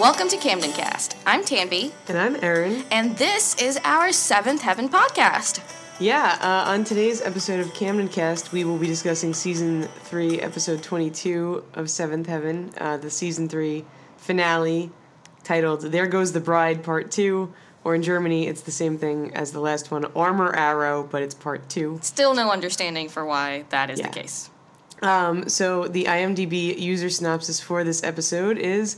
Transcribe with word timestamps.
Welcome 0.00 0.28
to 0.28 0.36
Camden 0.38 0.72
Cast. 0.72 1.16
I'm 1.26 1.42
Tanvi, 1.44 1.92
And 2.08 2.16
I'm 2.18 2.36
Erin. 2.42 2.84
and 2.90 3.16
this 3.18 3.54
is 3.60 3.78
our 3.84 4.12
Seventh 4.12 4.62
Heaven 4.62 4.88
podcast. 4.88 5.60
Yeah, 6.00 6.38
uh, 6.40 6.70
on 6.70 6.84
today's 6.84 7.20
episode 7.20 7.60
of 7.60 7.74
Camden 7.74 8.08
Cast, 8.08 8.50
we 8.52 8.64
will 8.64 8.78
be 8.78 8.86
discussing 8.86 9.34
season 9.34 9.82
3, 10.04 10.40
episode 10.40 10.82
22 10.82 11.64
of 11.74 11.90
Seventh 11.90 12.26
Heaven, 12.26 12.70
uh, 12.78 12.96
the 12.96 13.10
season 13.10 13.48
3 13.48 13.84
finale 14.16 14.90
titled 15.44 15.82
There 15.82 16.06
Goes 16.06 16.32
the 16.32 16.40
Bride 16.40 16.82
Part 16.82 17.10
2, 17.10 17.52
or 17.84 17.94
in 17.94 18.02
Germany, 18.02 18.46
it's 18.46 18.62
the 18.62 18.70
same 18.72 18.96
thing 18.98 19.32
as 19.34 19.52
the 19.52 19.60
last 19.60 19.90
one, 19.90 20.06
Armor 20.16 20.54
Arrow, 20.54 21.02
but 21.10 21.22
it's 21.22 21.34
Part 21.34 21.68
2. 21.68 21.98
Still 22.02 22.34
no 22.34 22.50
understanding 22.50 23.08
for 23.08 23.24
why 23.26 23.64
that 23.70 23.90
is 23.90 23.98
Yeah. 24.00 24.08
the 24.08 24.12
case. 24.20 24.50
Um, 25.02 25.48
so 25.48 25.88
the 25.88 26.04
IMDb 26.08 26.78
user 26.78 27.08
synopsis 27.10 27.58
for 27.60 27.84
this 27.84 28.02
episode 28.04 28.58
is 28.58 28.96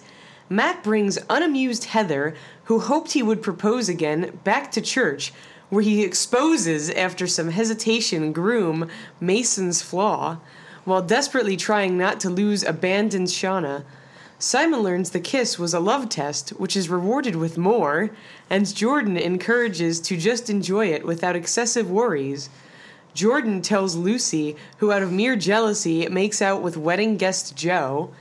Matt 0.52 0.83
brings 0.83 1.19
unamused 1.30 1.84
Heather, 1.84 2.34
who 2.65 2.80
hoped 2.80 3.12
he 3.12 3.23
would 3.23 3.41
propose 3.41 3.88
again, 3.88 4.38
back 4.45 4.70
to 4.73 4.83
church, 4.83 5.33
where 5.70 5.83
he 5.83 6.05
exposes, 6.05 6.91
after 6.91 7.27
some 7.27 7.48
hesitation, 7.48 8.34
groom 8.34 8.91
Mason's 9.19 9.80
flaw, 9.80 10.41
while 10.84 11.01
desperately 11.01 11.56
trying 11.56 11.97
not 11.97 12.20
to 12.20 12.28
lose 12.28 12.62
abandoned 12.62 13.28
Shauna. 13.28 13.84
Simon 14.38 14.80
learns 14.80 15.09
the 15.09 15.20
kiss 15.20 15.59
was 15.59 15.73
a 15.73 15.80
love 15.80 16.11
test, 16.11 16.51
which 16.51 16.77
is 16.77 16.91
rewarded 16.91 17.34
with 17.34 17.56
more, 17.56 18.11
and 18.50 18.77
Jordan 18.77 19.16
encourages 19.16 20.00
to 20.00 20.19
just 20.19 20.50
enjoy 20.50 20.89
it 20.89 21.06
without 21.06 21.34
excessive 21.34 21.91
worries. 21.91 22.50
Jordan 23.14 23.62
tells 23.62 23.97
Lucy, 23.97 24.56
who 24.77 24.92
out 24.92 25.00
of 25.00 25.11
mere 25.11 25.34
jealousy 25.34 26.06
makes 26.09 26.42
out 26.42 26.61
with 26.61 26.77
wedding 26.77 27.16
guest 27.16 27.56
Joe. 27.56 28.12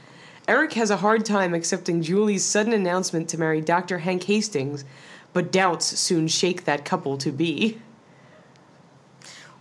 Eric 0.51 0.73
has 0.73 0.89
a 0.89 0.97
hard 0.97 1.23
time 1.23 1.53
accepting 1.53 2.01
Julie's 2.01 2.43
sudden 2.43 2.73
announcement 2.73 3.29
to 3.29 3.37
marry 3.37 3.61
Dr. 3.61 3.99
Hank 3.99 4.23
Hastings, 4.23 4.83
but 5.31 5.49
doubts 5.49 5.85
soon 5.97 6.27
shake 6.27 6.65
that 6.65 6.83
couple 6.83 7.17
to 7.19 7.31
be. 7.31 7.79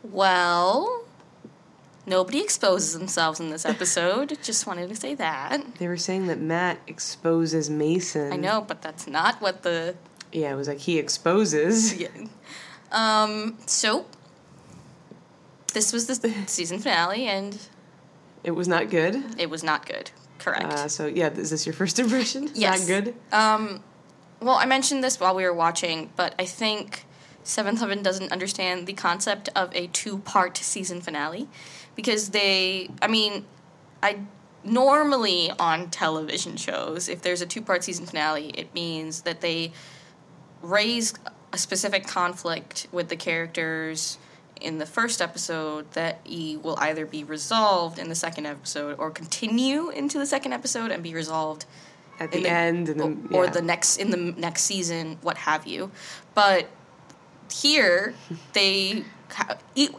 Well, 0.02 1.04
nobody 2.06 2.40
exposes 2.40 2.98
themselves 2.98 3.38
in 3.38 3.50
this 3.50 3.64
episode. 3.64 4.36
Just 4.42 4.66
wanted 4.66 4.88
to 4.88 4.96
say 4.96 5.14
that. 5.14 5.62
They 5.78 5.86
were 5.86 5.96
saying 5.96 6.26
that 6.26 6.40
Matt 6.40 6.80
exposes 6.88 7.70
Mason. 7.70 8.32
I 8.32 8.36
know, 8.36 8.60
but 8.60 8.82
that's 8.82 9.06
not 9.06 9.40
what 9.40 9.62
the. 9.62 9.94
Yeah, 10.32 10.52
it 10.52 10.56
was 10.56 10.66
like 10.66 10.78
he 10.78 10.98
exposes. 10.98 11.94
Yeah. 11.94 12.08
Um, 12.90 13.58
so, 13.64 14.06
this 15.72 15.92
was 15.92 16.08
the 16.08 16.34
season 16.48 16.80
finale, 16.80 17.28
and 17.28 17.56
It 18.42 18.50
was 18.50 18.66
not 18.66 18.90
good. 18.90 19.22
it 19.38 19.48
was 19.48 19.62
not 19.62 19.86
good. 19.86 20.10
Correct. 20.40 20.72
Uh, 20.72 20.88
so 20.88 21.06
yeah, 21.06 21.28
is 21.28 21.50
this 21.50 21.66
your 21.66 21.74
first 21.74 21.98
impression? 22.04 22.50
Yes. 22.54 22.80
Not 22.80 22.88
good. 22.88 23.14
Um, 23.32 23.82
well, 24.40 24.56
I 24.56 24.66
mentioned 24.66 25.04
this 25.04 25.20
while 25.20 25.34
we 25.34 25.44
were 25.44 25.52
watching, 25.52 26.10
but 26.16 26.34
I 26.38 26.46
think 26.46 27.04
Seventh 27.44 27.80
Heaven 27.80 28.02
doesn't 28.02 28.32
understand 28.32 28.86
the 28.86 28.94
concept 28.94 29.50
of 29.54 29.74
a 29.74 29.86
two-part 29.88 30.56
season 30.56 31.00
finale 31.00 31.48
because 31.94 32.30
they, 32.30 32.90
I 33.02 33.08
mean, 33.08 33.44
I 34.02 34.20
normally 34.64 35.50
on 35.58 35.90
television 35.90 36.56
shows, 36.56 37.08
if 37.08 37.22
there's 37.22 37.40
a 37.40 37.46
two-part 37.46 37.84
season 37.84 38.06
finale, 38.06 38.48
it 38.50 38.74
means 38.74 39.22
that 39.22 39.40
they 39.40 39.72
raise 40.62 41.14
a 41.52 41.58
specific 41.58 42.06
conflict 42.06 42.86
with 42.92 43.08
the 43.08 43.16
characters 43.16 44.18
in 44.60 44.78
the 44.78 44.86
first 44.86 45.20
episode 45.20 45.90
that 45.92 46.20
e 46.24 46.56
will 46.56 46.76
either 46.78 47.06
be 47.06 47.24
resolved 47.24 47.98
in 47.98 48.08
the 48.08 48.14
second 48.14 48.46
episode 48.46 48.98
or 48.98 49.10
continue 49.10 49.90
into 49.90 50.18
the 50.18 50.26
second 50.26 50.52
episode 50.52 50.90
and 50.90 51.02
be 51.02 51.14
resolved 51.14 51.64
At 52.18 52.34
in 52.34 52.42
the, 52.42 52.50
end, 52.50 52.88
and 52.88 53.00
then 53.00 53.28
or 53.32 53.44
yeah. 53.44 53.50
the 53.50 53.62
next 53.62 53.96
in 53.96 54.10
the 54.10 54.16
next 54.16 54.62
season, 54.62 55.18
what 55.22 55.38
have 55.38 55.66
you. 55.66 55.90
But 56.34 56.68
here, 57.52 58.14
they 58.52 59.04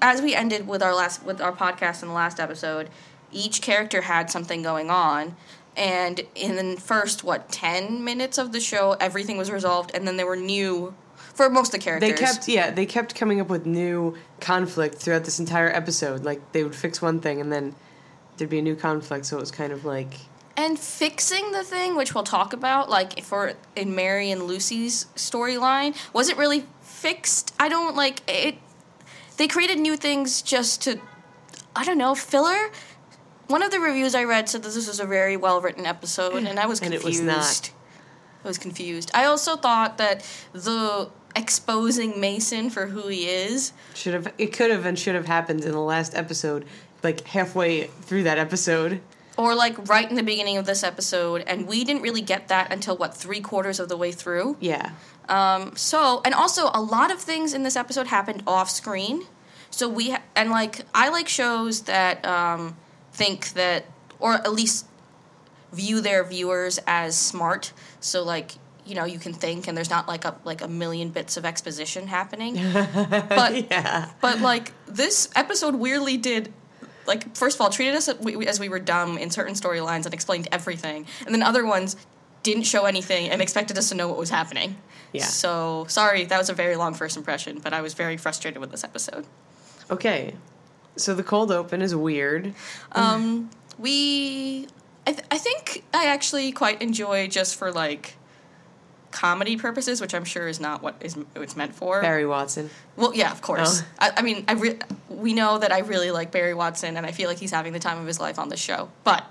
as 0.02 0.22
we 0.22 0.35
ended 0.35 0.68
with 0.68 0.84
our 0.84 0.94
last 0.94 1.24
with 1.24 1.41
our 1.41 1.53
podcast 1.53 2.02
in 2.02 2.09
the 2.09 2.16
last 2.16 2.40
episode, 2.40 2.90
each 3.31 3.62
character 3.62 4.02
had 4.02 4.30
something 4.30 4.62
going 4.62 4.90
on. 4.90 5.35
And 5.78 6.22
in 6.35 6.58
the 6.58 6.81
first 6.81 7.24
what 7.24 7.50
ten 7.50 8.03
minutes 8.03 8.38
of 8.38 8.52
the 8.52 8.59
show, 8.59 8.97
everything 9.00 9.38
was 9.38 9.50
resolved, 9.50 9.91
and 9.94 10.08
then 10.08 10.18
there 10.18 10.28
were 10.28 10.35
new 10.35 10.94
for 11.34 11.50
most 11.50 11.68
of 11.74 11.80
the 11.80 11.84
characters. 11.84 12.09
They 12.09 12.16
kept 12.18 12.47
yeah, 12.47 12.72
they 12.72 12.86
kept 12.86 13.16
coming 13.16 13.40
up 13.40 13.50
with 13.50 13.66
new 13.66 14.16
conflict 14.40 14.96
throughout 14.96 15.24
this 15.25 15.40
entire 15.40 15.69
episode. 15.69 16.24
Like 16.24 16.52
they 16.52 16.64
would 16.64 16.75
fix 16.75 17.02
one 17.02 17.19
thing 17.19 17.42
and 17.42 17.52
then 17.52 17.75
there'd 18.38 18.50
be 18.50 18.59
a 18.59 18.62
new 18.64 18.75
conflict, 18.75 19.25
so 19.25 19.38
it 19.38 19.40
was 19.41 19.52
kind 19.52 19.72
of 19.74 19.86
like 19.86 20.14
and 20.58 20.78
fixing 20.78 21.52
the 21.53 21.64
thing, 21.64 21.96
which 21.96 22.14
we'll 22.14 22.24
talk 22.25 22.53
about, 22.53 22.90
like 22.90 23.24
for 23.24 23.53
in 23.75 23.96
Mary 23.96 24.31
and 24.31 24.44
Lucy's 24.44 25.06
storyline, 25.16 25.96
wasn't 26.14 26.38
really 26.38 26.66
fixed. 26.81 27.53
I 27.59 27.70
don't 27.70 27.96
like 27.96 28.22
it. 28.28 28.56
They 29.38 29.47
created 29.47 29.80
new 29.80 29.96
things 29.96 30.41
just 30.41 30.81
to, 30.84 31.00
I 31.75 31.84
don't 31.86 31.97
know, 31.97 32.14
filler. 32.16 32.70
One 33.47 33.64
of 33.64 33.72
the 33.72 33.80
reviews 33.80 34.14
I 34.14 34.24
read 34.25 34.50
said 34.50 34.62
that 34.64 34.74
this 34.74 34.88
was 34.88 35.00
a 35.00 35.06
very 35.06 35.36
well 35.38 35.62
written 35.62 35.86
episode, 35.86 36.44
and 36.44 36.59
I 36.59 36.66
was 36.68 36.80
And 36.81 36.91
confused. 36.91 37.22
it 37.24 37.25
was 37.25 37.62
not. 37.62 37.72
I 38.44 38.47
was 38.47 38.58
confused. 38.58 39.09
I 39.14 39.25
also 39.25 39.56
thought 39.56 39.97
that 39.97 40.24
the 40.53 41.09
exposing 41.36 42.19
Mason 42.19 42.69
for 42.69 42.88
who 42.88 43.08
he 43.08 43.28
is 43.28 43.74
should 43.94 44.14
have 44.14 44.34
it 44.38 44.47
could 44.53 44.72
have 44.72 44.86
and 44.86 44.97
should 44.97 45.16
have 45.16 45.25
happened 45.28 45.64
in 45.64 45.72
the 45.72 45.80
last 45.80 46.16
episode, 46.16 46.66
like 47.03 47.25
halfway 47.28 47.84
through 47.88 48.24
that 48.24 48.38
episode. 48.38 49.02
or 49.38 49.56
like 49.56 49.88
right 49.90 50.09
in 50.09 50.16
the 50.16 50.24
beginning 50.24 50.58
of 50.58 50.66
this 50.66 50.84
episode, 50.84 51.44
and 51.47 51.68
we 51.68 51.84
didn't 51.84 52.02
really 52.02 52.22
get 52.22 52.50
that 52.50 52.72
until 52.72 52.97
what 52.97 53.16
three 53.16 53.40
quarters 53.40 53.80
of 53.80 53.88
the 53.90 53.97
way 53.97 54.12
through. 54.12 54.58
Yeah. 54.59 54.91
Um, 55.30 55.75
so, 55.78 56.22
and 56.25 56.34
also 56.34 56.70
a 56.74 56.81
lot 56.81 57.12
of 57.12 57.20
things 57.22 57.53
in 57.53 57.64
this 57.64 57.75
episode 57.78 58.08
happened 58.08 58.44
off 58.46 58.70
screen. 58.70 59.24
So 59.70 59.88
we 59.88 60.12
ha- 60.12 60.22
and 60.36 60.50
like 60.52 60.81
I 60.94 61.08
like 61.09 61.30
shows 61.30 61.84
that 61.84 62.25
um, 62.25 62.75
think 63.14 63.50
that, 63.53 63.86
or 64.20 64.34
at 64.34 64.52
least 64.52 64.86
view 65.72 66.02
their 66.02 66.25
viewers 66.25 66.80
as 66.86 67.18
smart. 67.18 67.72
So 68.02 68.24
like 68.24 68.56
you 68.86 68.96
know 68.96 69.06
you 69.06 69.19
can 69.19 69.34
think, 69.34 69.68
and 69.68 69.75
there's 69.78 69.90
not 69.90 70.08
like 70.08 70.25
a 70.25 70.36
like 70.44 70.62
a 70.62 70.68
million 70.68 71.09
bits 71.09 71.38
of 71.38 71.46
exposition 71.46 72.08
happening. 72.08 72.56
but 73.30 73.69
Yeah. 73.72 74.09
but 74.22 74.40
like 74.42 74.72
this 74.88 75.30
episode 75.36 75.75
weirdly 75.75 76.18
did. 76.18 76.53
Like 77.08 77.36
first 77.36 77.58
of 77.58 77.62
all, 77.62 77.70
treated 77.70 77.96
us 77.96 78.08
as 78.08 78.20
we, 78.20 78.46
as 78.47 78.59
we 78.59 78.70
were 78.70 78.80
dumb 78.80 79.18
in 79.18 79.31
certain 79.31 79.56
storylines 79.56 80.06
and 80.06 80.14
explained 80.14 80.47
everything, 80.52 81.08
and 81.25 81.34
then 81.34 81.41
other 81.44 81.66
ones 81.66 81.96
didn't 82.44 82.64
show 82.64 82.86
anything 82.86 83.30
and 83.30 83.41
expected 83.41 83.78
us 83.78 83.90
to 83.90 83.96
know 83.96 84.08
what 84.08 84.18
was 84.18 84.30
happening. 84.30 84.78
Yeah. 85.12 85.25
So 85.25 85.86
sorry, 85.90 86.25
that 86.25 86.38
was 86.38 86.50
a 86.50 86.53
very 86.53 86.75
long 86.75 86.94
first 86.94 87.18
impression, 87.18 87.59
but 87.59 87.74
I 87.74 87.81
was 87.81 87.94
very 87.96 88.18
frustrated 88.18 88.59
with 88.62 88.72
this 88.72 88.84
episode. 88.84 89.25
Okay. 89.90 90.36
So 90.96 91.14
the 91.16 91.24
cold 91.24 91.52
open 91.52 91.81
is 91.81 91.96
weird. 91.96 92.53
Um, 92.94 93.50
we, 93.78 94.68
I, 95.08 95.12
th- 95.14 95.25
I 95.31 95.38
think 95.38 95.84
I 95.94 96.06
actually 96.06 96.52
quite 96.52 96.81
enjoy 96.81 97.28
just 97.28 97.56
for 97.56 97.72
like 97.72 98.16
comedy 99.11 99.57
purposes, 99.57 100.01
which 100.01 100.13
I'm 100.13 100.23
sure 100.25 100.47
is 100.47 100.59
not 100.59 100.81
what 100.81 100.95
is 101.01 101.17
it's 101.35 101.55
meant 101.55 101.75
for. 101.75 102.01
Barry 102.01 102.25
Watson. 102.25 102.69
Well, 102.95 103.13
yeah, 103.13 103.31
of 103.31 103.41
course. 103.41 103.81
Oh. 103.83 103.85
I, 103.99 104.11
I 104.17 104.22
mean, 104.22 104.45
I 104.47 104.53
re- 104.53 104.79
we 105.09 105.33
know 105.33 105.57
that 105.57 105.72
I 105.72 105.79
really 105.79 106.11
like 106.11 106.31
Barry 106.31 106.53
Watson, 106.53 106.97
and 106.97 107.05
I 107.05 107.11
feel 107.11 107.27
like 107.29 107.38
he's 107.39 107.51
having 107.51 107.73
the 107.73 107.79
time 107.79 107.99
of 107.99 108.07
his 108.07 108.19
life 108.19 108.39
on 108.39 108.49
this 108.49 108.59
show. 108.59 108.89
But 109.03 109.23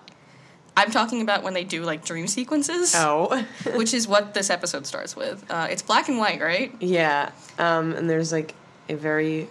I'm 0.76 0.90
talking 0.90 1.22
about 1.22 1.42
when 1.42 1.54
they 1.54 1.64
do 1.64 1.82
like 1.82 2.04
dream 2.04 2.26
sequences, 2.26 2.94
Oh. 2.96 3.44
which 3.74 3.92
is 3.94 4.06
what 4.06 4.34
this 4.34 4.50
episode 4.50 4.86
starts 4.86 5.16
with. 5.16 5.44
Uh, 5.50 5.66
it's 5.70 5.82
black 5.82 6.08
and 6.08 6.18
white, 6.18 6.40
right? 6.40 6.74
yeah. 6.80 7.30
Um, 7.58 7.92
and 7.92 8.08
there's 8.08 8.32
like 8.32 8.54
a 8.88 8.94
very 8.94 9.48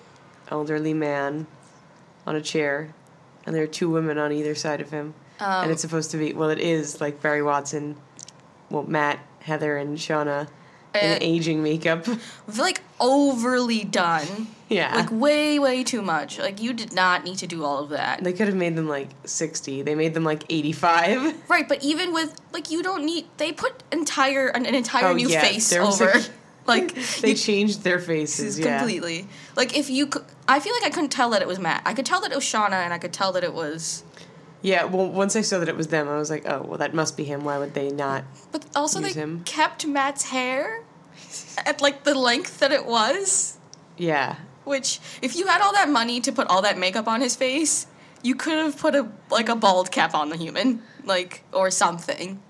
elderly 0.50 0.94
man 0.94 1.48
on 2.26 2.36
a 2.36 2.42
chair, 2.42 2.94
and 3.46 3.56
there 3.56 3.64
are 3.64 3.68
two 3.68 3.90
women 3.90 4.18
on 4.18 4.32
either 4.32 4.56
side 4.56 4.82
of 4.82 4.90
him. 4.92 5.14
Um, 5.40 5.64
and 5.64 5.72
it's 5.72 5.82
supposed 5.82 6.12
to 6.12 6.18
be 6.18 6.34
well, 6.34 6.50
it 6.50 6.60
is 6.60 7.00
like 7.00 7.22
Barry 7.22 7.42
Watson, 7.42 7.96
well 8.70 8.84
Matt, 8.84 9.20
Heather, 9.42 9.78
and 9.78 9.98
Shauna 9.98 10.48
in 10.96 11.12
Uh, 11.14 11.18
aging 11.22 11.62
makeup. 11.64 12.06
like 12.58 12.82
overly 13.00 13.84
done. 13.84 14.48
yeah. 14.70 14.96
Like 14.96 15.10
way, 15.12 15.60
way 15.60 15.84
too 15.84 16.02
much. 16.02 16.40
Like 16.40 16.62
you 16.62 16.74
did 16.74 16.94
not 16.94 17.24
need 17.24 17.38
to 17.40 17.48
do 17.48 17.64
all 17.64 17.80
of 17.84 17.90
that. 17.90 18.24
they 18.24 18.34
could 18.34 18.48
have 18.48 18.56
made 18.56 18.76
them 18.76 18.88
like 18.88 19.10
sixty. 19.26 19.82
They 19.82 19.96
made 19.96 20.14
them 20.14 20.24
like 20.24 20.44
eighty-five. 20.50 21.36
Right, 21.50 21.68
but 21.68 21.84
even 21.84 22.14
with 22.14 22.40
like 22.54 22.72
you 22.72 22.82
don't 22.84 23.06
need. 23.06 23.26
They 23.38 23.52
put 23.52 23.84
entire 23.92 24.48
an, 24.48 24.66
an 24.66 24.76
entire 24.76 25.08
Oh, 25.08 25.14
new 25.14 25.28
yeah, 25.30 25.42
face 25.42 25.72
over. 25.74 26.10
a- 26.10 26.22
like 26.68 26.94
they 27.22 27.30
you- 27.30 27.36
changed 27.36 27.84
their 27.84 28.00
faces. 28.00 28.60
Yeah. 28.60 28.78
completely. 28.80 29.28
Like 29.56 29.76
if 29.78 29.90
you, 29.90 30.08
cou- 30.08 30.24
I 30.48 30.60
feel 30.60 30.74
like 30.74 30.84
I 30.84 30.90
couldn't 30.90 31.10
tell 31.10 31.30
that 31.32 31.42
it 31.42 31.48
was 31.48 31.60
Matt. 31.60 31.82
I 31.86 31.94
could 31.94 32.06
tell 32.06 32.22
that 32.22 32.32
it 32.32 32.36
was 32.36 32.46
Shauna, 32.46 32.84
and 32.84 32.94
I 32.94 32.98
could 32.98 33.14
tell 33.14 33.32
that 33.34 33.44
it 33.44 33.54
was. 33.54 34.04
Yeah. 34.62 34.86
Well, 34.86 35.10
once 35.10 35.36
I 35.36 35.42
saw 35.42 35.60
that 35.60 35.70
it 35.70 35.78
was 35.78 35.88
them, 35.88 36.08
I 36.08 36.18
was 36.18 36.30
like, 36.30 36.48
oh, 36.50 36.64
well, 36.64 36.78
that 36.78 36.94
must 36.94 37.16
be 37.16 37.24
him. 37.24 37.44
Why 37.44 37.58
would 37.58 37.74
they 37.74 37.90
not? 37.90 38.24
But 38.52 38.66
also 38.76 39.00
they 39.00 39.14
him. 39.14 39.44
kept 39.46 39.86
Matt's 39.86 40.30
hair 40.30 40.84
at 41.66 41.82
like 41.82 42.04
the 42.04 42.16
length 42.16 42.60
that 42.60 42.72
it 42.72 42.86
was. 42.86 43.58
Yeah. 43.98 44.38
Which, 44.66 45.00
if 45.22 45.36
you 45.36 45.48
had 45.48 45.62
all 45.62 45.74
that 45.74 45.90
money 45.90 46.22
to 46.22 46.32
put 46.32 46.48
all 46.48 46.62
that 46.62 46.78
makeup 46.78 47.08
on 47.08 47.22
his 47.22 47.36
face, 47.36 47.88
you 48.22 48.36
could 48.36 48.58
have 48.58 48.78
put 48.78 48.96
a 48.96 49.08
like 49.30 49.50
a 49.50 49.56
bald 49.56 49.92
cap 49.92 50.14
on 50.14 50.30
the 50.30 50.38
human, 50.38 50.82
like 51.06 51.44
or 51.54 51.72
something. 51.72 52.42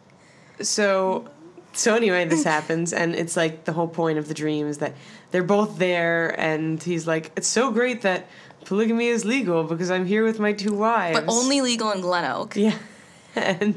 So 0.62 1.30
so 1.74 1.96
anyway, 1.96 2.26
this 2.26 2.44
happens, 2.56 2.94
and 2.94 3.16
it's 3.16 3.38
like 3.38 3.66
the 3.66 3.74
whole 3.74 3.88
point 3.88 4.18
of 4.18 4.28
the 4.28 4.34
dream 4.34 4.68
is 4.68 4.80
that 4.80 4.96
they're 5.32 5.44
both 5.44 5.78
there, 5.78 6.40
and 6.40 6.82
he's 6.82 7.08
like, 7.08 7.32
"It's 7.36 7.48
so 7.48 7.72
great 7.72 8.02
that 8.02 8.28
polygamy 8.70 9.08
is 9.08 9.26
legal 9.26 9.64
because 9.66 9.92
I'm 9.92 10.06
here 10.06 10.24
with 10.24 10.40
my 10.40 10.54
two 10.54 10.74
wives." 10.74 11.20
But 11.20 11.28
only 11.28 11.60
legal 11.62 11.92
in 11.92 12.00
Glen 12.02 12.24
Oak. 12.26 12.56
yeah, 12.56 12.78
and 13.36 13.76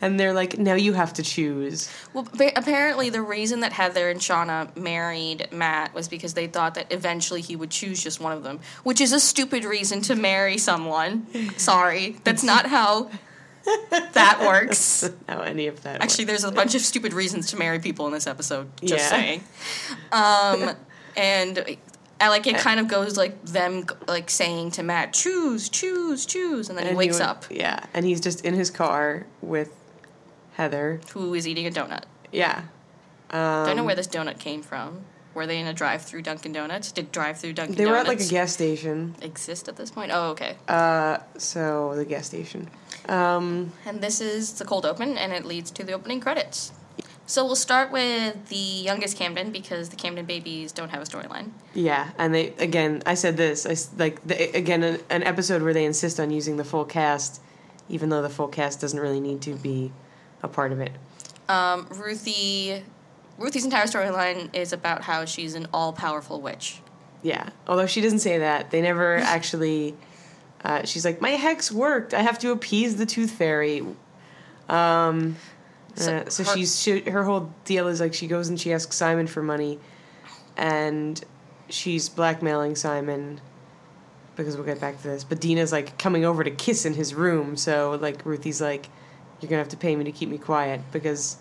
and 0.00 0.18
they're 0.18 0.32
like, 0.32 0.56
"Now 0.58 0.74
you 0.74 0.92
have 0.94 1.12
to 1.14 1.22
choose." 1.22 1.90
Well, 2.14 2.26
ba- 2.34 2.56
apparently 2.56 3.10
the 3.10 3.20
reason 3.22 3.60
that 3.60 3.72
Heather 3.72 4.08
and 4.10 4.20
Shauna 4.20 4.74
married 4.76 5.48
Matt 5.52 5.92
was 5.94 6.08
because 6.08 6.32
they 6.34 6.46
thought 6.46 6.74
that 6.74 6.86
eventually 6.92 7.40
he 7.42 7.54
would 7.56 7.70
choose 7.70 8.02
just 8.02 8.20
one 8.20 8.32
of 8.32 8.42
them, 8.42 8.60
which 8.84 9.00
is 9.00 9.12
a 9.12 9.20
stupid 9.20 9.64
reason 9.64 10.00
to 10.02 10.14
marry 10.14 10.56
someone. 10.58 11.26
Sorry, 11.58 12.16
that's 12.24 12.42
not 12.42 12.66
how 12.66 13.10
that 14.14 14.38
works. 14.40 15.08
How 15.28 15.40
any 15.42 15.66
of 15.66 15.82
that? 15.82 16.00
Actually, 16.02 16.24
works. 16.24 16.42
there's 16.42 16.44
a 16.44 16.52
bunch 16.52 16.74
of 16.74 16.80
stupid 16.80 17.12
reasons 17.12 17.48
to 17.50 17.56
marry 17.56 17.78
people 17.78 18.06
in 18.06 18.12
this 18.12 18.26
episode. 18.26 18.66
Just 18.82 19.04
Yeah. 19.04 19.08
saying. 19.10 19.44
Um, 20.12 20.76
and 21.16 21.76
I 22.20 22.28
like 22.28 22.46
it 22.46 22.56
kind 22.56 22.80
of 22.80 22.88
goes 22.88 23.16
like 23.16 23.44
them 23.44 23.84
like 24.08 24.28
saying 24.30 24.72
to 24.72 24.82
Matt, 24.82 25.12
"Choose, 25.12 25.68
choose, 25.68 26.26
choose," 26.26 26.68
and 26.68 26.76
then 26.76 26.84
he 26.86 26.88
And 26.90 26.98
wakes 26.98 27.14
would- 27.18 27.22
up, 27.26 27.44
Yeah, 27.50 27.78
and 27.94 28.04
he's 28.04 28.20
just 28.20 28.44
in 28.44 28.54
his 28.54 28.70
car 28.70 29.26
with 29.40 29.70
Heather. 30.54 31.00
who 31.12 31.34
is 31.34 31.46
eating 31.46 31.66
a 31.66 31.70
donut. 31.70 32.04
Yeah. 32.32 32.62
Um, 33.30 33.66
Don't 33.66 33.76
know 33.76 33.84
where 33.84 33.94
this 33.94 34.08
donut 34.08 34.38
came 34.38 34.62
from. 34.62 35.02
Were 35.34 35.46
they 35.46 35.58
in 35.60 35.66
a 35.68 35.72
drive-through 35.74 36.22
Dunkin' 36.22 36.52
Donuts? 36.52 36.90
Did 36.90 37.12
drive-through 37.12 37.52
Dunkin' 37.52 37.76
Donuts? 37.76 37.78
They 37.86 37.90
were 37.90 37.96
at 37.98 38.08
like 38.08 38.20
a 38.20 38.24
gas 38.28 38.52
station. 38.52 39.14
exist 39.22 39.68
at 39.68 39.76
this 39.76 39.90
point? 39.90 40.10
Oh, 40.12 40.30
okay. 40.30 40.56
Uh, 40.66 41.18
so 41.36 41.92
the 41.94 42.04
gas 42.04 42.26
station. 42.26 42.68
Um, 43.08 43.72
And 43.86 44.00
this 44.00 44.20
is 44.20 44.54
the 44.54 44.64
cold 44.64 44.84
open, 44.84 45.16
and 45.16 45.32
it 45.32 45.44
leads 45.44 45.70
to 45.72 45.84
the 45.84 45.92
opening 45.92 46.20
credits. 46.20 46.72
So 47.28 47.44
we'll 47.44 47.56
start 47.56 47.92
with 47.92 48.48
the 48.48 48.56
youngest 48.56 49.18
Camden 49.18 49.52
because 49.52 49.90
the 49.90 49.96
Camden 49.96 50.24
babies 50.24 50.72
don't 50.72 50.88
have 50.88 51.02
a 51.02 51.04
storyline. 51.04 51.50
yeah, 51.74 52.10
and 52.16 52.34
they 52.34 52.54
again. 52.56 53.02
I 53.04 53.12
said 53.14 53.36
this. 53.36 53.66
I 53.66 53.76
like 53.98 54.26
the, 54.26 54.56
again 54.56 54.82
an, 54.82 54.98
an 55.10 55.22
episode 55.22 55.60
where 55.60 55.74
they 55.74 55.84
insist 55.84 56.18
on 56.18 56.30
using 56.30 56.56
the 56.56 56.64
full 56.64 56.86
cast, 56.86 57.42
even 57.90 58.08
though 58.08 58.22
the 58.22 58.30
full 58.30 58.48
cast 58.48 58.80
doesn't 58.80 58.98
really 58.98 59.20
need 59.20 59.42
to 59.42 59.54
be 59.54 59.92
a 60.42 60.48
part 60.48 60.72
of 60.72 60.80
it. 60.80 60.92
Um, 61.50 61.86
Ruthie, 61.90 62.82
Ruthie's 63.36 63.64
entire 63.66 63.84
storyline 63.84 64.54
is 64.54 64.72
about 64.72 65.02
how 65.02 65.26
she's 65.26 65.54
an 65.54 65.68
all-powerful 65.74 66.40
witch. 66.40 66.80
Yeah, 67.22 67.50
although 67.66 67.86
she 67.86 68.00
doesn't 68.00 68.20
say 68.20 68.38
that. 68.38 68.70
They 68.70 68.80
never 68.80 69.16
actually. 69.18 69.94
Uh, 70.64 70.86
she's 70.86 71.04
like, 71.04 71.20
my 71.20 71.30
hex 71.32 71.70
worked. 71.70 72.14
I 72.14 72.22
have 72.22 72.38
to 72.38 72.52
appease 72.52 72.96
the 72.96 73.04
tooth 73.04 73.32
fairy. 73.32 73.84
Um, 74.68 75.36
So 75.96 76.16
uh, 76.16 76.28
so 76.28 76.44
her- 76.44 76.56
she's 76.56 76.80
she, 76.80 77.00
her 77.00 77.24
whole 77.24 77.52
deal 77.64 77.88
is 77.88 78.00
like 78.00 78.14
she 78.14 78.26
goes 78.26 78.48
and 78.48 78.60
she 78.60 78.72
asks 78.72 78.96
Simon 78.96 79.26
for 79.26 79.42
money, 79.42 79.78
and 80.56 81.22
she's 81.68 82.08
blackmailing 82.08 82.76
Simon 82.76 83.40
because 84.36 84.56
we'll 84.56 84.66
get 84.66 84.80
back 84.80 84.96
to 84.98 85.08
this. 85.08 85.24
But 85.24 85.40
Dina's 85.40 85.72
like 85.72 85.98
coming 85.98 86.24
over 86.24 86.44
to 86.44 86.50
kiss 86.50 86.84
in 86.84 86.94
his 86.94 87.14
room. 87.14 87.56
So 87.56 87.98
like 88.00 88.24
Ruthie's 88.24 88.60
like, 88.60 88.88
you're 89.40 89.50
gonna 89.50 89.62
have 89.62 89.70
to 89.70 89.76
pay 89.76 89.96
me 89.96 90.04
to 90.04 90.12
keep 90.12 90.28
me 90.28 90.38
quiet 90.38 90.80
because. 90.92 91.38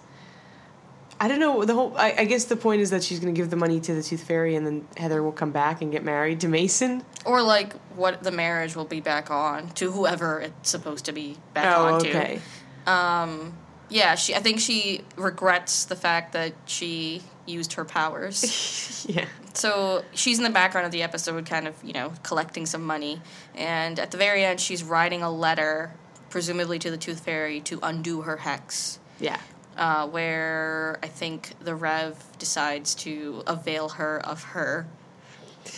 I 1.20 1.28
don't 1.28 1.40
know 1.40 1.66
the 1.66 1.74
whole. 1.74 1.98
I, 1.98 2.14
I 2.20 2.26
guess 2.26 2.46
the 2.46 2.56
point 2.56 2.80
is 2.80 2.92
that 2.92 3.04
she's 3.04 3.20
going 3.20 3.34
to 3.34 3.42
give 3.42 3.50
the 3.50 3.56
money 3.56 3.80
to 3.80 3.96
the 3.96 4.04
Tooth 4.04 4.22
Fairy, 4.22 4.54
and 4.54 4.68
then 4.68 4.88
Heather 4.98 5.24
will 5.24 5.32
come 5.32 5.50
back 5.50 5.82
and 5.82 5.92
get 5.92 6.04
married 6.04 6.42
to 6.42 6.48
Mason. 6.48 7.04
Or 7.26 7.42
like 7.42 7.74
what 7.96 8.22
the 8.22 8.30
marriage 8.30 8.76
will 8.76 8.86
be 8.86 9.02
back 9.02 9.32
on 9.32 9.70
to 9.70 9.92
whoever 9.92 10.42
it's 10.42 10.70
supposed 10.70 11.06
to 11.06 11.12
be 11.12 11.38
back 11.56 11.76
oh, 11.76 11.86
on 11.86 12.02
to. 12.04 12.10
okay. 12.10 12.40
Um, 12.86 13.58
yeah, 13.89 14.16
she. 14.16 14.36
I 14.36 14.39
think 14.39 14.60
she 14.60 15.01
regrets 15.16 15.86
the 15.86 15.95
fact 15.95 16.34
that 16.34 16.54
she 16.66 17.22
used 17.45 17.74
her 17.74 17.86
powers. 17.86 19.06
yeah. 19.10 19.25
so 19.54 20.04
she's 20.13 20.38
in 20.38 20.44
the 20.44 20.50
background 20.50 20.86
of 20.86 20.92
the 20.92 21.04
episode, 21.04 21.45
kind 21.45 21.68
of 21.68 21.75
you 21.84 21.94
know 21.94 22.13
collecting 22.24 22.66
some 22.66 22.84
money, 22.84 23.22
and 23.56 24.00
at 24.00 24.12
the 24.12 24.18
very 24.18 24.44
end, 24.44 24.60
she's 24.60 24.84
writing 24.84 25.22
a 25.24 25.31
letter, 25.31 25.92
presumably 26.30 26.80
to 26.80 26.92
the 26.92 26.98
Tooth 26.98 27.22
Fairy, 27.22 27.62
to 27.62 27.80
undo 27.81 28.22
her 28.22 28.38
hex. 28.38 29.00
Yeah. 29.19 29.39
Uh, 29.78 30.07
where 30.07 30.98
I 31.04 31.07
think 31.07 31.54
the 31.63 31.75
Rev 31.75 32.18
decides 32.39 32.95
to 32.95 33.44
avail 33.45 33.89
her 33.89 34.19
of 34.19 34.44
her 34.44 34.88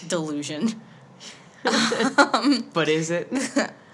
delusion. 0.07 0.81
But 2.73 2.88
is 2.88 3.11
it? 3.11 3.27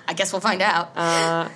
I 0.07 0.13
guess 0.13 0.31
we'll 0.31 0.39
find 0.41 0.62
out. 0.62 0.91
uh, 0.95 1.50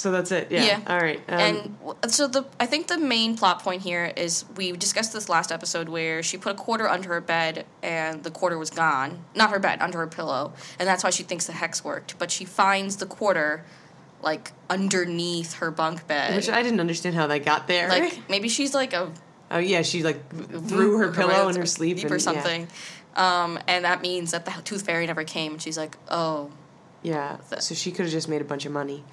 so 0.00 0.10
that's 0.10 0.32
it. 0.32 0.50
Yeah. 0.50 0.64
Yeah. 0.64 0.80
All 0.86 0.98
right. 0.98 1.20
Um, 1.28 1.76
and 2.02 2.10
so 2.10 2.26
the 2.26 2.46
I 2.58 2.64
think 2.64 2.86
the 2.86 2.96
main 2.96 3.36
plot 3.36 3.62
point 3.62 3.82
here 3.82 4.10
is 4.16 4.46
we 4.56 4.72
discussed 4.72 5.12
this 5.12 5.28
last 5.28 5.52
episode 5.52 5.90
where 5.90 6.22
she 6.22 6.38
put 6.38 6.52
a 6.52 6.54
quarter 6.54 6.88
under 6.88 7.10
her 7.10 7.20
bed 7.20 7.66
and 7.82 8.24
the 8.24 8.30
quarter 8.30 8.56
was 8.56 8.70
gone. 8.70 9.22
Not 9.34 9.50
her 9.50 9.58
bed, 9.58 9.82
under 9.82 9.98
her 9.98 10.06
pillow, 10.06 10.54
and 10.78 10.88
that's 10.88 11.04
why 11.04 11.10
she 11.10 11.22
thinks 11.22 11.46
the 11.46 11.52
hex 11.52 11.84
worked. 11.84 12.18
But 12.18 12.30
she 12.30 12.46
finds 12.46 12.96
the 12.96 13.04
quarter 13.04 13.66
like 14.22 14.52
underneath 14.70 15.54
her 15.54 15.70
bunk 15.70 16.06
bed. 16.06 16.34
which 16.34 16.48
I 16.48 16.62
didn't 16.62 16.80
understand 16.80 17.14
how 17.14 17.26
they 17.26 17.38
got 17.38 17.66
there. 17.68 17.90
like 17.90 18.18
maybe 18.30 18.48
she's 18.48 18.72
like 18.72 18.94
a 18.94 19.12
oh 19.50 19.58
yeah, 19.58 19.82
she 19.82 20.02
like 20.02 20.30
threw 20.66 20.96
her 20.96 21.12
pillow 21.12 21.48
in 21.48 21.56
her 21.56 21.66
sleep 21.66 21.98
and, 21.98 22.10
or 22.10 22.14
yeah. 22.14 22.18
something. 22.18 22.68
Um, 23.16 23.58
and 23.68 23.84
that 23.84 24.00
means 24.00 24.30
that 24.30 24.46
the 24.46 24.52
tooth 24.64 24.86
fairy 24.86 25.06
never 25.06 25.24
came. 25.24 25.52
And 25.52 25.60
she's 25.60 25.76
like, 25.76 25.98
oh, 26.08 26.50
Yeah. 27.02 27.36
The- 27.50 27.60
So 27.60 27.74
she 27.74 27.90
could 27.90 28.06
have 28.06 28.12
just 28.12 28.28
made 28.28 28.40
a 28.40 28.44
bunch 28.44 28.64
of 28.64 28.72
money. 28.72 29.04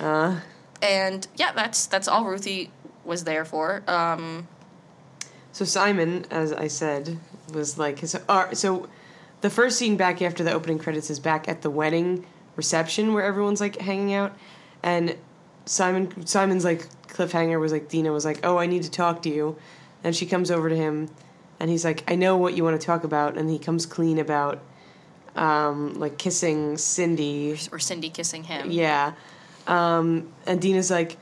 Uh, 0.00 0.40
and 0.82 1.26
yeah, 1.36 1.52
that's 1.52 1.86
that's 1.86 2.08
all 2.08 2.24
Ruthie 2.24 2.70
was 3.04 3.24
there 3.24 3.44
for. 3.44 3.82
Um, 3.86 4.48
so 5.52 5.64
Simon, 5.64 6.24
as 6.30 6.52
I 6.52 6.68
said, 6.68 7.18
was 7.52 7.78
like 7.78 7.98
his. 8.00 8.16
Uh, 8.28 8.54
so 8.54 8.88
the 9.40 9.50
first 9.50 9.78
scene 9.78 9.96
back 9.96 10.22
after 10.22 10.42
the 10.42 10.52
opening 10.52 10.78
credits 10.78 11.10
is 11.10 11.20
back 11.20 11.48
at 11.48 11.62
the 11.62 11.70
wedding 11.70 12.24
reception 12.56 13.14
where 13.14 13.24
everyone's 13.24 13.60
like 13.60 13.78
hanging 13.80 14.14
out, 14.14 14.36
and 14.82 15.16
Simon 15.66 16.26
Simon's 16.26 16.64
like 16.64 16.88
cliffhanger 17.08 17.60
was 17.60 17.72
like 17.72 17.88
Dina 17.88 18.12
was 18.12 18.24
like, 18.24 18.40
"Oh, 18.42 18.58
I 18.58 18.66
need 18.66 18.82
to 18.84 18.90
talk 18.90 19.22
to 19.22 19.28
you," 19.28 19.56
and 20.02 20.16
she 20.16 20.26
comes 20.26 20.50
over 20.50 20.68
to 20.68 20.76
him, 20.76 21.08
and 21.58 21.70
he's 21.70 21.84
like, 21.84 22.10
"I 22.10 22.14
know 22.14 22.36
what 22.36 22.54
you 22.54 22.64
want 22.64 22.80
to 22.80 22.86
talk 22.86 23.04
about," 23.04 23.36
and 23.36 23.50
he 23.50 23.58
comes 23.58 23.86
clean 23.86 24.18
about, 24.18 24.60
um, 25.36 25.94
like 25.94 26.18
kissing 26.18 26.76
Cindy. 26.78 27.58
or 27.72 27.78
Cindy 27.78 28.10
kissing 28.10 28.44
him. 28.44 28.70
Yeah, 28.70 29.12
um, 29.70 30.30
and 30.46 30.60
Dina's 30.60 30.90
like, 30.90 31.16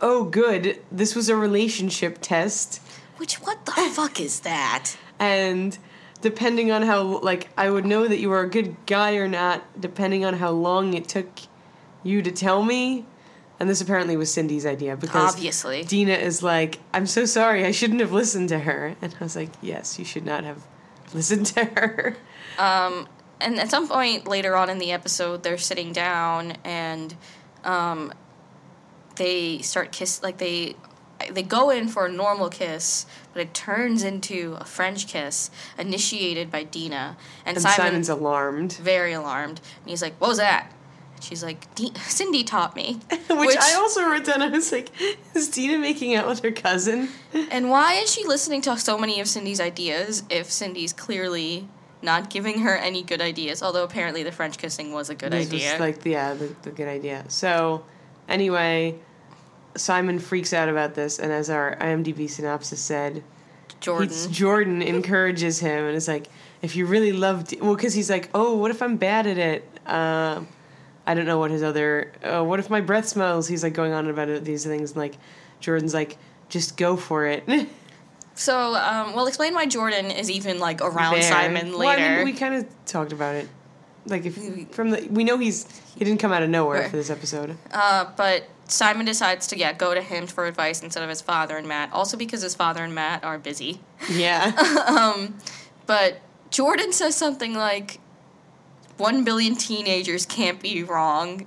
"Oh, 0.00 0.24
good. 0.24 0.80
This 0.92 1.14
was 1.14 1.28
a 1.28 1.36
relationship 1.36 2.18
test." 2.20 2.80
Which 3.16 3.36
what 3.36 3.64
the 3.66 3.72
fuck 3.92 4.20
is 4.20 4.40
that? 4.40 4.96
and 5.18 5.76
depending 6.20 6.70
on 6.70 6.82
how 6.82 7.02
like 7.20 7.48
I 7.56 7.70
would 7.70 7.84
know 7.84 8.06
that 8.06 8.18
you 8.18 8.28
were 8.28 8.40
a 8.40 8.48
good 8.48 8.76
guy 8.86 9.16
or 9.16 9.26
not 9.26 9.80
depending 9.80 10.24
on 10.24 10.34
how 10.34 10.50
long 10.50 10.94
it 10.94 11.08
took 11.08 11.28
you 12.02 12.22
to 12.22 12.30
tell 12.30 12.62
me. 12.62 13.04
And 13.60 13.68
this 13.68 13.80
apparently 13.80 14.16
was 14.16 14.32
Cindy's 14.32 14.64
idea 14.64 14.96
because 14.96 15.34
Obviously. 15.34 15.82
Dina 15.82 16.12
is 16.12 16.42
like, 16.44 16.78
"I'm 16.94 17.06
so 17.06 17.24
sorry. 17.24 17.64
I 17.64 17.72
shouldn't 17.72 18.00
have 18.00 18.12
listened 18.12 18.50
to 18.50 18.60
her." 18.60 18.94
And 19.02 19.16
I 19.20 19.24
was 19.24 19.34
like, 19.34 19.50
"Yes, 19.60 19.98
you 19.98 20.04
should 20.04 20.24
not 20.24 20.44
have 20.44 20.64
listened 21.12 21.46
to 21.46 21.64
her." 21.64 22.16
and 23.40 23.58
at 23.58 23.70
some 23.70 23.88
point 23.88 24.26
later 24.26 24.56
on 24.56 24.70
in 24.70 24.78
the 24.78 24.92
episode, 24.92 25.42
they're 25.42 25.58
sitting 25.58 25.92
down 25.92 26.52
and 26.64 27.16
um, 27.64 28.12
they 29.16 29.58
start 29.58 29.92
kiss 29.92 30.22
like 30.22 30.38
they 30.38 30.76
they 31.30 31.42
go 31.42 31.70
in 31.70 31.88
for 31.88 32.06
a 32.06 32.12
normal 32.12 32.48
kiss, 32.48 33.04
but 33.32 33.42
it 33.42 33.52
turns 33.52 34.04
into 34.04 34.56
a 34.60 34.64
French 34.64 35.08
kiss 35.08 35.50
initiated 35.78 36.50
by 36.50 36.62
Dina. 36.62 37.16
And, 37.44 37.56
And 37.56 37.62
Simon, 37.62 37.76
Simon's 37.76 38.08
alarmed, 38.08 38.74
very 38.74 39.12
alarmed, 39.12 39.60
and 39.82 39.90
he's 39.90 40.02
like, 40.02 40.14
"What 40.20 40.28
was 40.28 40.38
that?" 40.38 40.72
And 41.16 41.24
she's 41.24 41.42
like, 41.42 41.72
"Di- 41.74 41.92
"Cindy 42.06 42.44
taught 42.44 42.76
me." 42.76 43.00
which, 43.30 43.56
I 43.58 43.74
also 43.74 44.04
wrote 44.04 44.24
down. 44.24 44.42
I 44.42 44.48
was 44.48 44.70
like, 44.70 44.90
"Is 45.34 45.48
Dina 45.48 45.78
making 45.78 46.14
out 46.14 46.28
with 46.28 46.40
her 46.40 46.52
cousin?" 46.52 47.08
And 47.50 47.68
why 47.68 47.94
is 47.94 48.12
she 48.12 48.24
listening 48.24 48.62
to 48.62 48.78
so 48.78 48.96
many 48.96 49.20
of 49.20 49.26
Cindy's 49.28 49.60
ideas 49.60 50.22
if 50.30 50.50
Cindy's 50.52 50.92
clearly 50.92 51.68
not 52.02 52.30
giving 52.30 52.60
her 52.60 52.76
any 52.76 53.02
good 53.02 53.20
ideas? 53.20 53.62
Although 53.62 53.84
apparently 53.84 54.22
the 54.22 54.32
French 54.32 54.58
kissing 54.58 54.92
was 54.92 55.10
a 55.10 55.14
good 55.14 55.32
this 55.32 55.46
idea. 55.46 55.72
was 55.72 55.80
like 55.80 56.04
yeah, 56.04 56.34
the, 56.34 56.54
the 56.62 56.70
good 56.70 56.88
idea. 56.88 57.24
So 57.28 57.84
anyway, 58.28 58.96
Simon 59.76 60.18
freaks 60.18 60.52
out 60.52 60.68
about 60.68 60.94
this, 60.94 61.18
and 61.18 61.32
as 61.32 61.50
our 61.50 61.76
IMDb 61.76 62.28
synopsis 62.28 62.80
said, 62.80 63.22
Jordan. 63.80 64.32
Jordan 64.32 64.82
encourages 64.82 65.60
him 65.60 65.84
and 65.84 65.96
is 65.96 66.08
like, 66.08 66.28
if 66.62 66.74
you 66.74 66.86
really 66.86 67.12
loved, 67.12 67.58
well, 67.60 67.76
because 67.76 67.94
he's 67.94 68.10
like, 68.10 68.28
oh, 68.34 68.56
what 68.56 68.70
if 68.70 68.82
I'm 68.82 68.96
bad 68.96 69.26
at 69.26 69.38
it? 69.38 69.64
Uh, 69.86 70.42
I 71.06 71.14
don't 71.14 71.26
know 71.26 71.38
what 71.38 71.50
his 71.50 71.62
other. 71.62 72.12
Uh, 72.22 72.44
what 72.44 72.58
if 72.58 72.68
my 72.68 72.80
breath 72.80 73.06
smells? 73.06 73.46
He's 73.48 73.62
like 73.62 73.74
going 73.74 73.92
on 73.92 74.08
about 74.08 74.44
these 74.44 74.64
things. 74.64 74.90
And 74.90 74.98
like, 74.98 75.16
Jordan's 75.60 75.94
like, 75.94 76.18
just 76.48 76.76
go 76.76 76.96
for 76.96 77.26
it. 77.26 77.44
So, 78.38 78.74
um, 78.76 79.14
we'll 79.14 79.26
explain 79.26 79.52
why 79.54 79.66
Jordan 79.66 80.10
is 80.10 80.30
even 80.30 80.58
like 80.60 80.80
around 80.80 81.14
There. 81.14 81.22
Simon 81.22 81.72
Well, 81.76 81.88
I 81.88 81.96
later. 81.96 82.16
mean, 82.16 82.24
we 82.24 82.32
kind 82.32 82.54
of 82.54 82.66
talked 82.86 83.12
about 83.12 83.34
it. 83.34 83.48
Like 84.06 84.24
if 84.24 84.70
from 84.70 84.90
the 84.90 85.06
we 85.10 85.24
know 85.24 85.36
he's 85.38 85.66
he 85.96 86.04
didn't 86.04 86.20
come 86.20 86.32
out 86.32 86.42
of 86.42 86.48
nowhere 86.48 86.88
for 86.88 86.96
this 86.96 87.10
episode. 87.10 87.56
uh, 87.72 88.06
but 88.16 88.44
Simon 88.68 89.04
decides 89.04 89.46
to 89.48 89.58
yeah 89.58 89.72
go 89.72 89.92
to 89.92 90.00
him 90.00 90.26
for 90.26 90.46
advice 90.46 90.82
instead 90.82 91.02
of 91.02 91.08
his 91.10 91.20
father 91.20 91.56
and 91.58 91.66
Matt. 91.68 91.92
Also 91.92 92.16
because 92.16 92.40
his 92.42 92.54
father 92.54 92.82
and 92.84 92.94
Matt 92.94 93.22
are 93.24 93.38
busy. 93.38 93.80
Yeah. 94.10 94.52
But 95.86 96.20
Jordan 96.50 96.92
says 96.92 97.16
something 97.16 97.54
like, 97.54 97.98
"One 98.98 99.24
billion 99.24 99.56
teenagers 99.56 100.26
can't 100.26 100.60
be 100.60 100.82
wrong 100.82 101.46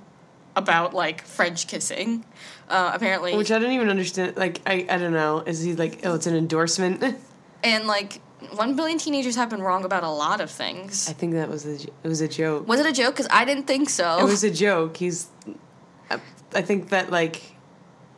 about 0.56 0.94
like 0.94 1.22
French 1.22 1.66
kissing." 1.66 2.24
Uh, 2.68 2.92
apparently, 2.94 3.36
Which 3.36 3.50
I 3.52 3.58
don't 3.58 3.72
even 3.72 3.90
understand. 3.90 4.36
Like, 4.36 4.60
I, 4.66 4.86
I 4.88 4.96
don't 4.96 5.12
know. 5.12 5.40
Is 5.40 5.62
he 5.62 5.74
like, 5.74 6.00
oh, 6.04 6.14
it's 6.14 6.26
an 6.26 6.34
endorsement? 6.34 7.02
and 7.64 7.86
like 7.86 8.20
one 8.54 8.76
billion 8.76 8.96
teenagers 8.98 9.36
have 9.36 9.50
been 9.50 9.60
wrong 9.60 9.84
about 9.84 10.04
a 10.04 10.08
lot 10.08 10.40
of 10.40 10.50
things. 10.50 11.06
I 11.08 11.12
think 11.12 11.34
that 11.34 11.50
was 11.50 11.66
a, 11.66 11.74
it 11.74 11.92
was 12.08 12.22
a 12.22 12.28
joke. 12.28 12.66
Was 12.66 12.80
it 12.80 12.86
a 12.86 12.92
joke? 12.92 13.14
Because 13.14 13.28
I 13.30 13.44
didn't 13.44 13.66
think 13.66 13.90
so. 13.90 14.18
It 14.20 14.24
was 14.24 14.42
a 14.42 14.50
joke. 14.50 14.96
He's, 14.96 15.26
I, 16.08 16.18
I 16.54 16.62
think 16.62 16.88
that 16.90 17.10
like, 17.10 17.42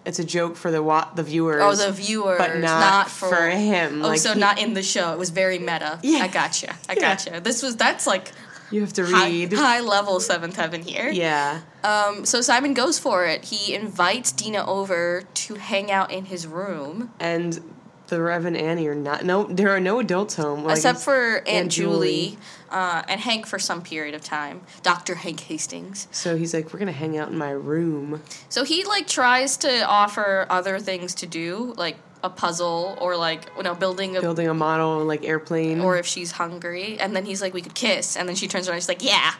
it's 0.04 0.18
a 0.20 0.24
joke 0.24 0.54
for 0.56 0.70
the 0.70 0.82
wa- 0.82 1.10
the 1.14 1.22
viewers. 1.24 1.60
Oh, 1.62 1.74
the 1.74 1.90
viewers, 1.92 2.38
but 2.38 2.58
not, 2.58 3.10
for, 3.10 3.48
him. 3.50 4.04
Oh, 4.04 4.08
Like, 4.08 4.18
so 4.20 4.34
he- 4.34 4.40
not 4.40 4.60
in 4.60 4.74
the 4.74 4.82
show. 4.84 5.12
It 5.12 5.18
was 5.18 5.30
very 5.30 5.58
meta. 5.58 5.98
Yeah. 6.02 6.18
I 6.20 6.28
gotcha. 6.28 6.76
I 6.88 6.92
Yeah. 6.92 7.00
gotcha. 7.00 7.40
This 7.40 7.62
was 7.62 7.76
that's 7.76 8.06
like 8.06 8.30
You 8.74 8.80
have 8.80 8.92
to 8.94 9.04
read. 9.04 9.52
high 9.52 9.80
level 9.80 10.18
seventh 10.20 10.56
heaven 10.56 10.82
here. 10.82 11.08
Yeah. 11.10 11.60
Um. 11.84 12.24
So 12.24 12.40
Simon 12.40 12.74
goes 12.74 12.98
for 12.98 13.24
it. 13.24 13.44
He 13.46 13.74
invites 13.74 14.32
Dina 14.32 14.64
over 14.66 15.22
to 15.34 15.54
hang 15.54 15.90
out 15.92 16.10
in 16.10 16.24
his 16.26 16.46
room, 16.46 17.12
And 17.20 17.60
the 18.08 18.20
Rev 18.20 18.44
and 18.44 18.56
Annie 18.56 18.86
are 18.86 18.94
not. 18.94 19.24
No, 19.24 19.44
there 19.44 19.70
are 19.70 19.80
no 19.80 19.98
adults 19.98 20.34
home. 20.34 20.64
Like, 20.64 20.76
except 20.76 21.00
for 21.00 21.36
Aunt, 21.38 21.48
Aunt 21.48 21.72
Julie, 21.72 22.26
Julie. 22.30 22.38
uh, 22.70 23.02
and 23.08 23.20
Hank 23.20 23.46
for 23.46 23.58
some 23.58 23.80
period 23.82 24.14
of 24.14 24.22
time. 24.22 24.60
Doctor 24.82 25.14
Hank 25.14 25.40
Hastings. 25.40 26.06
So 26.10 26.36
he's 26.36 26.52
like, 26.52 26.72
we're 26.72 26.78
gonna 26.80 26.92
hang 26.92 27.16
out 27.16 27.30
in 27.30 27.38
my 27.38 27.50
room. 27.50 28.22
So 28.48 28.64
he 28.64 28.84
like 28.84 29.06
tries 29.06 29.56
to 29.58 29.82
offer 29.88 30.46
other 30.50 30.78
things 30.80 31.14
to 31.16 31.26
do, 31.26 31.74
like 31.76 31.96
a 32.24 32.30
puzzle 32.30 32.96
or 33.00 33.16
like 33.16 33.50
you 33.56 33.62
know 33.62 33.74
building 33.74 34.16
a 34.16 34.20
building 34.20 34.48
a 34.48 34.54
model 34.54 35.04
like 35.04 35.24
airplane. 35.24 35.80
or 35.80 35.96
if 35.96 36.06
she's 36.06 36.32
hungry. 36.32 36.98
And 36.98 37.14
then 37.14 37.26
he's 37.26 37.40
like, 37.42 37.52
we 37.54 37.60
could 37.60 37.74
kiss. 37.74 38.16
And 38.16 38.26
then 38.26 38.34
she 38.34 38.48
turns 38.48 38.66
around 38.66 38.76
and 38.76 38.82
she's 38.82 38.88
like, 38.88 39.04
yeah. 39.04 39.34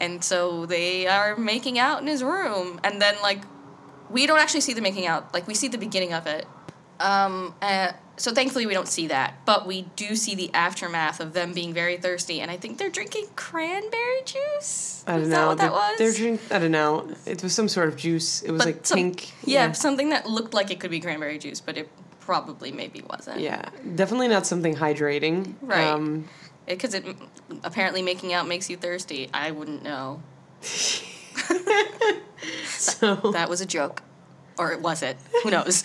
And 0.00 0.24
so 0.24 0.64
they 0.64 1.06
are 1.06 1.36
making 1.36 1.78
out 1.78 2.00
in 2.00 2.06
his 2.08 2.24
room. 2.24 2.80
And 2.82 3.02
then, 3.02 3.16
like, 3.22 3.42
we 4.08 4.26
don't 4.26 4.38
actually 4.38 4.62
see 4.62 4.72
them 4.72 4.82
making 4.82 5.06
out. 5.06 5.34
Like, 5.34 5.46
we 5.46 5.54
see 5.54 5.68
the 5.68 5.76
beginning 5.76 6.14
of 6.14 6.26
it. 6.26 6.46
Um, 7.00 7.54
uh, 7.60 7.92
so 8.20 8.32
thankfully, 8.32 8.66
we 8.66 8.74
don't 8.74 8.86
see 8.88 9.06
that. 9.08 9.34
But 9.46 9.66
we 9.66 9.82
do 9.96 10.14
see 10.14 10.34
the 10.34 10.52
aftermath 10.54 11.20
of 11.20 11.32
them 11.32 11.52
being 11.52 11.72
very 11.72 11.96
thirsty. 11.96 12.40
And 12.40 12.50
I 12.50 12.56
think 12.56 12.76
they're 12.78 12.90
drinking 12.90 13.26
cranberry 13.36 14.22
juice. 14.24 15.02
I 15.06 15.12
don't 15.12 15.22
Is 15.22 15.28
know. 15.28 15.36
that 15.36 15.46
what 15.46 15.58
that 15.58 15.62
They're- 15.64 15.72
was? 15.72 15.98
They're 15.98 16.12
drink. 16.12 16.40
I 16.50 16.58
don't 16.58 16.70
know. 16.72 17.08
It 17.26 17.42
was 17.42 17.54
some 17.54 17.68
sort 17.68 17.88
of 17.88 17.96
juice. 17.96 18.42
It 18.42 18.50
was 18.50 18.58
But 18.60 18.66
like 18.66 18.86
some- 18.86 18.96
pink. 18.98 19.32
Yeah, 19.44 19.72
something 19.72 20.10
that 20.10 20.28
looked 20.28 20.52
like 20.54 20.70
it 20.70 20.78
could 20.80 20.90
be 20.90 21.00
cranberry 21.00 21.38
juice, 21.38 21.60
but 21.60 21.78
it 21.78 21.88
probably 22.20 22.70
maybe 22.72 23.02
wasn't. 23.08 23.40
Yeah, 23.40 23.62
definitely 23.94 24.28
not 24.28 24.46
something 24.46 24.76
hydrating. 24.76 25.54
Right. 25.62 25.86
Um, 25.88 26.28
Because 26.66 26.94
it, 26.94 27.04
apparently 27.64 28.02
making 28.02 28.32
out 28.32 28.46
makes 28.46 28.68
you 28.70 28.76
thirsty. 28.76 29.28
I 29.34 29.50
wouldn't 29.50 29.82
know. 29.82 30.22
so 32.66 33.16
That 33.32 33.48
was 33.48 33.60
a 33.60 33.66
joke. 33.66 34.02
Or 34.60 34.76
was 34.76 35.02
it? 35.02 35.16
Who 35.42 35.50
knows? 35.50 35.84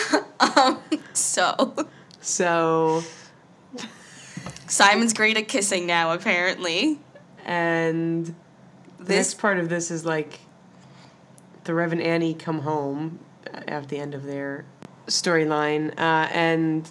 um, 0.40 0.80
so, 1.12 1.76
so 2.20 3.04
Simon's 4.66 5.12
great 5.12 5.36
at 5.36 5.46
kissing 5.46 5.86
now, 5.86 6.10
apparently. 6.10 6.98
and 7.44 8.34
This- 8.98 9.28
next 9.28 9.38
part 9.38 9.58
of 9.60 9.68
this 9.68 9.92
is 9.92 10.04
like 10.04 10.40
the 11.62 11.72
Rev 11.72 11.92
and 11.92 12.02
Annie 12.02 12.34
come 12.34 12.62
home 12.62 13.20
at 13.68 13.88
the 13.88 13.98
end 13.98 14.12
of 14.12 14.24
their 14.24 14.64
storyline, 15.06 15.92
uh, 15.96 16.28
and 16.32 16.90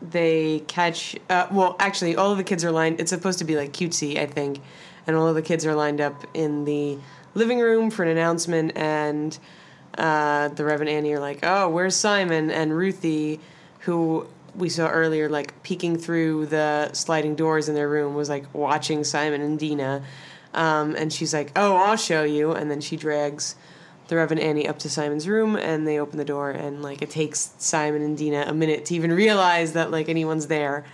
they 0.00 0.60
catch. 0.68 1.16
Uh, 1.28 1.48
well, 1.50 1.74
actually, 1.80 2.14
all 2.14 2.30
of 2.30 2.38
the 2.38 2.44
kids 2.44 2.64
are 2.64 2.70
lined. 2.70 3.00
It's 3.00 3.10
supposed 3.10 3.40
to 3.40 3.44
be 3.44 3.56
like 3.56 3.72
cutesy, 3.72 4.18
I 4.18 4.26
think, 4.26 4.60
and 5.08 5.16
all 5.16 5.26
of 5.26 5.34
the 5.34 5.42
kids 5.42 5.66
are 5.66 5.74
lined 5.74 6.00
up 6.00 6.24
in 6.32 6.64
the 6.64 6.96
living 7.34 7.58
room 7.58 7.90
for 7.90 8.04
an 8.04 8.08
announcement, 8.08 8.70
and 8.76 9.36
uh, 9.96 10.48
the 10.48 10.64
Rev 10.64 10.80
and 10.80 10.90
Annie 10.90 11.12
are 11.12 11.20
like, 11.20 11.40
"Oh, 11.42 11.68
where's 11.68 11.96
Simon?" 11.96 12.50
And 12.50 12.76
Ruthie, 12.76 13.40
who 13.80 14.26
we 14.54 14.68
saw 14.68 14.88
earlier, 14.88 15.28
like 15.28 15.62
peeking 15.62 15.96
through 15.96 16.46
the 16.46 16.92
sliding 16.92 17.34
doors 17.34 17.68
in 17.68 17.74
their 17.74 17.88
room, 17.88 18.14
was 18.14 18.28
like 18.28 18.52
watching 18.54 19.04
Simon 19.04 19.40
and 19.40 19.58
Dina, 19.58 20.02
um, 20.54 20.94
and 20.96 21.12
she's 21.12 21.34
like, 21.34 21.52
"Oh, 21.56 21.76
I'll 21.76 21.96
show 21.96 22.24
you," 22.24 22.52
and 22.52 22.70
then 22.70 22.80
she 22.80 22.96
drags 22.96 23.56
the 24.10 24.16
Rev 24.16 24.32
Annie 24.32 24.68
up 24.68 24.80
to 24.80 24.90
Simon's 24.90 25.26
room 25.28 25.54
and 25.54 25.86
they 25.86 26.00
open 26.00 26.18
the 26.18 26.24
door 26.24 26.50
and 26.50 26.82
like 26.82 27.00
it 27.00 27.10
takes 27.10 27.54
Simon 27.58 28.02
and 28.02 28.18
Dina 28.18 28.44
a 28.46 28.52
minute 28.52 28.84
to 28.86 28.94
even 28.96 29.12
realize 29.12 29.72
that 29.74 29.92
like 29.92 30.08
anyone's 30.08 30.48
there. 30.48 30.84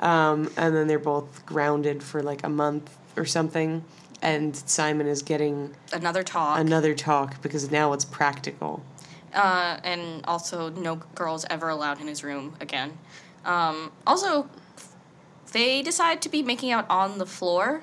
Um, 0.00 0.50
and 0.56 0.74
then 0.74 0.88
they're 0.88 0.98
both 0.98 1.46
grounded 1.46 2.02
for 2.02 2.20
like 2.20 2.44
a 2.44 2.48
month 2.48 2.94
or 3.16 3.24
something. 3.24 3.84
And 4.24 4.56
Simon 4.56 5.06
is 5.06 5.20
getting 5.22 5.74
Another 5.92 6.22
talk. 6.22 6.58
another 6.58 6.94
talk 6.94 7.42
because 7.42 7.70
now 7.70 7.92
it's 7.92 8.06
practical. 8.06 8.82
uh, 9.34 9.78
and 9.84 10.24
also, 10.26 10.70
no 10.70 10.96
girls 11.14 11.44
ever 11.50 11.68
allowed 11.68 12.00
in 12.00 12.06
his 12.06 12.24
room 12.24 12.56
again. 12.58 12.96
Um, 13.44 13.92
also, 14.06 14.48
they 15.52 15.82
decide 15.82 16.22
to 16.22 16.30
be 16.30 16.42
making 16.42 16.72
out 16.72 16.86
on 16.88 17.18
the 17.18 17.26
floor. 17.26 17.82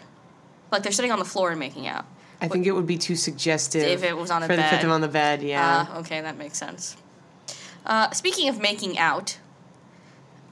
Like, 0.71 0.81
they're 0.81 0.91
sitting 0.91 1.11
on 1.11 1.19
the 1.19 1.25
floor 1.25 1.51
and 1.51 1.59
making 1.59 1.85
out. 1.87 2.05
I 2.41 2.47
think 2.47 2.65
it 2.65 2.71
would 2.71 2.87
be 2.87 2.97
too 2.97 3.15
suggestive 3.15 3.83
If 3.83 4.03
it 4.03 4.17
was 4.17 4.31
on 4.31 4.41
a 4.41 4.47
for 4.47 4.55
the 4.55 4.63
put 4.63 4.71
bed. 4.71 4.81
them 4.81 4.89
on 4.91 5.01
the 5.01 5.07
bed. 5.07 5.43
Yeah, 5.43 5.85
Uh, 5.93 5.99
okay, 5.99 6.21
that 6.21 6.37
makes 6.37 6.57
sense. 6.57 6.95
Uh, 7.85 8.09
speaking 8.11 8.49
of 8.49 8.59
making 8.59 8.97
out, 8.97 9.37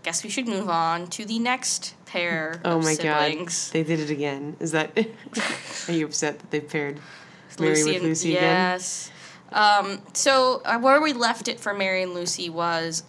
guess 0.03 0.23
we 0.23 0.29
should 0.29 0.47
move 0.47 0.69
on 0.69 1.07
to 1.07 1.25
the 1.25 1.39
next 1.39 1.95
pair 2.09 2.59
oh 2.65 2.79
my 2.81 2.93
siblings. 2.93 3.67
god, 3.67 3.73
they 3.73 3.83
did 3.83 3.99
it 3.99 4.09
again. 4.09 4.57
Is 4.59 4.71
that? 4.71 4.97
are 5.87 5.93
you 5.93 6.05
upset 6.05 6.39
that 6.39 6.51
they 6.51 6.59
paired 6.59 6.99
Mary 7.59 7.83
with 7.83 7.95
and- 7.95 8.03
Lucy 8.03 8.35
again? 8.35 8.43
yes. 8.43 9.11
Um, 9.51 10.01
so 10.13 10.61
uh, 10.65 10.77
where 10.79 11.01
we 11.01 11.13
left 11.13 11.47
it 11.47 11.59
for 11.59 11.73
Mary 11.73 12.03
and 12.03 12.13
Lucy 12.13 12.49
was 12.49 13.03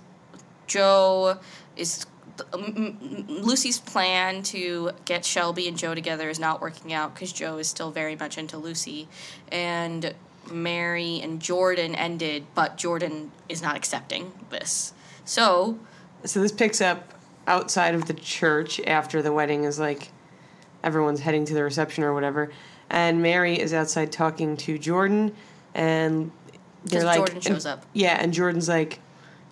Joe 0.66 1.38
is 1.76 2.06
um, 2.54 2.96
Lucy's 3.28 3.78
plan 3.78 4.42
to 4.44 4.92
get 5.04 5.24
Shelby 5.24 5.68
and 5.68 5.76
Joe 5.76 5.94
together 5.94 6.30
is 6.30 6.38
not 6.38 6.60
working 6.62 6.92
out 6.92 7.14
because 7.14 7.32
Joe 7.32 7.58
is 7.58 7.68
still 7.68 7.90
very 7.90 8.16
much 8.16 8.38
into 8.38 8.56
Lucy, 8.56 9.08
and 9.52 10.14
Mary 10.50 11.20
and 11.22 11.40
Jordan 11.40 11.94
ended, 11.94 12.46
but 12.54 12.76
Jordan 12.78 13.32
is 13.48 13.60
not 13.62 13.76
accepting 13.76 14.32
this. 14.50 14.94
So 15.24 15.78
So 16.24 16.40
this 16.40 16.52
picks 16.52 16.80
up 16.80 17.12
outside 17.46 17.94
of 17.94 18.06
the 18.06 18.14
church 18.14 18.80
after 18.86 19.22
the 19.22 19.32
wedding 19.32 19.64
is 19.64 19.78
like 19.78 20.10
everyone's 20.82 21.20
heading 21.20 21.44
to 21.46 21.54
the 21.54 21.62
reception 21.62 22.04
or 22.04 22.14
whatever, 22.14 22.50
and 22.88 23.22
Mary 23.22 23.58
is 23.60 23.72
outside 23.74 24.10
talking 24.12 24.56
to 24.58 24.78
Jordan, 24.78 25.34
and 25.74 26.30
they're 26.84 27.04
like, 27.04 27.16
Jordan 27.18 27.40
and- 27.54 27.66
up. 27.66 27.84
Yeah, 27.92 28.16
and 28.20 28.32
Jordan's 28.32 28.68
like, 28.68 29.00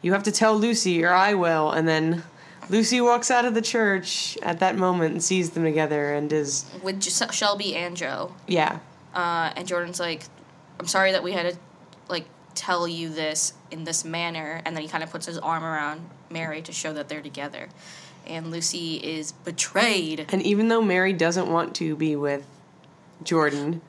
"You 0.02 0.12
have 0.12 0.22
to 0.24 0.32
tell 0.32 0.56
Lucy, 0.58 1.04
or 1.04 1.12
I 1.12 1.34
will." 1.34 1.70
And 1.70 1.86
then 1.86 2.22
Lucy 2.70 3.00
walks 3.00 3.30
out 3.30 3.44
of 3.44 3.54
the 3.54 3.62
church 3.62 4.36
at 4.42 4.60
that 4.60 4.76
moment 4.76 5.12
and 5.12 5.22
sees 5.22 5.50
them 5.50 5.64
together, 5.64 6.14
and 6.14 6.32
is 6.32 6.64
with 6.82 7.00
J- 7.00 7.26
Shelby 7.32 7.74
and 7.76 7.96
Joe, 7.96 8.34
yeah, 8.46 8.78
uh, 9.14 9.52
and 9.56 9.66
Jordan's 9.68 10.00
like, 10.00 10.22
"I'm 10.80 10.86
sorry 10.86 11.12
that 11.12 11.22
we 11.22 11.32
had 11.32 11.52
to 11.52 11.58
like 12.08 12.26
tell 12.54 12.88
you 12.88 13.08
this 13.10 13.52
in 13.70 13.84
this 13.84 14.04
manner," 14.04 14.62
and 14.64 14.74
then 14.76 14.82
he 14.82 14.88
kind 14.88 15.02
of 15.04 15.10
puts 15.10 15.26
his 15.26 15.38
arm 15.38 15.64
around 15.64 16.08
Mary 16.30 16.62
to 16.62 16.72
show 16.72 16.92
that 16.92 17.08
they're 17.08 17.22
together, 17.22 17.68
and 18.26 18.50
Lucy 18.50 18.96
is 18.96 19.32
betrayed, 19.32 20.26
and 20.30 20.42
even 20.42 20.68
though 20.68 20.82
Mary 20.82 21.12
doesn't 21.12 21.50
want 21.50 21.74
to 21.76 21.96
be 21.96 22.16
with 22.16 22.46
Jordan, 23.22 23.80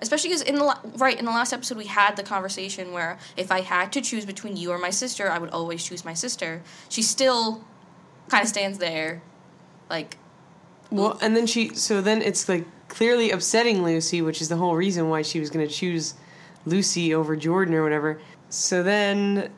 especially 0.00 0.30
because 0.30 0.42
in 0.42 0.56
the 0.56 0.76
right 0.96 1.18
in 1.18 1.24
the 1.24 1.30
last 1.30 1.52
episode 1.52 1.78
we 1.78 1.86
had 1.86 2.16
the 2.16 2.22
conversation 2.22 2.92
where 2.92 3.18
if 3.36 3.50
I 3.50 3.60
had 3.60 3.92
to 3.92 4.00
choose 4.00 4.26
between 4.26 4.56
you 4.56 4.70
or 4.70 4.78
my 4.78 4.90
sister, 4.90 5.30
I 5.30 5.38
would 5.38 5.50
always 5.50 5.84
choose 5.84 6.04
my 6.04 6.14
sister. 6.14 6.62
She 6.88 7.02
still 7.02 7.64
kind 8.28 8.42
of 8.42 8.48
stands 8.48 8.78
there, 8.78 9.22
like 9.88 10.16
Well, 10.90 11.18
and 11.20 11.36
then 11.36 11.46
she, 11.46 11.74
so 11.74 12.00
then 12.00 12.22
it's 12.22 12.48
like 12.48 12.64
clearly 12.88 13.30
upsetting 13.30 13.82
Lucy, 13.82 14.22
which 14.22 14.40
is 14.40 14.48
the 14.48 14.56
whole 14.56 14.76
reason 14.76 15.08
why 15.08 15.22
she 15.22 15.40
was 15.40 15.50
going 15.50 15.66
to 15.66 15.72
choose 15.72 16.14
Lucy 16.64 17.14
over 17.14 17.36
Jordan 17.36 17.74
or 17.74 17.82
whatever. 17.82 18.20
So 18.48 18.82
then 18.82 19.50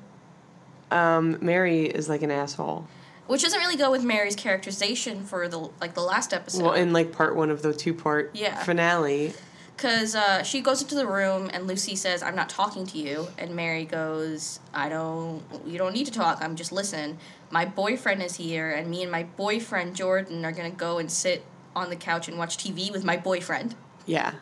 um, 0.90 1.38
Mary 1.40 1.84
is 1.86 2.08
like 2.08 2.22
an 2.22 2.30
asshole. 2.30 2.86
which 3.26 3.42
doesn't 3.42 3.60
really 3.60 3.76
go 3.76 3.90
with 3.90 4.02
Mary's 4.02 4.34
characterization 4.36 5.22
for 5.24 5.48
the 5.48 5.58
like 5.80 5.94
the 5.94 6.02
last 6.02 6.32
episode. 6.32 6.62
Well, 6.64 6.72
in 6.74 6.92
like 6.92 7.12
part 7.12 7.36
one 7.36 7.50
of 7.50 7.62
the 7.62 7.72
two 7.74 7.92
part 7.94 8.30
Yeah. 8.34 8.62
finale. 8.64 9.34
Because 9.76 10.16
uh, 10.16 10.42
she 10.42 10.60
goes 10.60 10.82
into 10.82 10.96
the 10.96 11.06
room 11.06 11.50
and 11.52 11.68
Lucy 11.68 11.94
says, 11.94 12.20
"I'm 12.22 12.34
not 12.34 12.48
talking 12.48 12.84
to 12.88 12.98
you," 12.98 13.28
and 13.38 13.54
Mary 13.54 13.84
goes, 13.84 14.58
"I 14.74 14.88
don't. 14.88 15.40
You 15.64 15.78
don't 15.78 15.92
need 15.92 16.06
to 16.06 16.10
talk. 16.12 16.38
I'm 16.42 16.56
just 16.56 16.72
listen. 16.72 17.16
My 17.50 17.64
boyfriend 17.64 18.20
is 18.22 18.34
here, 18.36 18.70
and 18.70 18.90
me 18.90 19.02
and 19.02 19.12
my 19.12 19.22
boyfriend 19.22 19.94
Jordan 19.94 20.44
are 20.44 20.50
gonna 20.50 20.70
go 20.70 20.98
and 20.98 21.08
sit 21.12 21.44
on 21.76 21.90
the 21.90 21.96
couch 21.96 22.26
and 22.26 22.36
watch 22.38 22.56
TV 22.58 22.90
with 22.90 23.04
my 23.04 23.16
boyfriend." 23.16 23.76
Yeah. 24.04 24.32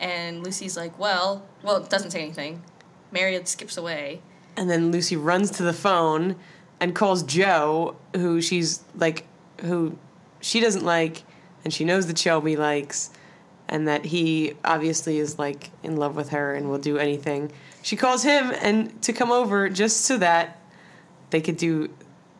And 0.00 0.42
Lucy's 0.42 0.76
like, 0.76 0.98
"Well, 0.98 1.44
well, 1.62 1.76
it 1.76 1.88
doesn't 1.88 2.10
say 2.10 2.22
anything." 2.22 2.62
Mary 3.12 3.40
skips 3.44 3.76
away. 3.76 4.22
And 4.56 4.70
then 4.70 4.92
Lucy 4.92 5.16
runs 5.16 5.50
to 5.52 5.62
the 5.62 5.72
phone 5.72 6.36
and 6.80 6.94
calls 6.94 7.22
Joe, 7.22 7.96
who 8.14 8.40
she's 8.40 8.82
like, 8.94 9.26
who 9.60 9.98
she 10.40 10.60
doesn't 10.60 10.84
like, 10.84 11.22
and 11.64 11.72
she 11.72 11.84
knows 11.84 12.06
that 12.06 12.18
Shelby 12.18 12.56
likes, 12.56 13.10
and 13.68 13.88
that 13.88 14.04
he 14.04 14.54
obviously 14.64 15.18
is 15.18 15.38
like 15.38 15.70
in 15.82 15.96
love 15.96 16.16
with 16.16 16.30
her 16.30 16.54
and 16.54 16.68
will 16.68 16.78
do 16.78 16.98
anything. 16.98 17.50
She 17.82 17.96
calls 17.96 18.22
him 18.22 18.52
and 18.60 19.00
to 19.02 19.12
come 19.12 19.32
over 19.32 19.68
just 19.68 20.02
so 20.02 20.18
that 20.18 20.60
they 21.30 21.40
could 21.40 21.56
do 21.56 21.90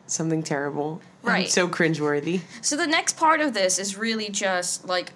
something 0.07 0.43
terrible. 0.43 1.01
Right. 1.23 1.49
so 1.49 1.67
cringeworthy. 1.67 2.41
So 2.61 2.77
the 2.77 2.85
next 2.85 3.17
part 3.17 3.41
of 3.41 3.55
this 3.55 3.79
is 3.79 3.97
really 3.97 4.29
just 4.29 4.87
like, 4.87 5.11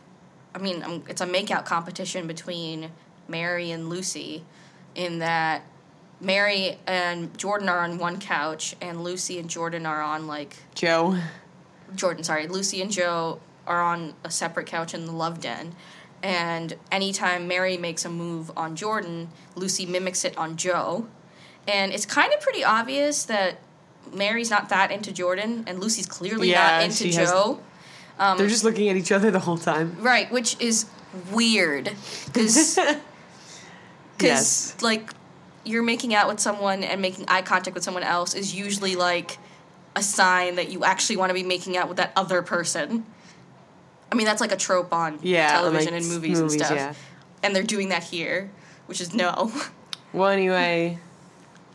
I 0.56 0.58
mean, 0.58 0.82
um, 0.82 1.04
it's 1.08 1.22
a 1.22 1.28
makeout 1.28 1.66
competition 1.66 2.26
between 2.26 2.90
Mary 3.28 3.70
and 3.70 3.90
Lucy, 3.90 4.44
in 4.96 5.20
that 5.20 5.62
Mary 6.22 6.78
and 6.86 7.36
Jordan 7.38 7.70
are 7.70 7.80
on 7.80 7.98
one 7.98 8.20
couch, 8.20 8.76
and 8.82 9.04
Lucy 9.04 9.40
and 9.40 9.50
Jordan 9.50 9.86
are 9.86 10.02
on 10.02 10.28
like 10.28 10.56
Joe. 10.76 11.18
Jordan, 11.96 12.24
sorry, 12.24 12.48
Lucy 12.48 12.82
and 12.82 12.92
Joe 12.92 13.40
are 13.66 13.82
on 13.82 14.14
a 14.24 14.30
separate 14.32 14.68
couch 14.68 14.94
in 14.94 15.06
the 15.06 15.12
love 15.12 15.40
den. 15.42 15.76
And 16.22 16.76
anytime 16.92 17.48
Mary 17.48 17.78
makes 17.78 18.04
a 18.04 18.10
move 18.10 18.52
on 18.58 18.76
Jordan, 18.76 19.30
Lucy 19.56 19.86
mimics 19.86 20.26
it 20.26 20.38
on 20.38 20.58
Joe. 20.58 21.08
And 21.68 21.94
it's 21.94 22.06
kind 22.06 22.34
of 22.34 22.42
pretty 22.42 22.64
obvious 22.64 23.24
that 23.26 23.60
Mary's 24.14 24.50
not 24.50 24.70
that 24.70 24.92
into 24.92 25.12
Jordan, 25.14 25.64
and 25.68 25.80
Lucy's 25.80 26.06
clearly 26.08 26.50
Yeah, 26.52 26.62
not 26.72 26.84
into 26.84 26.96
she 26.98 27.14
has- 27.14 27.30
Joe. 27.32 27.62
Um, 28.18 28.38
They're 28.38 28.48
just 28.48 28.66
looking 28.66 28.90
at 28.90 28.98
each 28.98 29.14
other 29.14 29.32
the 29.32 29.40
whole 29.40 29.58
time. 29.58 29.96
Right, 30.02 30.30
which 30.30 30.60
is 30.60 30.88
weird. 31.32 31.90
Because, 32.26 32.78
yes. 34.20 34.76
like, 34.82 35.12
you're 35.66 35.84
making 35.84 36.14
out 36.16 36.28
with 36.28 36.40
someone 36.40 36.84
and 36.84 37.02
making 37.02 37.26
eye 37.28 37.42
contact 37.42 37.76
with 37.76 37.84
someone 37.84 38.04
else 38.04 38.34
is 38.34 38.56
usually, 38.56 38.96
like, 38.96 39.38
a 39.96 40.02
sign 40.04 40.56
that 40.56 40.70
you 40.72 40.84
actually 40.84 41.18
want 41.18 41.30
to 41.30 41.34
be 41.34 41.44
making 41.44 41.76
out 41.78 41.88
with 41.88 41.98
that 41.98 42.12
other 42.16 42.42
person. 42.42 43.06
I 44.12 44.16
mean, 44.16 44.26
that's 44.26 44.42
like 44.42 44.52
a 44.52 44.58
trope 44.58 44.94
on 44.94 45.20
Yeah, 45.22 45.52
television 45.52 45.94
like 45.94 46.02
and 46.02 46.10
movies, 46.12 46.40
movies, 46.40 46.54
and 46.54 46.66
stuff. 46.66 46.78
yeah. 46.78 46.94
And 47.44 47.56
they're 47.56 47.64
doing 47.64 47.90
that 47.90 48.04
here, 48.04 48.50
which 48.88 49.02
is 49.02 49.14
no. 49.14 49.52
Well, 50.14 50.30
anyway, 50.30 50.98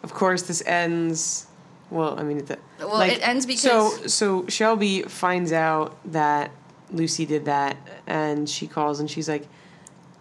of 0.03 0.13
course, 0.13 0.43
this 0.43 0.61
ends. 0.67 1.47
Well, 1.91 2.19
I 2.19 2.25
mean, 2.25 2.39
it, 2.39 2.59
Well, 2.81 3.01
it 3.03 3.21
ends 3.27 3.47
because 3.47 3.63
so 3.63 3.97
because- 3.97 4.15
so 4.15 4.47
Shelby 4.49 5.03
finds 5.03 5.53
out 5.53 5.97
that 6.11 6.51
Lucy 6.91 7.27
did 7.27 7.45
that, 7.45 7.77
and 8.09 8.49
she 8.51 8.67
calls 8.67 8.99
and 8.99 9.09
she's 9.09 9.29
like, 9.29 9.47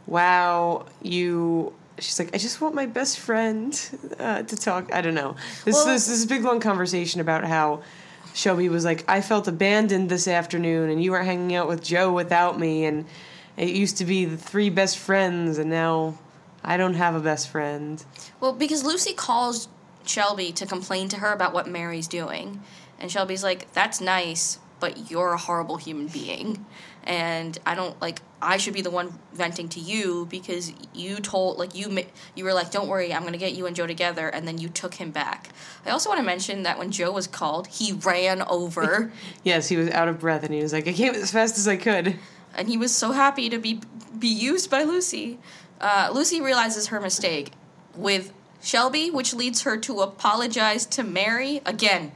"Wow, 0.05 0.85
you." 1.01 1.73
She's 2.03 2.19
like, 2.19 2.29
"I 2.35 2.37
just 2.37 2.59
want 2.61 2.75
my 2.75 2.85
best 2.85 3.19
friend 3.19 3.71
uh, 4.19 4.43
to 4.43 4.55
talk." 4.55 4.93
I 4.93 5.01
don't 5.01 5.15
know. 5.15 5.35
This 5.65 5.75
Well- 5.75 5.85
this 5.87 6.07
this 6.07 6.25
big 6.25 6.43
long 6.43 6.59
conversation 6.59 7.21
about 7.21 7.43
how. 7.45 7.81
Shelby 8.35 8.67
was 8.67 8.83
like, 8.83 9.05
I 9.07 9.21
felt 9.21 9.47
abandoned 9.47 10.09
this 10.09 10.27
afternoon, 10.27 10.89
and 10.89 11.03
you 11.03 11.11
were 11.11 11.21
hanging 11.21 11.55
out 11.55 11.67
with 11.67 11.83
Joe 11.83 12.11
without 12.11 12.59
me, 12.59 12.83
and 12.85 13.05
it 13.57 13.69
used 13.69 13.97
to 13.97 14.05
be 14.05 14.25
the 14.25 14.37
three 14.37 14.71
best 14.71 14.97
friends, 14.97 15.59
and 15.59 15.69
now 15.69 16.17
I 16.63 16.75
don't 16.77 16.95
have 16.95 17.13
a 17.13 17.19
best 17.19 17.49
friend. 17.49 18.03
Well, 18.39 18.51
because 18.53 18.83
Lucy 18.83 19.13
calls 19.13 19.67
Shelby 20.07 20.51
to 20.53 20.65
complain 20.65 21.09
to 21.09 21.17
her 21.17 21.31
about 21.31 21.53
what 21.53 21.67
Mary's 21.67 22.07
doing. 22.07 22.61
And 22.99 23.11
Shelby's 23.11 23.43
like, 23.43 23.71
that's 23.73 24.01
nice, 24.01 24.57
but 24.79 25.11
you're 25.11 25.33
a 25.33 25.37
horrible 25.37 25.77
human 25.77 26.07
being. 26.07 26.65
And 27.05 27.57
I 27.65 27.75
don't, 27.75 27.99
like, 28.01 28.21
I 28.41 28.57
should 28.57 28.73
be 28.73 28.81
the 28.81 28.89
one 28.91 29.17
venting 29.33 29.67
to 29.69 29.79
you 29.79 30.27
because 30.29 30.71
you 30.93 31.17
told, 31.17 31.57
like, 31.57 31.75
you, 31.75 32.03
you 32.35 32.43
were 32.45 32.53
like, 32.53 32.71
don't 32.71 32.87
worry, 32.87 33.13
I'm 33.13 33.21
going 33.21 33.33
to 33.33 33.39
get 33.39 33.53
you 33.53 33.65
and 33.65 33.75
Joe 33.75 33.87
together. 33.87 34.27
And 34.29 34.47
then 34.47 34.57
you 34.57 34.69
took 34.69 34.93
him 34.95 35.11
back. 35.11 35.49
I 35.85 35.89
also 35.89 36.09
want 36.09 36.19
to 36.19 36.25
mention 36.25 36.63
that 36.63 36.77
when 36.77 36.91
Joe 36.91 37.11
was 37.11 37.27
called, 37.27 37.67
he 37.67 37.91
ran 37.93 38.41
over. 38.43 39.11
Yes, 39.43 39.67
he 39.67 39.75
was 39.75 39.89
out 39.89 40.07
of 40.07 40.19
breath, 40.19 40.43
and 40.43 40.53
he 40.53 40.61
was 40.61 40.71
like, 40.71 40.87
I 40.87 40.93
came 40.93 41.13
as 41.13 41.31
fast 41.31 41.57
as 41.57 41.67
I 41.67 41.75
could. 41.75 42.15
and 42.55 42.69
he 42.69 42.77
was 42.77 42.93
so 42.93 43.11
happy 43.11 43.49
to 43.49 43.57
be 43.57 43.81
be 44.17 44.27
used 44.29 44.69
by 44.69 44.83
Lucy. 44.83 45.39
Uh, 45.81 46.09
Lucy 46.13 46.39
realizes 46.39 46.87
her 46.87 47.01
mistake 47.01 47.51
with 47.95 48.31
Shelby, 48.61 49.09
which 49.11 49.33
leads 49.33 49.63
her 49.63 49.75
to 49.77 49.99
apologize 50.01 50.85
to 50.85 51.03
Mary 51.03 51.61
again. 51.65 52.13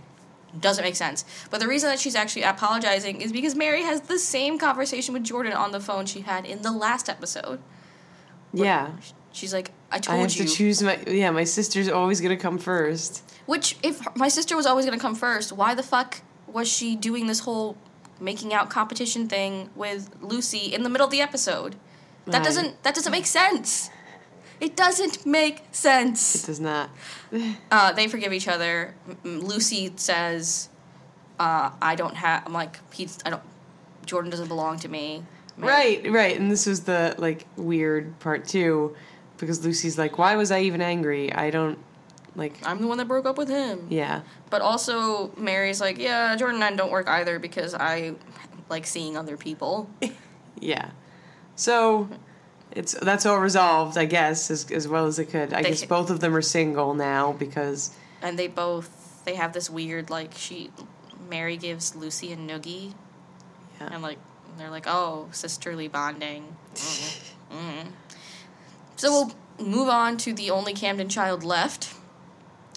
Doesn't 0.60 0.84
make 0.84 0.96
sense. 0.96 1.26
But 1.52 1.60
the 1.60 1.68
reason 1.68 1.90
that 1.90 2.00
she's 2.00 2.16
actually 2.16 2.44
apologizing 2.44 3.22
is 3.22 3.32
because 3.32 3.54
Mary 3.56 3.84
has 3.84 4.02
the 4.02 4.18
same 4.20 4.58
conversation 4.58 5.14
with 5.14 5.24
Jordan 5.24 5.54
on 5.54 5.72
the 5.72 5.80
phone 5.80 6.06
she 6.06 6.22
had 6.22 6.46
in 6.46 6.62
the 6.62 6.72
last 6.72 7.10
episode. 7.10 7.60
Yeah. 8.54 8.92
She's 9.32 9.54
like, 9.54 9.72
I 9.92 9.98
I 9.98 10.00
told 10.00 10.20
have 10.20 10.34
you. 10.36 10.46
to 10.46 10.52
choose 10.52 10.82
my. 10.82 10.98
Yeah, 11.06 11.30
my 11.32 11.44
sister's 11.44 11.90
always 11.90 12.22
gonna 12.22 12.38
come 12.38 12.58
first. 12.58 13.24
Which, 13.46 13.78
if 13.84 14.02
my 14.16 14.28
sister 14.30 14.56
was 14.56 14.66
always 14.66 14.86
going 14.86 14.98
to 14.98 15.02
come 15.02 15.16
first, 15.16 15.54
why 15.54 15.74
the 15.74 15.84
fuck 15.84 16.22
was 16.48 16.68
she 16.68 16.98
doing 16.98 17.28
this 17.28 17.40
whole 17.40 17.78
making 18.20 18.54
out 18.54 18.70
competition 18.70 19.30
thing 19.30 19.70
with 19.74 20.10
Lucy 20.22 20.74
in 20.74 20.84
the 20.84 20.90
middle 20.90 21.06
of 21.06 21.12
the 21.12 21.22
episode? 21.22 21.76
That 22.26 22.40
Right. 22.40 22.44
doesn't 22.44 22.84
that 22.84 22.94
doesn't 22.96 23.12
make 23.12 23.26
sense. 23.26 23.90
It 24.60 24.76
doesn't 24.76 25.26
make 25.26 25.64
sense. 25.72 26.44
It 26.44 26.48
does 26.48 26.60
not. 26.60 26.90
Uh, 27.70 27.92
they 27.92 28.08
forgive 28.08 28.32
each 28.32 28.48
other. 28.48 28.96
Lucy 29.26 29.92
says, 29.98 30.70
uh, 31.40 31.72
"I 31.82 31.96
don't 31.96 32.16
have." 32.16 32.44
I'm 32.46 32.54
like, 32.54 32.80
"He's 32.94 33.18
I 33.26 33.30
don't." 33.32 33.44
Jordan 34.06 34.32
doesn't 34.32 34.48
belong 34.48 34.80
to 34.80 34.88
me. 34.88 35.24
Right, 35.58 36.10
right. 36.10 36.40
And 36.40 36.50
this 36.50 36.66
was 36.66 36.82
the 36.82 37.16
like 37.18 37.46
weird 37.58 38.18
part 38.20 38.48
too, 38.48 38.96
because 39.38 39.64
Lucy's 39.66 39.98
like, 39.98 40.18
"Why 40.18 40.36
was 40.38 40.52
I 40.52 40.62
even 40.62 40.82
angry? 40.82 41.34
I 41.34 41.50
don't 41.50 41.78
like." 42.36 42.56
I'm 42.66 42.80
the 42.80 42.88
one 42.88 42.98
that 43.00 43.08
broke 43.10 43.26
up 43.26 43.38
with 43.38 43.50
him. 43.50 43.88
Yeah, 43.90 44.22
But 44.50 44.62
also, 44.62 45.34
Mary's 45.36 45.82
like, 45.82 45.98
"Yeah, 45.98 46.34
Jordan 46.38 46.62
and 46.62 46.64
I 46.64 46.76
don't 46.78 46.92
work 46.92 47.10
either 47.10 47.40
because 47.40 47.74
I 47.74 48.14
like 48.70 48.86
seeing 48.88 49.18
other 49.18 49.36
people." 49.36 49.90
yeah. 50.62 50.92
So, 51.58 52.08
it's 52.78 52.94
that's 52.94 53.26
all 53.26 53.40
resolved, 53.40 53.98
I 53.98 54.06
guess, 54.06 54.50
as 54.52 54.70
as 54.72 54.88
well 54.88 55.06
as 55.06 55.20
it 55.20 55.26
could. 55.26 55.54
I 55.54 55.62
They- 55.64 55.70
guess 55.70 55.86
both 55.86 56.10
of 56.10 56.20
them 56.20 56.36
are 56.36 56.42
single 56.42 56.94
now 56.94 57.34
because 57.34 57.92
and 58.22 58.38
they 58.38 58.48
both 58.48 59.24
they 59.26 59.36
have 59.36 59.54
this 59.54 59.70
weird 59.70 60.10
like 60.10 60.32
she 60.36 60.72
Mary 61.30 61.58
gives 61.58 61.96
Lucy 61.96 62.32
a 62.32 62.38
noogie 62.38 62.94
Yeah. 63.80 63.90
and 63.94 64.02
like 64.02 64.18
they're 64.58 64.70
like 64.72 64.86
oh 64.88 65.28
sisterly 65.32 65.88
bonding 65.88 66.56
mm. 66.76 67.20
Mm. 67.52 67.88
so 68.96 69.12
we'll 69.12 69.68
move 69.68 69.90
on 69.90 70.18
to 70.18 70.34
the 70.34 70.50
only 70.52 70.74
Camden 70.74 71.10
child 71.10 71.44
left 71.44 71.94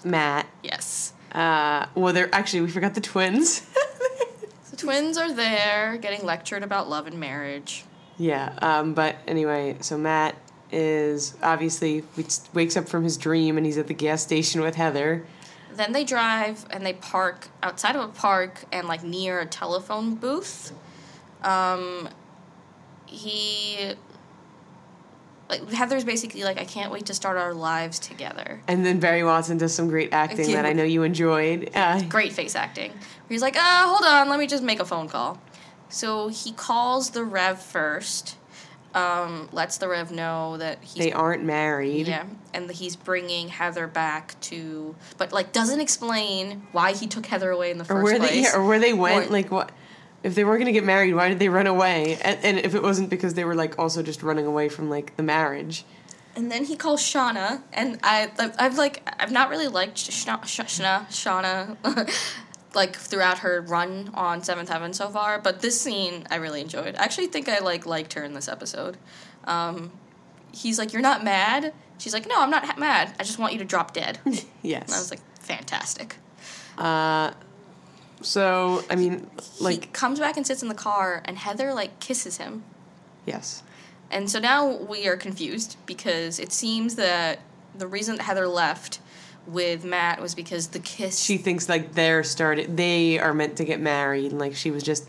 Matt. 0.03 0.47
yes 0.63 1.13
Uh, 1.33 1.85
well, 1.95 2.11
they're 2.13 2.33
actually 2.35 2.61
we 2.61 2.69
forgot 2.69 2.93
the 2.93 3.01
twins. 3.01 3.61
the 4.71 4.75
twins 4.77 5.17
are 5.17 5.31
there 5.31 5.97
getting 5.97 6.25
lectured 6.25 6.61
about 6.63 6.89
love 6.89 7.07
and 7.07 7.17
marriage 7.19 7.85
Yeah, 8.21 8.53
um, 8.61 8.93
but 8.93 9.15
anyway, 9.27 9.77
so 9.81 9.97
Matt 9.97 10.35
is 10.71 11.35
obviously 11.41 12.03
wakes 12.53 12.77
up 12.77 12.87
from 12.87 13.03
his 13.03 13.17
dream 13.17 13.57
and 13.57 13.65
he's 13.65 13.77
at 13.79 13.87
the 13.87 13.93
gas 13.95 14.21
station 14.21 14.61
with 14.61 14.75
Heather. 14.75 15.25
then 15.73 15.91
they 15.91 16.03
drive 16.03 16.65
and 16.69 16.85
they 16.85 16.93
park 16.93 17.47
outside 17.63 17.95
of 17.95 18.03
a 18.03 18.07
park 18.13 18.63
and 18.71 18.87
like 18.87 19.03
near 19.03 19.39
a 19.39 19.45
telephone 19.45 20.15
booth 20.15 20.71
um 21.43 22.07
he 23.05 23.93
like 25.49 25.67
Heather's 25.71 26.03
basically 26.05 26.43
like 26.43 26.59
I 26.59 26.63
can't 26.65 26.91
wait 26.91 27.05
to 27.07 27.13
start 27.13 27.37
our 27.37 27.53
lives 27.53 27.99
together 27.99 28.61
And 28.67 28.85
then 28.85 28.99
Barry 28.99 29.23
Watson 29.23 29.57
does 29.57 29.73
some 29.73 29.89
great 29.89 30.13
acting 30.13 30.51
that 30.53 30.65
I 30.65 30.71
know 30.77 30.83
you 30.83 31.03
enjoyed. 31.03 31.69
Uh, 31.75 32.01
great 32.03 32.31
face 32.31 32.55
acting. 32.55 32.93
He's 33.27 33.41
like, 33.41 33.57
uh, 33.57 33.87
hold 33.87 34.05
on, 34.05 34.29
let 34.29 34.39
me 34.39 34.47
just 34.47 34.63
make 34.63 34.79
a 34.79 34.85
phone 34.85 35.09
call. 35.09 35.41
So 35.91 36.29
he 36.29 36.51
calls 36.53 37.11
the 37.11 37.23
Rev 37.23 37.61
first, 37.61 38.37
um, 38.95 39.49
lets 39.51 39.77
the 39.77 39.87
Rev 39.87 40.11
know 40.11 40.57
that 40.57 40.79
he's 40.83 40.95
they 41.05 41.11
aren't 41.11 41.43
married. 41.43 42.07
yeah, 42.07 42.25
and 42.53 42.69
that 42.69 42.73
he's 42.77 42.95
bringing 42.95 43.49
Heather 43.49 43.87
back 43.87 44.39
to, 44.41 44.95
but 45.17 45.31
like 45.31 45.51
doesn't 45.53 45.79
explain 45.81 46.67
why 46.71 46.93
he 46.93 47.07
took 47.07 47.25
Heather 47.25 47.51
away 47.51 47.71
in 47.71 47.77
the 47.77 47.85
first 47.85 47.97
Or 47.99 48.03
where 48.03 48.17
place. 48.17 48.31
they 48.31 48.41
yeah, 48.41 48.55
or 48.55 48.65
where 48.65 48.79
they 48.79 48.93
went, 48.93 49.27
Or- 49.29 49.33
like 49.33 49.51
what 49.51 49.71
if 50.23 50.35
they 50.35 50.43
were 50.43 50.57
gonna 50.57 50.71
get 50.71 50.83
married, 50.83 51.13
why 51.15 51.29
did 51.29 51.39
they 51.39 51.49
run 51.49 51.67
away? 51.67 52.17
And, 52.21 52.37
and 52.43 52.57
if 52.59 52.75
it 52.75 52.83
wasn't 52.83 53.09
because 53.09 53.33
they 53.33 53.43
were 53.45 53.55
like 53.55 53.79
also 53.79 54.03
just 54.03 54.21
running 54.23 54.45
away 54.45 54.69
from 54.69 54.89
like 54.89 55.15
the 55.17 55.23
marriage. 55.23 55.83
And 56.35 56.49
then 56.49 56.63
he 56.63 56.77
calls 56.77 57.01
Shauna, 57.01 57.61
and 57.73 57.99
I, 58.03 58.31
I've 58.57 58.77
like, 58.77 59.01
I've 59.19 59.33
not 59.33 59.49
really 59.49 59.67
liked 59.67 59.97
Shana, 59.97 60.41
Shana, 60.43 61.05
Shauna, 61.09 61.75
like 62.73 62.95
throughout 62.95 63.39
her 63.39 63.61
run 63.61 64.11
on 64.13 64.43
Seventh 64.43 64.69
Heaven 64.69 64.93
so 64.93 65.09
far. 65.09 65.39
But 65.39 65.61
this 65.61 65.79
scene 65.79 66.25
I 66.31 66.35
really 66.35 66.61
enjoyed. 66.61 66.95
I 66.95 67.03
actually 67.03 67.27
think 67.27 67.49
I 67.49 67.59
like 67.59 67.85
liked 67.85 68.13
her 68.13 68.23
in 68.23 68.33
this 68.33 68.47
episode. 68.47 68.97
Um, 69.45 69.91
he's 70.53 70.77
like, 70.79 70.93
"You're 70.93 71.01
not 71.01 71.23
mad." 71.23 71.73
She's 71.97 72.13
like, 72.13 72.27
"No, 72.27 72.35
I'm 72.41 72.49
not 72.49 72.65
ha- 72.65 72.75
mad. 72.79 73.13
I 73.19 73.23
just 73.23 73.37
want 73.39 73.53
you 73.53 73.59
to 73.59 73.65
drop 73.65 73.93
dead." 73.93 74.19
And 74.25 74.45
Yes. 74.63 74.93
I 74.93 74.97
was 74.99 75.11
like, 75.11 75.21
"Fantastic." 75.39 76.15
uh, 76.77 77.31
so 78.21 78.83
I 78.89 78.95
mean, 78.95 79.29
he 79.57 79.63
like 79.63 79.93
comes 79.93 80.19
back 80.19 80.37
and 80.37 80.45
sits 80.45 80.61
in 80.61 80.69
the 80.69 80.75
car, 80.75 81.21
and 81.25 81.37
Heather 81.37 81.73
like 81.73 81.99
kisses 81.99 82.37
him. 82.37 82.63
yes, 83.25 83.63
And 84.11 84.29
so 84.29 84.39
now 84.39 84.67
we 84.67 85.07
are 85.07 85.17
confused 85.17 85.77
because 85.85 86.39
it 86.39 86.51
seems 86.51 86.95
that 86.95 87.39
the 87.75 87.87
reason 87.87 88.17
that 88.17 88.23
Heather 88.23 88.47
left 88.47 88.99
with 89.47 89.83
Matt 89.83 90.21
was 90.21 90.35
because 90.35 90.67
the 90.67 90.79
kiss. 90.79 91.19
She 91.19 91.37
thinks 91.37 91.67
like 91.67 91.93
they're 91.93 92.23
started. 92.23 92.77
They 92.77 93.19
are 93.19 93.33
meant 93.33 93.57
to 93.57 93.65
get 93.65 93.79
married, 93.79 94.31
and 94.31 94.39
like 94.39 94.55
she 94.55 94.71
was 94.71 94.83
just 94.83 95.07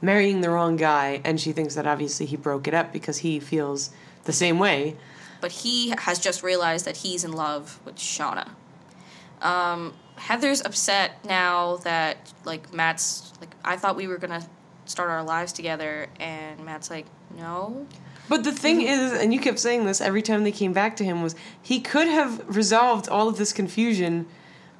marrying 0.00 0.40
the 0.40 0.50
wrong 0.50 0.76
guy, 0.76 1.20
and 1.24 1.40
she 1.40 1.52
thinks 1.52 1.74
that 1.76 1.86
obviously 1.86 2.26
he 2.26 2.36
broke 2.36 2.66
it 2.68 2.74
up 2.74 2.92
because 2.92 3.18
he 3.18 3.40
feels 3.40 3.90
the 4.24 4.32
same 4.32 4.58
way. 4.58 4.96
but 5.40 5.52
he 5.52 5.90
has 5.98 6.18
just 6.18 6.42
realized 6.42 6.86
that 6.86 6.96
he's 6.98 7.24
in 7.24 7.32
love 7.32 7.78
with 7.84 7.96
Shauna. 7.96 8.48
Um, 9.42 9.92
Heather's 10.16 10.64
upset 10.64 11.22
now 11.26 11.76
that 11.78 12.32
like 12.44 12.72
Matt's 12.72 13.32
like 13.40 13.54
I 13.64 13.76
thought 13.76 13.96
we 13.96 14.06
were 14.06 14.16
gonna 14.18 14.46
start 14.86 15.10
our 15.10 15.22
lives 15.22 15.52
together, 15.52 16.06
and 16.18 16.64
Matt's 16.64 16.88
like 16.90 17.06
no. 17.36 17.86
But 18.28 18.44
the 18.44 18.52
thing 18.52 18.82
is, 18.82 19.12
and 19.12 19.34
you 19.34 19.40
kept 19.40 19.58
saying 19.58 19.84
this 19.84 20.00
every 20.00 20.22
time 20.22 20.44
they 20.44 20.52
came 20.52 20.72
back 20.72 20.96
to 20.96 21.04
him, 21.04 21.22
was 21.22 21.34
he 21.60 21.80
could 21.80 22.08
have 22.08 22.42
resolved 22.54 23.08
all 23.08 23.28
of 23.28 23.36
this 23.36 23.52
confusion 23.52 24.26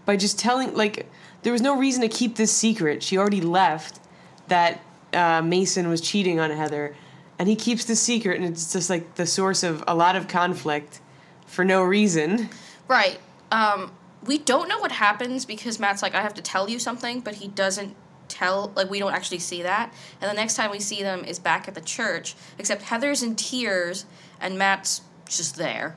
by 0.06 0.16
just 0.16 0.38
telling, 0.38 0.74
like, 0.74 1.06
there 1.42 1.52
was 1.52 1.60
no 1.60 1.78
reason 1.78 2.00
to 2.00 2.08
keep 2.08 2.36
this 2.36 2.52
secret. 2.52 3.02
She 3.02 3.18
already 3.18 3.42
left 3.42 4.00
that 4.48 4.80
uh, 5.12 5.42
Mason 5.42 5.88
was 5.88 6.00
cheating 6.00 6.40
on 6.40 6.50
Heather, 6.50 6.96
and 7.38 7.48
he 7.48 7.56
keeps 7.56 7.84
this 7.84 8.00
secret, 8.00 8.36
and 8.36 8.46
it's 8.46 8.72
just 8.72 8.88
like 8.88 9.16
the 9.16 9.26
source 9.26 9.62
of 9.62 9.84
a 9.86 9.94
lot 9.94 10.16
of 10.16 10.26
conflict 10.26 11.00
for 11.46 11.64
no 11.64 11.82
reason. 11.82 12.48
Right. 12.88 13.18
Um, 13.52 13.92
we 14.24 14.38
don't 14.38 14.68
know 14.68 14.78
what 14.78 14.92
happens 14.92 15.44
because 15.44 15.78
Matt's 15.78 16.02
like 16.02 16.14
I 16.14 16.22
have 16.22 16.34
to 16.34 16.42
tell 16.42 16.68
you 16.68 16.78
something, 16.78 17.20
but 17.20 17.36
he 17.36 17.48
doesn't 17.48 17.94
tell 18.34 18.72
like 18.74 18.90
we 18.90 18.98
don't 18.98 19.14
actually 19.14 19.38
see 19.38 19.62
that. 19.62 19.92
And 20.20 20.30
the 20.30 20.34
next 20.34 20.54
time 20.54 20.70
we 20.70 20.80
see 20.80 21.02
them 21.02 21.24
is 21.24 21.38
back 21.38 21.68
at 21.68 21.74
the 21.74 21.80
church, 21.80 22.34
except 22.58 22.82
Heather's 22.82 23.22
in 23.22 23.36
tears 23.36 24.06
and 24.40 24.58
Matt's 24.58 25.02
just 25.28 25.56
there. 25.56 25.96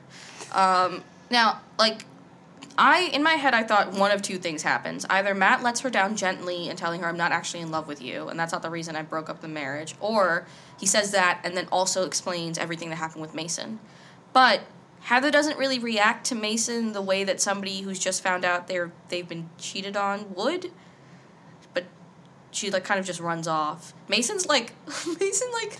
Um, 0.52 1.02
now, 1.30 1.60
like 1.78 2.04
I 2.78 3.10
in 3.12 3.22
my 3.22 3.34
head 3.34 3.54
I 3.54 3.64
thought 3.64 3.92
one 3.92 4.12
of 4.12 4.22
two 4.22 4.38
things 4.38 4.62
happens. 4.62 5.04
Either 5.10 5.34
Matt 5.34 5.62
lets 5.62 5.80
her 5.80 5.90
down 5.90 6.16
gently 6.16 6.68
and 6.68 6.78
telling 6.78 7.00
her 7.00 7.08
I'm 7.08 7.16
not 7.16 7.32
actually 7.32 7.60
in 7.60 7.70
love 7.70 7.88
with 7.88 8.00
you 8.00 8.28
and 8.28 8.38
that's 8.38 8.52
not 8.52 8.62
the 8.62 8.70
reason 8.70 8.94
I 8.96 9.02
broke 9.02 9.28
up 9.28 9.40
the 9.40 9.48
marriage, 9.48 9.94
or 10.00 10.46
he 10.78 10.86
says 10.86 11.10
that 11.10 11.40
and 11.44 11.56
then 11.56 11.66
also 11.72 12.06
explains 12.06 12.56
everything 12.56 12.90
that 12.90 12.96
happened 12.96 13.22
with 13.22 13.34
Mason. 13.34 13.80
But 14.32 14.60
Heather 15.00 15.30
doesn't 15.30 15.58
really 15.58 15.78
react 15.78 16.26
to 16.26 16.34
Mason 16.34 16.92
the 16.92 17.02
way 17.02 17.24
that 17.24 17.40
somebody 17.40 17.80
who's 17.80 17.98
just 17.98 18.22
found 18.22 18.44
out 18.44 18.68
they're 18.68 18.92
they've 19.08 19.28
been 19.28 19.50
cheated 19.58 19.96
on 19.96 20.34
would. 20.34 20.70
She 22.50 22.70
like 22.70 22.84
kind 22.84 22.98
of 22.98 23.06
just 23.06 23.20
runs 23.20 23.46
off. 23.46 23.92
Mason's 24.08 24.46
like 24.46 24.72
Mason 25.20 25.48
like 25.52 25.78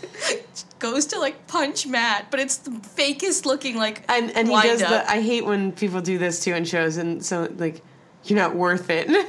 goes 0.78 1.06
to 1.06 1.18
like 1.18 1.46
punch 1.46 1.86
Matt, 1.86 2.30
but 2.30 2.40
it's 2.40 2.56
the 2.58 2.70
fakest 2.70 3.46
looking 3.46 3.76
like 3.76 4.02
And 4.08 4.30
and 4.36 4.48
he 4.48 4.54
does 4.54 4.82
up. 4.82 4.90
the. 4.90 5.10
I 5.10 5.20
hate 5.22 5.44
when 5.44 5.72
people 5.72 6.00
do 6.00 6.18
this 6.18 6.44
too 6.44 6.52
in 6.54 6.64
shows, 6.64 6.96
and 6.96 7.24
so 7.24 7.48
like, 7.56 7.82
you're 8.24 8.38
not 8.38 8.54
worth 8.54 8.90
it. 8.90 9.08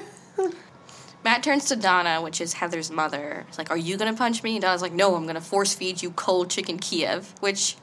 Matt 1.24 1.44
turns 1.44 1.66
to 1.66 1.76
Donna, 1.76 2.22
which 2.22 2.40
is 2.40 2.54
Heather's 2.54 2.90
mother. 2.90 3.46
He's 3.48 3.58
like, 3.58 3.70
"Are 3.72 3.78
you 3.78 3.98
gonna 3.98 4.14
punch 4.14 4.42
me?" 4.42 4.58
Donna's 4.60 4.82
like, 4.82 4.94
"No, 4.94 5.16
I'm 5.16 5.26
gonna 5.28 5.42
force 5.42 5.74
feed 5.74 6.02
you 6.02 6.12
cold 6.12 6.50
chicken 6.50 6.78
Kiev," 6.80 7.34
which 7.42 7.76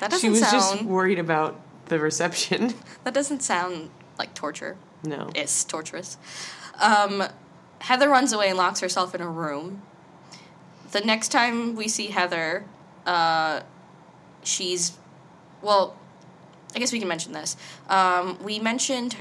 that 0.00 0.10
doesn't 0.10 0.34
sound 0.34 0.50
she 0.50 0.56
was 0.56 0.72
just 0.72 0.82
worried 0.84 1.18
about 1.18 1.60
the 1.86 1.98
reception. 2.00 2.74
that 3.04 3.14
doesn't 3.14 3.42
sound 3.42 3.90
like 4.18 4.34
torture. 4.34 4.76
No. 5.04 5.30
it's 5.36 5.64
torturous. 5.64 6.16
Um, 6.80 7.22
Heather 7.80 8.08
runs 8.08 8.32
away 8.32 8.48
and 8.48 8.58
locks 8.58 8.80
herself 8.80 9.14
in 9.14 9.20
a 9.20 9.28
room. 9.28 9.82
The 10.90 11.00
next 11.00 11.28
time 11.28 11.76
we 11.76 11.88
see 11.88 12.08
Heather, 12.08 12.64
uh, 13.06 13.60
she's, 14.42 14.98
well, 15.62 15.96
I 16.74 16.78
guess 16.78 16.92
we 16.92 16.98
can 16.98 17.08
mention 17.08 17.32
this. 17.32 17.56
Um, 17.88 18.38
we 18.42 18.58
mentioned 18.58 19.16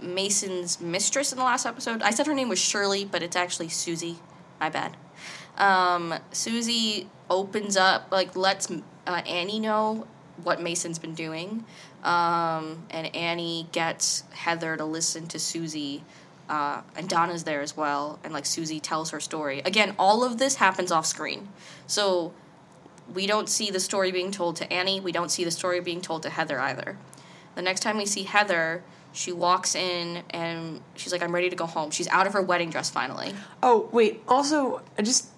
Mason's 0.00 0.80
mistress 0.80 1.32
in 1.32 1.38
the 1.38 1.44
last 1.44 1.66
episode. 1.66 2.02
I 2.02 2.10
said 2.10 2.26
her 2.26 2.34
name 2.34 2.48
was 2.48 2.58
Shirley, 2.58 3.04
but 3.04 3.22
it's 3.22 3.36
actually 3.36 3.68
Susie. 3.68 4.18
My 4.60 4.68
bad. 4.68 4.96
Um, 5.58 6.14
Susie 6.32 7.08
opens 7.30 7.76
up, 7.76 8.08
like, 8.10 8.36
lets 8.36 8.70
uh, 9.06 9.22
Annie 9.26 9.60
know 9.60 10.06
what 10.42 10.60
Mason's 10.60 10.98
been 10.98 11.14
doing. 11.14 11.64
Um, 12.04 12.84
and 12.90 13.14
Annie 13.16 13.68
gets 13.72 14.24
Heather 14.32 14.76
to 14.76 14.84
listen 14.84 15.26
to 15.28 15.38
Susie. 15.38 16.04
Uh, 16.48 16.82
and 16.96 17.08
Donna's 17.08 17.44
there 17.44 17.60
as 17.60 17.76
well. 17.76 18.18
And, 18.22 18.32
like, 18.32 18.46
Susie 18.46 18.80
tells 18.80 19.10
her 19.10 19.20
story. 19.20 19.60
Again, 19.64 19.94
all 19.98 20.22
of 20.24 20.38
this 20.38 20.56
happens 20.56 20.92
off 20.92 21.06
screen. 21.06 21.48
So 21.86 22.32
we 23.12 23.26
don't 23.26 23.48
see 23.48 23.70
the 23.70 23.80
story 23.80 24.12
being 24.12 24.30
told 24.30 24.56
to 24.56 24.72
Annie. 24.72 25.00
We 25.00 25.12
don't 25.12 25.30
see 25.30 25.44
the 25.44 25.50
story 25.50 25.80
being 25.80 26.00
told 26.00 26.22
to 26.22 26.30
Heather 26.30 26.60
either. 26.60 26.96
The 27.54 27.62
next 27.62 27.80
time 27.80 27.96
we 27.96 28.06
see 28.06 28.24
Heather, 28.24 28.82
she 29.12 29.32
walks 29.32 29.74
in 29.74 30.22
and 30.30 30.80
she's 30.94 31.10
like, 31.12 31.22
I'm 31.22 31.34
ready 31.34 31.48
to 31.48 31.56
go 31.56 31.66
home. 31.66 31.90
She's 31.90 32.08
out 32.08 32.26
of 32.26 32.34
her 32.34 32.42
wedding 32.42 32.70
dress 32.70 32.90
finally. 32.90 33.34
Oh 33.62 33.88
wait. 33.92 34.22
Also, 34.28 34.82
I 34.98 35.02
just 35.02 35.28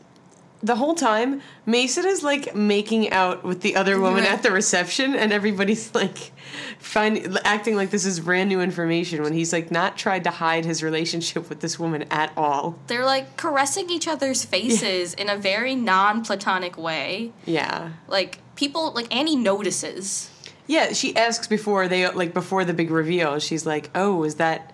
the 0.62 0.77
whole 0.77 0.94
time 0.94 1.40
Mason 1.66 2.05
is 2.07 2.23
like 2.25 2.55
making 2.55 3.11
out 3.12 3.44
with 3.44 3.61
the 3.61 3.77
other 3.77 4.01
woman 4.01 4.25
Right. 4.25 4.33
at 4.33 4.42
the 4.42 4.51
reception, 4.51 5.14
and 5.14 5.33
everybody's 5.33 5.94
like 5.94 6.33
find 6.79 7.38
acting 7.44 7.77
like 7.77 7.90
this 7.90 8.05
is 8.05 8.21
brand 8.21 8.49
new 8.49 8.61
information 8.61 9.23
when 9.23 9.33
he's 9.33 9.53
like 9.53 9.71
not 9.71 9.97
tried 9.97 10.25
to 10.25 10.31
hide 10.31 10.64
his 10.64 10.83
relationship 10.83 11.49
with 11.49 11.61
this 11.61 11.79
woman 11.79 12.05
at 12.11 12.33
all. 12.37 12.77
They're 12.88 13.05
like 13.05 13.37
caressing 13.37 13.90
each 13.90 14.09
other's 14.09 14.44
faces 14.44 15.14
in 15.14 15.29
a 15.29 15.37
very 15.37 15.75
non 15.75 16.25
platonic 16.25 16.77
way. 16.77 17.33
Yeah. 17.44 17.90
Like, 18.09 18.38
people, 18.57 18.92
like, 18.92 19.14
Annie 19.14 19.37
notices. 19.37 20.31
Yeah, 20.66 20.92
she 20.92 21.16
asks 21.16 21.47
before 21.47 21.88
they 21.88 22.09
like 22.11 22.35
before 22.35 22.64
the 22.64 22.75
big 22.75 22.90
reveal. 22.90 23.38
She's 23.38 23.64
like, 23.64 23.88
"Oh, 23.94 24.23
is 24.25 24.35
that 24.35 24.73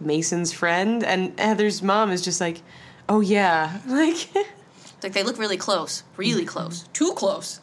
Mason's 0.00 0.52
friend?" 0.52 1.02
And 1.04 1.38
Heather's 1.38 1.82
mom 1.82 2.10
is 2.10 2.22
just 2.22 2.40
like, 2.40 2.60
"Oh 3.08 3.20
yeah." 3.20 3.78
Like 3.86 4.28
Like, 5.02 5.12
they 5.12 5.22
look 5.22 5.38
really 5.38 5.56
close. 5.56 6.02
Really 6.16 6.44
close. 6.44 6.88
Too 6.92 7.12
close. 7.14 7.60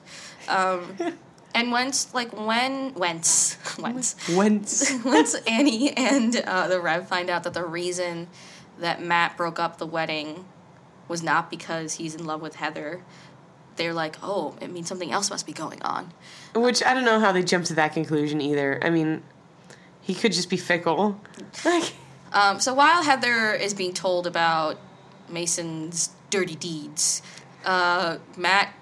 Um, 0.48 0.96
and 1.56 1.72
once, 1.72 2.14
like, 2.14 2.32
when, 2.32 2.94
whence, 2.94 3.56
whence, 3.78 4.16
once 4.30 4.92
once 5.06 5.36
Annie 5.48 5.96
and 5.96 6.36
uh, 6.36 6.68
the 6.68 6.80
Rev 6.80 7.08
find 7.08 7.30
out 7.30 7.44
that 7.44 7.54
the 7.54 7.66
reason 7.66 8.28
that 8.80 9.02
Matt 9.02 9.38
broke 9.38 9.60
up 9.60 9.78
the 9.78 9.86
wedding 9.86 10.46
was 11.08 11.22
not 11.22 11.50
because 11.50 11.94
he's 11.96 12.16
in 12.16 12.26
love 12.26 12.42
with 12.42 12.56
Heather, 12.56 13.04
they're 13.76 13.94
like, 13.94 14.16
oh, 14.24 14.56
it 14.62 14.72
means 14.72 14.88
something 14.88 15.12
else 15.12 15.30
must 15.30 15.46
be 15.46 15.54
going 15.54 15.82
on. 15.82 16.12
Which 16.56 16.84
I 16.84 16.94
don't 16.94 17.06
know 17.06 17.20
how 17.20 17.32
they 17.32 17.44
jumped 17.44 17.68
to 17.68 17.74
that 17.76 17.94
conclusion 17.94 18.40
either. 18.42 18.80
I 18.84 18.90
mean, 18.90 19.24
he 20.02 20.14
could 20.14 20.32
just 20.32 20.50
be 20.50 20.58
fickle. 20.58 21.20
Like, 21.66 21.94
Um, 22.32 22.60
so 22.60 22.74
while 22.74 23.04
Heather 23.04 23.54
is 23.54 23.74
being 23.74 23.94
told 23.94 24.26
about 24.28 24.78
Mason's 25.30 26.10
dirty 26.34 26.56
deeds, 26.56 27.22
uh, 27.64 28.18
Matt 28.36 28.74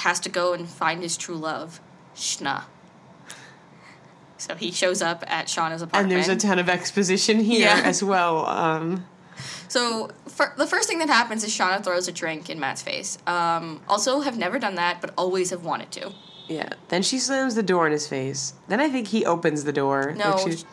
has 0.00 0.18
to 0.20 0.28
go 0.28 0.52
and 0.52 0.68
find 0.68 1.00
his 1.02 1.16
true 1.16 1.36
love, 1.36 1.80
Shauna. 2.16 2.64
So 4.38 4.54
he 4.54 4.70
shows 4.72 5.00
up 5.00 5.24
at 5.28 5.46
Shauna's 5.46 5.82
apartment. 5.82 5.94
and 5.94 6.10
there's 6.12 6.28
a 6.28 6.36
ton 6.36 6.58
of 6.58 6.68
exposition 6.68 7.40
here 7.40 7.68
Yeah. 7.68 7.82
as 7.84 8.02
well. 8.02 8.44
Um, 8.46 9.06
So 9.68 10.10
fir- 10.28 10.52
the 10.56 10.66
first 10.66 10.88
thing 10.88 10.98
that 10.98 11.08
happens 11.08 11.42
is 11.44 11.50
Shauna 11.50 11.82
throws 11.82 12.08
a 12.08 12.12
drink 12.12 12.50
in 12.50 12.58
Matt's 12.60 12.82
face. 12.82 13.18
Um, 13.26 13.80
also, 13.88 14.20
have 14.20 14.36
never 14.36 14.58
done 14.58 14.74
that, 14.76 15.00
but 15.00 15.12
always 15.16 15.50
have 15.50 15.64
wanted 15.64 15.90
to. 15.92 16.12
yeah. 16.48 16.68
Then 16.88 17.02
she 17.02 17.18
slams 17.18 17.54
the 17.54 17.62
door 17.62 17.86
in 17.86 17.92
his 17.92 18.06
face. 18.06 18.54
Then 18.68 18.80
I 18.80 18.88
think 18.88 19.08
he 19.08 19.24
opens 19.24 19.64
the 19.64 19.72
door. 19.72 20.12
No, 20.16 20.36
Like 20.36 20.52
she- 20.52 20.64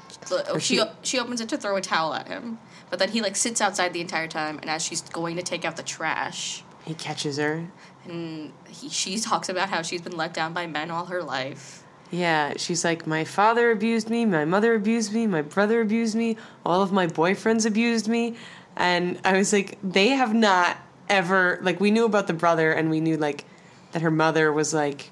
she 0.59 0.59
she- 0.77 0.83
she 1.03 1.19
opens 1.19 1.41
it 1.41 1.49
to 1.49 1.57
throw 1.57 1.75
a 1.75 1.81
towel 1.81 2.13
at 2.13 2.27
him, 2.27 2.59
but 2.93 2.99
then 2.99 3.09
he 3.09 3.23
like 3.23 3.35
sits 3.35 3.59
outside 3.59 3.91
the 3.91 4.01
entire 4.01 4.27
time, 4.27 4.59
and 4.59 4.69
as 4.69 4.85
she's 4.85 5.01
going 5.01 5.35
to 5.35 5.41
take 5.41 5.65
out 5.65 5.77
the 5.77 5.81
trash, 5.81 6.63
he 6.85 6.93
catches 6.93 7.37
her. 7.37 7.65
and 8.05 8.53
he, 8.69 8.87
she 8.87 9.17
talks 9.17 9.49
about 9.49 9.69
how 9.69 9.81
she's 9.81 10.03
been 10.03 10.15
let 10.15 10.31
down 10.31 10.53
by 10.53 10.67
men 10.67 10.91
all 10.91 11.05
her 11.05 11.23
life. 11.23 11.83
Yeah, 12.11 12.53
she's 12.57 12.85
like, 12.85 13.07
my 13.07 13.23
father 13.23 13.71
abused 13.71 14.11
me, 14.11 14.27
my 14.27 14.45
mother 14.45 14.75
abused 14.75 15.11
me, 15.11 15.25
my 15.25 15.41
brother 15.41 15.81
abused 15.81 16.13
me, 16.13 16.37
all 16.63 16.83
of 16.83 16.91
my 16.91 17.07
boyfriends 17.07 17.65
abused 17.65 18.07
me. 18.07 18.35
And 18.75 19.19
I 19.25 19.39
was 19.39 19.51
like, 19.51 19.79
they 19.81 20.09
have 20.09 20.35
not 20.35 20.77
ever, 21.09 21.57
like, 21.63 21.79
we 21.79 21.89
knew 21.89 22.05
about 22.05 22.27
the 22.27 22.33
brother 22.33 22.71
and 22.71 22.91
we 22.91 23.01
knew, 23.01 23.17
like, 23.17 23.45
that 23.93 24.03
her 24.03 24.11
mother 24.11 24.53
was, 24.53 24.71
like, 24.71 25.09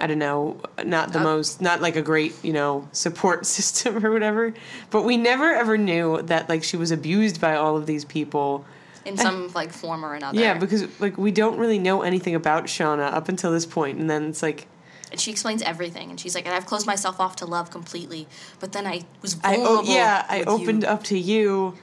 I 0.00 0.06
don't 0.06 0.18
know, 0.18 0.56
not 0.84 1.12
the 1.12 1.20
Uh, 1.20 1.24
most, 1.24 1.60
not 1.60 1.80
like 1.80 1.96
a 1.96 2.02
great, 2.02 2.34
you 2.42 2.52
know, 2.52 2.88
support 2.92 3.46
system 3.58 4.04
or 4.04 4.10
whatever. 4.12 4.52
But 4.90 5.02
we 5.02 5.16
never 5.16 5.52
ever 5.52 5.78
knew 5.78 6.22
that, 6.22 6.48
like, 6.48 6.64
she 6.64 6.76
was 6.76 6.90
abused 6.90 7.40
by 7.40 7.54
all 7.56 7.76
of 7.76 7.86
these 7.86 8.04
people. 8.04 8.64
In 9.04 9.16
some 9.16 9.52
like 9.52 9.72
form 9.72 10.04
or 10.04 10.14
another. 10.14 10.38
Yeah, 10.38 10.56
because, 10.58 10.86
like, 11.00 11.18
we 11.18 11.32
don't 11.32 11.58
really 11.58 11.78
know 11.78 12.02
anything 12.02 12.34
about 12.36 12.66
Shauna 12.66 13.12
up 13.12 13.28
until 13.28 13.50
this 13.50 13.66
point, 13.66 13.98
And 13.98 14.08
then 14.08 14.24
it's 14.28 14.42
like, 14.42 14.66
and 15.10 15.20
she 15.20 15.30
explains 15.30 15.60
everything, 15.62 16.08
and 16.08 16.18
she's 16.18 16.34
like, 16.34 16.46
"And 16.46 16.54
I've 16.54 16.64
closed 16.64 16.86
myself 16.86 17.20
off 17.20 17.36
to 17.36 17.44
love 17.46 17.70
completely, 17.70 18.26
but 18.60 18.72
then 18.72 18.86
I 18.86 19.02
was 19.20 19.36
I, 19.44 19.56
vulnerable. 19.56 19.78
oh, 19.90 19.94
yeah, 19.94 20.24
I 20.28 20.42
opened 20.44 20.84
you, 20.84 20.88
up 20.88 21.02
to 21.04 21.18
you. 21.18 21.74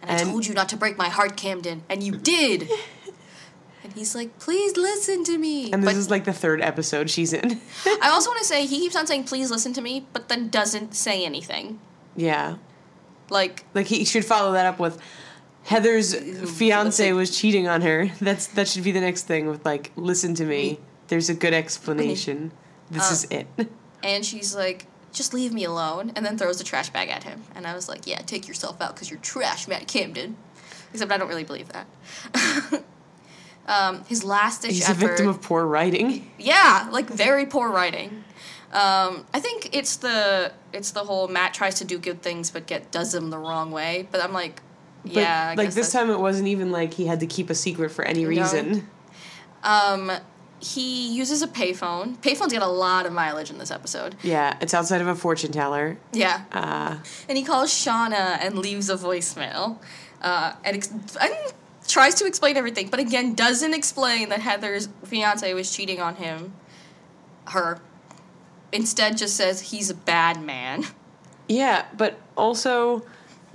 and 0.00 0.10
I 0.12 0.24
told 0.24 0.46
you 0.46 0.54
not 0.54 0.70
to 0.70 0.76
break 0.78 0.96
my 0.96 1.08
heart, 1.10 1.36
Camden, 1.36 1.82
and 1.90 2.02
you 2.02 2.12
did." 2.12 2.68
and 3.88 3.96
he's 3.96 4.14
like, 4.14 4.38
"Please 4.38 4.76
listen 4.76 5.24
to 5.24 5.38
me." 5.38 5.72
And 5.72 5.82
this 5.82 5.92
but 5.94 5.96
is 5.98 6.10
like 6.10 6.24
the 6.24 6.32
third 6.32 6.60
episode 6.60 7.10
she's 7.10 7.32
in. 7.32 7.60
I 8.02 8.10
also 8.10 8.30
want 8.30 8.40
to 8.40 8.44
say 8.52 8.66
he 8.66 8.80
keeps 8.80 8.96
on 8.96 9.06
saying, 9.06 9.24
"Please 9.24 9.50
listen 9.50 9.72
to 9.74 9.80
me," 9.80 10.06
but 10.12 10.28
then 10.28 10.48
doesn't 10.48 10.94
say 10.94 11.24
anything. 11.24 11.80
yeah. 12.16 12.56
Like, 13.30 13.66
Like 13.74 13.86
he 13.86 14.06
should 14.06 14.24
follow 14.24 14.52
that 14.52 14.64
up 14.64 14.78
with 14.78 14.98
Heather's 15.64 16.14
fiance 16.56 17.12
was 17.12 17.38
cheating 17.38 17.68
on 17.68 17.82
her. 17.82 18.10
That's 18.22 18.46
that 18.48 18.68
should 18.68 18.84
be 18.84 18.92
the 18.92 19.02
next 19.02 19.24
thing 19.24 19.48
with 19.48 19.66
like 19.66 19.92
listen 19.96 20.34
to 20.36 20.44
me. 20.44 20.80
There's 21.08 21.28
a 21.28 21.34
good 21.34 21.52
explanation. 21.52 22.52
This 22.90 23.10
is 23.10 23.24
um, 23.24 23.46
it. 23.58 23.68
and 24.02 24.24
she's 24.24 24.54
like, 24.56 24.86
"Just 25.12 25.34
leave 25.34 25.52
me 25.52 25.64
alone," 25.64 26.12
and 26.16 26.24
then 26.24 26.38
throws 26.38 26.56
the 26.56 26.64
trash 26.64 26.88
bag 26.88 27.10
at 27.10 27.24
him. 27.24 27.42
And 27.54 27.66
I 27.66 27.74
was 27.74 27.86
like, 27.86 28.06
"Yeah, 28.06 28.18
take 28.22 28.48
yourself 28.48 28.80
out 28.80 28.94
because 28.94 29.10
you're 29.10 29.20
trash, 29.20 29.68
Matt 29.68 29.86
Camden." 29.86 30.36
Except 30.92 31.12
I 31.12 31.18
don't 31.18 31.28
really 31.28 31.44
believe 31.44 31.68
that. 31.68 32.82
Um, 33.68 34.04
his 34.06 34.24
last 34.24 34.62
ditch 34.62 34.72
He's 34.72 34.88
a 34.90 34.94
victim 34.94 35.28
of 35.28 35.40
poor 35.40 35.64
writing. 35.64 36.28
Yeah, 36.38 36.88
like 36.90 37.06
very 37.08 37.46
poor 37.46 37.68
writing. 37.70 38.24
Um, 38.72 39.24
I 39.32 39.40
think 39.40 39.70
it's 39.74 39.96
the 39.96 40.52
it's 40.72 40.90
the 40.90 41.04
whole 41.04 41.28
Matt 41.28 41.54
tries 41.54 41.76
to 41.76 41.84
do 41.84 41.98
good 41.98 42.20
things 42.22 42.50
but 42.50 42.66
get 42.66 42.90
does 42.90 43.12
them 43.12 43.30
the 43.30 43.38
wrong 43.38 43.70
way. 43.70 44.08
But 44.10 44.22
I'm 44.22 44.32
like, 44.32 44.60
But 45.04 45.12
yeah, 45.12 45.50
I 45.50 45.54
like 45.54 45.70
this 45.72 45.92
time 45.92 46.10
it 46.10 46.18
wasn't 46.18 46.48
even 46.48 46.70
like 46.72 46.92
he 46.94 47.06
had 47.06 47.20
to 47.20 47.26
keep 47.26 47.48
a 47.50 47.54
secret 47.54 47.90
for 47.92 48.04
any 48.04 48.24
No. 48.24 48.28
reason. 48.28 48.88
Um, 49.62 50.10
he 50.60 51.08
uses 51.14 51.40
a 51.42 51.46
payphone. 51.46 52.16
Payphones 52.18 52.50
get 52.50 52.62
a 52.62 52.66
lot 52.66 53.06
of 53.06 53.12
mileage 53.12 53.48
in 53.50 53.58
this 53.58 53.70
episode. 53.70 54.16
Yeah, 54.22 54.56
it's 54.60 54.74
outside 54.74 55.00
of 55.00 55.06
a 55.06 55.14
fortune 55.14 55.52
teller. 55.52 55.98
Yeah, 56.12 56.42
Uh, 56.52 56.96
and 57.28 57.38
he 57.38 57.44
calls 57.44 57.70
Shauna 57.70 58.38
and 58.40 58.58
leaves 58.58 58.90
a 58.90 58.96
voicemail, 58.96 59.78
uh, 60.20 60.54
and, 60.64 60.76
ex- 60.76 60.90
and 61.20 61.32
tries 61.88 62.14
to 62.16 62.26
explain 62.26 62.56
everything, 62.56 62.88
but 62.88 63.00
again 63.00 63.34
doesn't 63.34 63.74
explain 63.74 64.28
that 64.28 64.40
Heather's 64.40 64.88
fiance 65.04 65.52
was 65.54 65.74
cheating 65.74 66.00
on 66.00 66.16
him, 66.16 66.52
her. 67.48 67.80
Instead, 68.70 69.16
just 69.16 69.34
says 69.34 69.60
he's 69.72 69.88
a 69.88 69.94
bad 69.94 70.42
man. 70.42 70.84
yeah, 71.48 71.86
but 71.96 72.18
also 72.36 73.02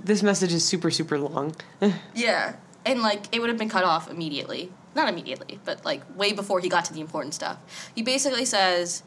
this 0.00 0.22
message 0.22 0.52
is 0.52 0.64
super 0.64 0.90
super 0.90 1.18
long. 1.18 1.54
Yeah. 2.14 2.56
And 2.84 3.00
like 3.00 3.34
it 3.34 3.40
would 3.40 3.48
have 3.48 3.58
been 3.58 3.70
cut 3.70 3.84
off 3.84 4.10
immediately. 4.10 4.70
Not 4.94 5.08
immediately, 5.08 5.58
but 5.64 5.84
like 5.84 6.02
way 6.18 6.32
before 6.32 6.60
he 6.60 6.68
got 6.68 6.84
to 6.86 6.92
the 6.92 7.00
important 7.00 7.32
stuff. 7.34 7.58
He 7.94 8.02
basically 8.02 8.44
says, 8.44 9.02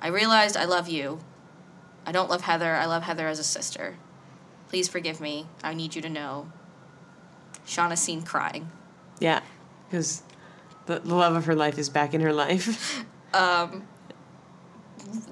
I 0.00 0.08
realized 0.08 0.56
I 0.56 0.64
love 0.64 0.88
you. 0.88 1.18
I 2.06 2.12
don't 2.12 2.30
love 2.30 2.42
Heather. 2.42 2.74
I 2.76 2.86
love 2.86 3.02
Heather 3.02 3.26
as 3.26 3.38
a 3.38 3.44
sister. 3.44 3.96
Please 4.68 4.88
forgive 4.88 5.20
me. 5.20 5.46
I 5.64 5.74
need 5.74 5.94
you 5.96 6.02
to 6.02 6.08
know. 6.08 6.52
Shauna's 7.66 8.00
seen 8.00 8.22
crying. 8.22 8.70
yeah, 9.20 9.40
because 9.88 10.22
the, 10.86 11.00
the 11.00 11.14
love 11.14 11.34
of 11.34 11.46
her 11.46 11.54
life 11.54 11.78
is 11.78 11.88
back 11.88 12.14
in 12.14 12.20
her 12.20 12.32
life. 12.32 13.04
um, 13.34 13.86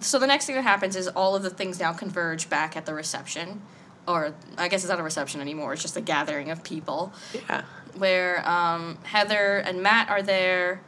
So 0.00 0.18
the 0.18 0.26
next 0.26 0.46
thing 0.46 0.54
that 0.56 0.62
happens 0.62 0.96
is 0.96 1.08
all 1.08 1.34
of 1.36 1.42
the 1.42 1.50
things 1.50 1.80
now 1.80 1.92
converge 1.92 2.48
back 2.48 2.76
at 2.76 2.86
the 2.86 2.94
reception. 2.94 3.62
Or 4.06 4.34
I 4.58 4.68
guess 4.68 4.82
it's 4.82 4.90
not 4.90 5.00
a 5.00 5.02
reception 5.02 5.40
anymore, 5.40 5.72
it's 5.72 5.82
just 5.82 5.96
a 5.96 6.00
gathering 6.00 6.50
of 6.50 6.62
people. 6.62 7.12
yeah, 7.48 7.62
where 7.96 8.46
um, 8.48 8.98
Heather 9.04 9.58
and 9.58 9.82
Matt 9.82 10.10
are 10.10 10.20
there, 10.22 10.82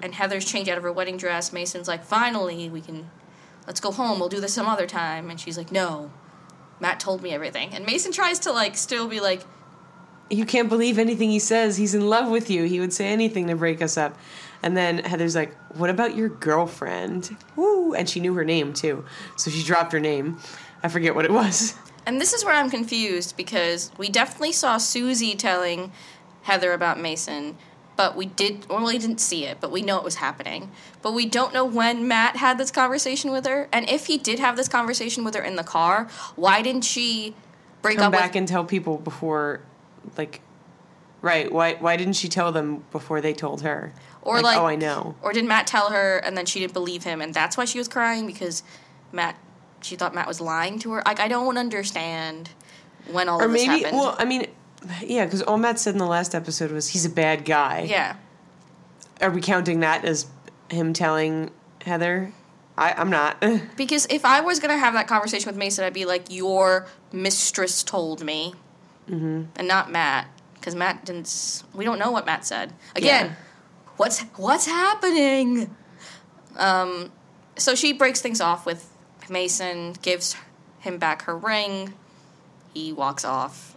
and 0.00 0.14
Heather's 0.14 0.44
changed 0.44 0.70
out 0.70 0.76
of 0.78 0.84
her 0.84 0.92
wedding 0.92 1.16
dress. 1.16 1.52
Mason's 1.52 1.88
like, 1.88 2.04
finally, 2.04 2.68
we 2.68 2.80
can, 2.80 3.10
let's 3.66 3.80
go 3.80 3.90
home. 3.90 4.20
We'll 4.20 4.28
do 4.28 4.40
this 4.40 4.54
some 4.54 4.66
other 4.68 4.86
time. 4.86 5.28
And 5.30 5.40
she's 5.40 5.56
like, 5.58 5.72
no, 5.72 6.10
Matt 6.80 7.00
told 7.00 7.22
me 7.22 7.30
everything. 7.30 7.70
And 7.72 7.84
Mason 7.86 8.12
tries 8.12 8.38
to 8.40 8.52
like 8.52 8.76
still 8.76 9.08
be 9.08 9.18
like, 9.20 9.42
you 10.30 10.44
can't 10.44 10.68
believe 10.68 10.98
anything 10.98 11.30
he 11.30 11.38
says. 11.38 11.76
He's 11.76 11.94
in 11.94 12.08
love 12.08 12.30
with 12.30 12.50
you. 12.50 12.64
He 12.64 12.80
would 12.80 12.92
say 12.92 13.06
anything 13.06 13.48
to 13.48 13.56
break 13.56 13.82
us 13.82 13.96
up. 13.96 14.16
And 14.62 14.76
then 14.76 14.98
Heather's 14.98 15.34
like, 15.34 15.54
"What 15.76 15.90
about 15.90 16.14
your 16.16 16.28
girlfriend?" 16.28 17.36
Woo! 17.56 17.94
And 17.94 18.08
she 18.08 18.20
knew 18.20 18.34
her 18.34 18.44
name 18.44 18.72
too, 18.72 19.04
so 19.36 19.50
she 19.50 19.62
dropped 19.62 19.92
her 19.92 20.00
name. 20.00 20.38
I 20.82 20.88
forget 20.88 21.14
what 21.14 21.24
it 21.24 21.32
was. 21.32 21.74
and 22.06 22.20
this 22.20 22.32
is 22.32 22.44
where 22.44 22.54
I'm 22.54 22.70
confused 22.70 23.36
because 23.36 23.90
we 23.98 24.08
definitely 24.08 24.52
saw 24.52 24.78
Susie 24.78 25.34
telling 25.34 25.92
Heather 26.42 26.72
about 26.72 27.00
Mason. 27.00 27.56
But 27.94 28.16
we 28.16 28.24
did, 28.24 28.66
well, 28.70 28.84
we 28.86 28.96
didn't 28.98 29.20
see 29.20 29.44
it, 29.44 29.58
but 29.60 29.70
we 29.70 29.82
know 29.82 29.98
it 29.98 30.02
was 30.02 30.14
happening. 30.14 30.70
But 31.02 31.12
we 31.12 31.26
don't 31.26 31.52
know 31.52 31.64
when 31.64 32.08
Matt 32.08 32.36
had 32.36 32.56
this 32.56 32.70
conversation 32.70 33.30
with 33.30 33.44
her. 33.46 33.68
And 33.70 33.86
if 33.88 34.06
he 34.06 34.16
did 34.16 34.38
have 34.38 34.56
this 34.56 34.66
conversation 34.66 35.24
with 35.24 35.34
her 35.34 35.42
in 35.42 35.56
the 35.56 35.62
car, 35.62 36.08
why 36.34 36.62
didn't 36.62 36.84
she 36.84 37.36
break 37.82 37.98
Come 37.98 38.06
up 38.06 38.12
back 38.12 38.30
with 38.30 38.36
and 38.36 38.48
tell 38.48 38.64
people 38.64 38.96
before, 38.96 39.60
like, 40.16 40.40
right? 41.20 41.50
Why? 41.52 41.74
Why 41.74 41.96
didn't 41.96 42.14
she 42.14 42.28
tell 42.28 42.52
them 42.52 42.84
before 42.90 43.20
they 43.20 43.32
told 43.32 43.62
her? 43.62 43.92
Or 44.22 44.40
like, 44.40 44.56
oh, 44.56 44.66
I 44.66 44.76
know. 44.76 45.16
Or 45.22 45.32
did 45.32 45.44
Matt 45.44 45.66
tell 45.66 45.90
her 45.90 46.18
and 46.18 46.36
then 46.36 46.46
she 46.46 46.60
didn't 46.60 46.72
believe 46.74 47.02
him 47.04 47.20
and 47.20 47.34
that's 47.34 47.56
why 47.56 47.64
she 47.64 47.78
was 47.78 47.88
crying 47.88 48.26
because 48.26 48.62
Matt 49.10 49.36
she 49.80 49.96
thought 49.96 50.14
Matt 50.14 50.28
was 50.28 50.40
lying 50.40 50.78
to 50.80 50.92
her? 50.92 51.02
Like 51.04 51.18
I 51.20 51.26
don't 51.28 51.58
understand 51.58 52.50
when 53.10 53.28
all 53.28 53.40
Or 53.40 53.46
of 53.46 53.52
this 53.52 53.66
maybe, 53.66 53.82
happened. 53.82 53.98
well, 54.00 54.14
I 54.18 54.24
mean, 54.24 54.46
yeah, 55.04 55.24
because 55.24 55.42
all 55.42 55.58
Matt 55.58 55.78
said 55.80 55.94
in 55.94 55.98
the 55.98 56.06
last 56.06 56.34
episode 56.36 56.70
was 56.70 56.88
he's 56.88 57.04
a 57.04 57.10
bad 57.10 57.44
guy. 57.44 57.86
yeah. 57.88 58.16
Are 59.20 59.30
we 59.30 59.40
counting 59.40 59.80
that 59.80 60.04
as 60.04 60.26
him 60.70 60.92
telling 60.92 61.50
Heather? 61.84 62.32
I, 62.78 62.92
I'm 62.92 63.10
not. 63.10 63.42
Because 63.76 64.06
if 64.08 64.24
I 64.24 64.40
was 64.40 64.58
gonna 64.60 64.78
have 64.78 64.94
that 64.94 65.06
conversation 65.08 65.46
with 65.48 65.56
Mason, 65.56 65.84
I'd 65.84 65.92
be 65.92 66.04
like, 66.06 66.24
"Your 66.30 66.86
mistress 67.12 67.82
told 67.82 68.24
me," 68.24 68.54
mm-hmm. 69.08 69.44
and 69.56 69.68
not 69.68 69.90
Matt, 69.90 70.28
because 70.54 70.74
Matt 70.74 71.04
didn't. 71.04 71.62
We 71.74 71.84
don't 71.84 71.98
know 71.98 72.10
what 72.10 72.26
Matt 72.26 72.44
said. 72.46 72.72
Again, 72.94 73.26
Yeah. 73.26 73.34
what's 73.96 74.20
what's 74.36 74.66
happening? 74.66 75.74
Um, 76.56 77.10
so 77.56 77.74
she 77.74 77.92
breaks 77.92 78.20
things 78.20 78.40
off 78.40 78.66
with 78.66 78.88
Mason, 79.28 79.94
gives 80.02 80.36
him 80.80 80.98
back 80.98 81.22
her 81.22 81.36
ring. 81.36 81.94
He 82.74 82.92
walks 82.92 83.24
off. 83.24 83.76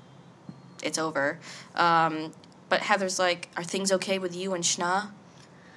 It's 0.84 0.98
over. 0.98 1.40
Um, 1.76 2.32
but 2.70 2.82
Heather's 2.82 3.20
like, 3.20 3.50
"Are 3.58 3.64
things 3.64 3.92
okay 3.92 4.20
with 4.20 4.36
you 4.36 4.54
and 4.54 4.64
Shauna?" 4.64 5.12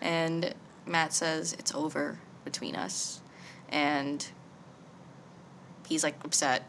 And 0.00 0.54
Matt 0.86 1.12
says, 1.12 1.54
"It's 1.58 1.74
over 1.74 2.18
between 2.44 2.74
us," 2.76 3.20
and 3.68 4.26
he's 5.88 6.02
like 6.04 6.16
upset. 6.24 6.64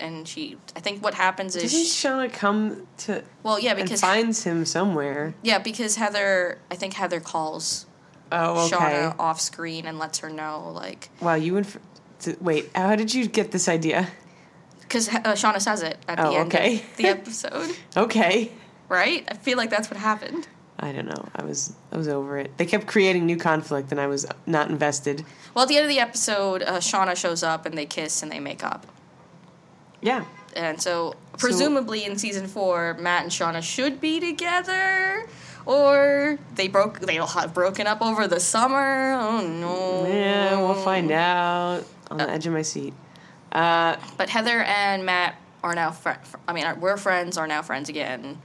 And 0.00 0.26
she, 0.26 0.56
I 0.76 0.80
think 0.80 1.02
what 1.02 1.14
happens 1.14 1.56
is, 1.56 1.64
Doesn't 1.64 1.80
she- 1.86 2.08
Shauna 2.08 2.32
come 2.32 2.86
to 2.98 3.22
well, 3.42 3.58
yeah, 3.58 3.72
and 3.72 3.82
because 3.82 4.00
finds 4.00 4.44
him 4.44 4.64
somewhere? 4.64 5.34
yeah, 5.42 5.58
because 5.58 5.96
Heather, 5.96 6.58
I 6.70 6.74
think 6.76 6.94
Heather 6.94 7.20
calls 7.20 7.86
Oh, 8.30 8.66
okay. 8.66 8.76
Shauna 8.76 9.18
off 9.18 9.40
screen 9.40 9.84
and 9.86 9.98
lets 9.98 10.20
her 10.20 10.30
know, 10.30 10.70
like, 10.74 11.10
Wow, 11.20 11.34
you 11.34 11.54
went. 11.54 11.66
For, 11.66 11.80
wait, 12.40 12.70
how 12.74 12.96
did 12.96 13.12
you 13.12 13.26
get 13.26 13.50
this 13.52 13.68
idea? 13.68 14.08
because 14.80 15.08
uh, 15.08 15.20
Shauna 15.32 15.60
says 15.60 15.82
it 15.82 15.96
at 16.06 16.16
the 16.18 16.26
Oh, 16.28 16.34
end 16.36 16.54
okay. 16.54 16.76
of 16.76 16.96
the 16.96 17.06
episode, 17.06 17.74
Okay. 17.96 18.50
right? 18.88 19.26
I 19.30 19.34
feel 19.34 19.56
like 19.58 19.70
that's 19.70 19.90
what 19.90 19.98
happened. 19.98 20.46
I 20.78 20.92
don't 20.92 21.06
know. 21.06 21.28
I 21.36 21.44
was 21.44 21.74
I 21.92 21.96
was 21.96 22.08
over 22.08 22.38
it. 22.38 22.56
They 22.58 22.66
kept 22.66 22.86
creating 22.86 23.24
new 23.26 23.36
conflict, 23.36 23.90
and 23.92 24.00
I 24.00 24.06
was 24.06 24.26
not 24.46 24.68
invested. 24.70 25.24
Well, 25.54 25.62
at 25.62 25.68
the 25.68 25.76
end 25.76 25.84
of 25.84 25.88
the 25.90 26.00
episode, 26.00 26.62
uh, 26.62 26.78
Shauna 26.78 27.14
shows 27.16 27.42
up 27.42 27.66
and 27.66 27.76
they 27.78 27.86
kiss 27.86 28.22
and 28.22 28.32
they 28.32 28.40
make 28.40 28.64
up. 28.64 28.86
Yeah. 30.02 30.24
And 30.54 30.80
so, 30.82 31.14
presumably 31.38 32.04
in 32.04 32.18
season 32.18 32.46
four, 32.46 32.94
Matt 33.00 33.22
and 33.22 33.32
Shauna 33.32 33.62
should 33.62 34.00
be 34.00 34.20
together, 34.20 35.26
or 35.64 36.38
they 36.56 36.68
broke. 36.68 37.00
They'll 37.00 37.26
have 37.26 37.54
broken 37.54 37.86
up 37.86 38.02
over 38.02 38.28
the 38.28 38.40
summer. 38.40 39.12
Oh 39.18 39.40
no! 39.46 40.06
Yeah, 40.06 40.58
we'll 40.60 40.74
find 40.74 41.10
out 41.10 41.84
on 42.10 42.18
the 42.18 42.28
edge 42.28 42.46
of 42.46 42.52
my 42.52 42.62
seat. 42.62 42.92
Uh, 43.50 43.96
But 44.18 44.28
Heather 44.28 44.62
and 44.62 45.06
Matt 45.06 45.36
are 45.62 45.74
now. 45.74 45.90
Fr- 45.90 46.10
fr- 46.22 46.36
I 46.46 46.52
mean, 46.52 46.64
are, 46.64 46.74
we're 46.74 46.98
friends. 46.98 47.38
Are 47.38 47.46
now 47.46 47.62
friends 47.62 47.88
again. 47.88 48.38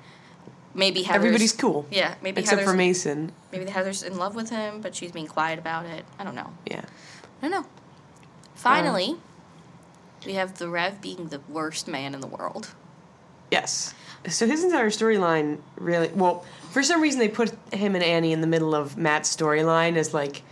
Maybe 0.74 1.02
Heather's, 1.02 1.16
everybody's 1.26 1.54
cool. 1.54 1.88
Yeah, 1.92 2.16
maybe 2.22 2.42
Except 2.42 2.60
Heather's, 2.60 2.72
for 2.72 2.78
Mason. 2.78 3.32
Maybe 3.52 3.66
Heather's 3.70 4.04
in 4.04 4.18
love 4.18 4.36
with 4.36 4.50
him, 4.52 4.80
but 4.80 4.96
she's 4.96 5.12
being 5.12 5.26
quiet 5.28 5.58
about 5.60 5.86
it. 5.88 6.06
I 6.20 6.24
don't 6.24 6.36
know. 6.36 6.54
Yeah. 6.70 6.82
I 7.42 7.42
don't 7.42 7.52
know. 7.52 7.66
Finally, 8.56 9.18
we 10.28 10.34
have 10.34 10.58
the 10.60 10.68
Rev 10.70 11.02
being 11.02 11.30
the 11.30 11.40
worst 11.50 11.88
man 11.88 12.14
in 12.14 12.20
the 12.20 12.28
world. 12.28 12.76
Yes. 13.50 13.96
So 14.28 14.46
his 14.46 14.64
entire 14.64 14.90
storyline 14.90 15.60
really 15.78 16.10
well, 16.10 16.46
for 16.72 16.84
some 16.84 17.02
reason 17.02 17.20
they 17.20 17.30
put 17.30 17.52
him 17.74 17.96
and 17.96 18.04
Annie 18.04 18.34
in 18.34 18.42
the 18.42 18.48
middle 18.48 18.76
of 18.76 18.98
Matt's 18.98 19.34
storyline 19.34 19.96
as 19.96 20.14
like 20.14 20.44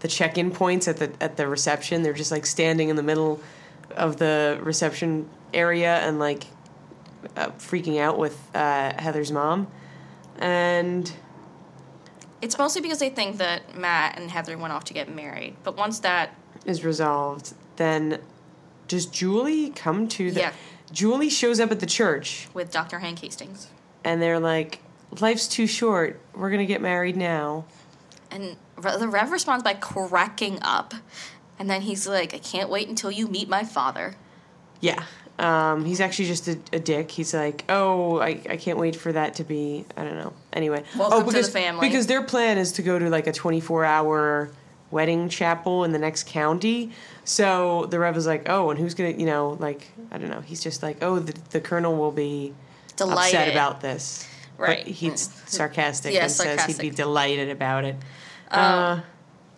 the 0.00 0.08
check-in 0.08 0.50
points 0.50 0.88
at 0.88 0.96
the 0.96 1.12
at 1.20 1.36
the 1.36 1.46
reception. 1.46 2.02
They're 2.02 2.14
just 2.14 2.32
like 2.32 2.46
standing 2.46 2.88
in 2.88 2.96
the 2.96 3.02
middle 3.02 3.40
of 3.90 4.16
the 4.16 4.58
reception 4.62 5.28
area 5.52 5.98
and 5.98 6.18
like 6.18 6.46
uh, 7.36 7.48
freaking 7.58 8.00
out 8.00 8.18
with 8.18 8.38
uh, 8.54 8.94
Heather's 8.98 9.30
mom. 9.30 9.66
And 10.38 11.12
It's 12.40 12.56
mostly 12.56 12.80
because 12.80 12.98
they 12.98 13.10
think 13.10 13.36
that 13.38 13.76
Matt 13.76 14.18
and 14.18 14.30
Heather 14.30 14.56
went 14.56 14.72
off 14.72 14.84
to 14.84 14.94
get 14.94 15.14
married. 15.14 15.56
But 15.64 15.76
once 15.76 15.98
that, 16.00 16.34
is 16.64 16.84
resolved, 16.84 17.54
then 17.76 18.20
does 18.88 19.06
Julie 19.06 19.70
come 19.70 20.08
to 20.08 20.30
the 20.30 20.40
Yeah. 20.40 20.52
Julie 20.90 21.28
shows 21.28 21.60
up 21.60 21.70
at 21.70 21.80
the 21.80 21.86
church 21.86 22.48
with 22.54 22.72
Dr. 22.72 22.98
Hank 22.98 23.20
Hastings, 23.20 23.68
and 24.02 24.20
they're 24.20 24.40
like, 24.40 24.80
life's 25.20 25.46
too 25.46 25.66
short. 25.66 26.20
We're 26.34 26.50
gonna 26.50 26.66
get 26.66 26.80
married 26.80 27.16
now. 27.16 27.66
And 28.30 28.56
the 28.76 29.08
Rev 29.08 29.30
responds 29.30 29.62
by 29.62 29.74
cracking 29.74 30.58
up. 30.62 30.94
And 31.58 31.68
then 31.68 31.82
he's 31.82 32.06
like, 32.06 32.34
I 32.34 32.38
can't 32.38 32.70
wait 32.70 32.88
until 32.88 33.10
you 33.10 33.26
meet 33.26 33.48
my 33.48 33.64
father. 33.64 34.14
Yeah. 34.80 35.02
Um, 35.38 35.84
he's 35.84 36.00
actually 36.00 36.26
just 36.26 36.48
a, 36.48 36.58
a 36.72 36.78
dick. 36.78 37.10
He's 37.10 37.32
like, 37.32 37.64
oh, 37.68 38.18
I, 38.18 38.40
I 38.48 38.56
can't 38.56 38.78
wait 38.78 38.96
for 38.96 39.12
that 39.12 39.34
to 39.34 39.44
be. 39.44 39.84
I 39.96 40.04
don't 40.04 40.16
know. 40.16 40.32
Anyway, 40.52 40.82
Welcome 40.96 41.18
oh, 41.18 41.20
to 41.20 41.26
the 41.26 41.32
because, 41.32 41.48
family. 41.48 41.88
Because 41.88 42.06
their 42.06 42.22
plan 42.22 42.58
is 42.58 42.72
to 42.72 42.82
go 42.82 42.98
to 42.98 43.08
like 43.08 43.26
a 43.26 43.32
24 43.32 43.84
hour 43.84 44.50
wedding 44.90 45.28
chapel 45.28 45.84
in 45.84 45.92
the 45.92 45.98
next 45.98 46.26
county. 46.26 46.90
So 47.24 47.86
the 47.86 47.98
Rev 47.98 48.16
is 48.16 48.26
like, 48.26 48.48
oh, 48.48 48.70
and 48.70 48.78
who's 48.78 48.94
gonna, 48.94 49.10
you 49.10 49.26
know, 49.26 49.56
like, 49.58 49.88
I 50.10 50.18
don't 50.18 50.30
know. 50.30 50.40
He's 50.40 50.62
just 50.62 50.82
like, 50.82 50.98
oh, 51.02 51.18
the, 51.18 51.34
the 51.50 51.60
colonel 51.60 51.96
will 51.96 52.12
be 52.12 52.54
Delighted. 52.96 53.34
upset 53.34 53.52
about 53.52 53.80
this. 53.80 54.26
Right. 54.56 54.84
But 54.84 54.92
he's 54.92 55.30
sarcastic 55.46 56.14
Yeah, 56.14 56.22
and 56.24 56.32
says 56.32 56.64
he'd 56.64 56.78
be 56.78 56.90
delighted 56.90 57.50
about 57.50 57.84
it. 57.84 57.96
Um, 58.50 58.60
uh, 58.60 59.00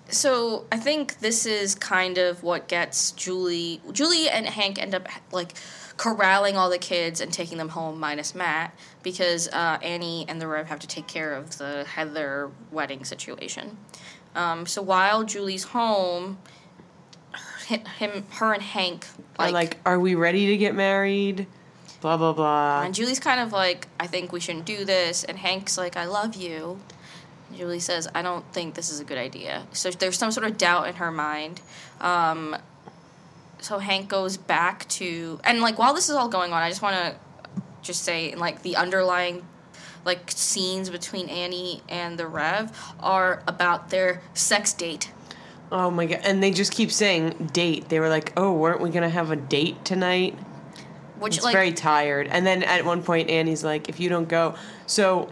so 0.08 0.66
I 0.70 0.76
think 0.76 1.20
this 1.20 1.46
is 1.46 1.74
kind 1.74 2.18
of 2.18 2.42
what 2.42 2.68
gets 2.68 3.12
Julie. 3.12 3.80
Julie 3.92 4.28
and 4.28 4.46
Hank 4.46 4.80
end 4.80 4.94
up 4.94 5.08
like 5.32 5.54
corralling 5.96 6.56
all 6.56 6.70
the 6.70 6.78
kids 6.78 7.20
and 7.20 7.32
taking 7.32 7.58
them 7.58 7.68
home, 7.70 8.00
minus 8.00 8.34
Matt, 8.34 8.74
because 9.02 9.48
uh, 9.48 9.78
Annie 9.82 10.24
and 10.28 10.40
the 10.40 10.48
Rev 10.48 10.66
have 10.66 10.80
to 10.80 10.86
take 10.86 11.06
care 11.06 11.34
of 11.34 11.58
the 11.58 11.84
Heather 11.84 12.50
wedding 12.72 13.04
situation. 13.04 13.76
Um, 14.34 14.66
so 14.66 14.80
while 14.82 15.24
Julie's 15.24 15.64
home, 15.64 16.38
hi- 17.32 17.82
him, 17.98 18.24
her, 18.32 18.52
and 18.52 18.62
Hank 18.62 19.06
are 19.38 19.46
like, 19.46 19.52
like, 19.52 19.78
are 19.84 19.98
we 19.98 20.14
ready 20.14 20.46
to 20.48 20.56
get 20.56 20.74
married? 20.74 21.46
Blah, 22.00 22.16
blah, 22.16 22.32
blah. 22.32 22.82
and 22.82 22.94
Julie's 22.94 23.20
kind 23.20 23.40
of 23.40 23.52
like, 23.52 23.86
I 23.98 24.06
think 24.06 24.32
we 24.32 24.40
shouldn't 24.40 24.64
do 24.64 24.84
this, 24.86 25.22
and 25.24 25.36
Hank's 25.38 25.76
like, 25.76 25.96
I 25.96 26.06
love 26.06 26.34
you. 26.34 26.80
And 27.48 27.58
Julie 27.58 27.80
says, 27.80 28.08
I 28.14 28.22
don't 28.22 28.50
think 28.54 28.74
this 28.74 28.90
is 28.90 29.00
a 29.00 29.04
good 29.04 29.18
idea. 29.18 29.66
So 29.72 29.90
there's 29.90 30.16
some 30.16 30.30
sort 30.30 30.46
of 30.46 30.56
doubt 30.56 30.88
in 30.88 30.94
her 30.94 31.10
mind. 31.10 31.60
Um, 32.00 32.56
so 33.60 33.78
Hank 33.78 34.08
goes 34.08 34.38
back 34.38 34.88
to, 34.90 35.40
and 35.44 35.60
like 35.60 35.78
while 35.78 35.92
this 35.92 36.08
is 36.08 36.14
all 36.14 36.28
going 36.28 36.52
on, 36.52 36.62
I 36.62 36.70
just 36.70 36.80
want 36.80 36.96
to 36.96 37.60
just 37.82 38.02
say, 38.02 38.34
like 38.34 38.62
the 38.62 38.76
underlying 38.76 39.44
like 40.04 40.30
scenes 40.30 40.90
between 40.90 41.28
Annie 41.28 41.82
and 41.88 42.18
the 42.18 42.26
Rev 42.26 42.76
are 43.00 43.42
about 43.46 43.90
their 43.90 44.22
sex 44.34 44.72
date. 44.72 45.12
Oh 45.72 45.90
my 45.90 46.06
god! 46.06 46.20
And 46.24 46.42
they 46.42 46.50
just 46.50 46.72
keep 46.72 46.90
saying 46.90 47.50
date. 47.52 47.88
They 47.88 48.00
were 48.00 48.08
like, 48.08 48.32
"Oh, 48.36 48.52
weren't 48.52 48.80
we 48.80 48.90
gonna 48.90 49.08
have 49.08 49.30
a 49.30 49.36
date 49.36 49.84
tonight?" 49.84 50.36
Which 51.18 51.36
It's 51.36 51.44
like 51.44 51.52
very 51.52 51.72
tired. 51.72 52.28
And 52.28 52.46
then 52.46 52.62
at 52.62 52.84
one 52.84 53.02
point, 53.02 53.30
Annie's 53.30 53.62
like, 53.62 53.88
"If 53.88 54.00
you 54.00 54.08
don't 54.08 54.28
go," 54.28 54.54
so, 54.86 55.28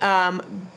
um, 0.00 0.68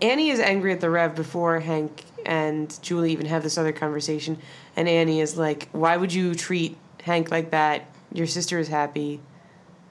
Annie 0.00 0.30
is 0.30 0.38
angry 0.38 0.72
at 0.72 0.80
the 0.80 0.90
Rev 0.90 1.14
before 1.14 1.60
Hank 1.60 2.04
and 2.26 2.76
Julie 2.82 3.12
even 3.12 3.26
have 3.26 3.42
this 3.42 3.58
other 3.58 3.72
conversation. 3.72 4.38
And 4.76 4.88
Annie 4.88 5.20
is 5.20 5.36
like, 5.36 5.68
"Why 5.72 5.96
would 5.96 6.12
you 6.12 6.34
treat 6.34 6.76
Hank 7.02 7.30
like 7.30 7.50
that? 7.50 7.86
Your 8.12 8.26
sister 8.26 8.58
is 8.58 8.68
happy. 8.68 9.20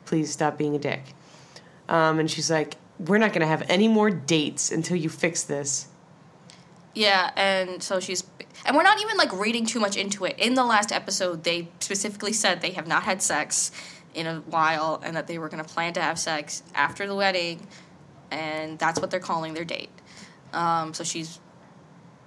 Please 0.06 0.32
stop 0.32 0.58
being 0.58 0.76
a 0.76 0.80
dick." 0.80 1.14
Um, 1.90 2.20
and 2.20 2.30
she's 2.30 2.50
like, 2.50 2.76
"We're 3.00 3.18
not 3.18 3.34
gonna 3.34 3.48
have 3.48 3.64
any 3.70 3.88
more 3.88 4.10
dates 4.10 4.72
until 4.72 4.98
you 4.98 5.10
fix 5.10 5.44
this." 5.44 5.88
Yeah, 6.94 7.32
and 7.36 7.82
so 7.82 8.00
she's 8.00 8.24
and 8.66 8.76
we're 8.76 8.84
not 8.84 9.02
even 9.02 9.18
like 9.18 9.34
reading 9.34 9.66
too 9.66 9.80
much 9.80 9.98
into 9.98 10.26
it. 10.26 10.38
In 10.38 10.54
the 10.54 10.64
last 10.64 10.92
episode, 10.92 11.44
they 11.44 11.70
specifically 11.80 12.34
said 12.34 12.62
they 12.62 12.72
have 12.72 12.88
not 12.88 13.04
had 13.04 13.22
sex 13.22 13.72
in 14.14 14.28
a 14.28 14.36
while 14.42 15.02
and 15.04 15.16
that 15.16 15.28
they 15.28 15.38
were 15.38 15.50
going 15.50 15.64
to 15.64 15.70
plan 15.70 15.94
to 15.94 16.02
have 16.02 16.20
sex 16.20 16.64
after 16.76 17.08
the 17.08 17.16
wedding, 17.16 17.68
and 18.32 18.78
that's 18.80 19.00
what 19.00 19.12
they're 19.12 19.20
calling 19.20 19.54
their 19.54 19.66
date. 19.66 19.90
Um, 20.54 20.94
so 20.94 21.04
she's 21.04 21.40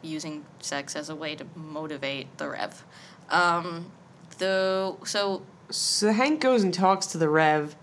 using 0.02 0.44
sex 0.60 0.96
as 0.96 1.08
a 1.08 1.14
way 1.14 1.34
to 1.36 1.46
motivate 1.54 2.36
the 2.38 2.48
Rev. 2.48 2.84
Um, 3.30 3.92
the 4.38 4.96
so 5.04 5.42
So 5.70 6.12
Hank 6.12 6.40
goes 6.40 6.62
and 6.62 6.74
talks 6.74 7.06
to 7.06 7.18
the 7.18 7.28
Rev 7.28 7.76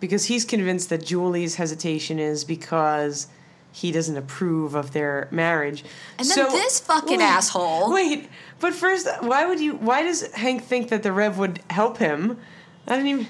because 0.00 0.26
he's 0.26 0.44
convinced 0.44 0.88
that 0.90 1.04
Julie's 1.04 1.56
hesitation 1.56 2.18
is 2.18 2.44
because 2.44 3.28
he 3.72 3.92
doesn't 3.92 4.16
approve 4.16 4.74
of 4.74 4.92
their 4.92 5.28
marriage. 5.30 5.84
And 6.18 6.28
then 6.28 6.50
this 6.50 6.80
fucking 6.80 7.20
asshole- 7.20 7.92
Wait, 7.92 8.28
but 8.58 8.72
first, 8.74 9.06
why 9.20 9.44
would 9.46 9.60
you? 9.60 9.74
Why 9.76 10.02
does 10.02 10.32
Hank 10.34 10.64
think 10.64 10.88
that 10.88 11.02
the 11.02 11.12
Rev 11.12 11.36
would 11.38 11.60
help 11.70 11.98
him? 11.98 12.38
I 12.88 12.96
don't 12.96 13.06
even. 13.06 13.28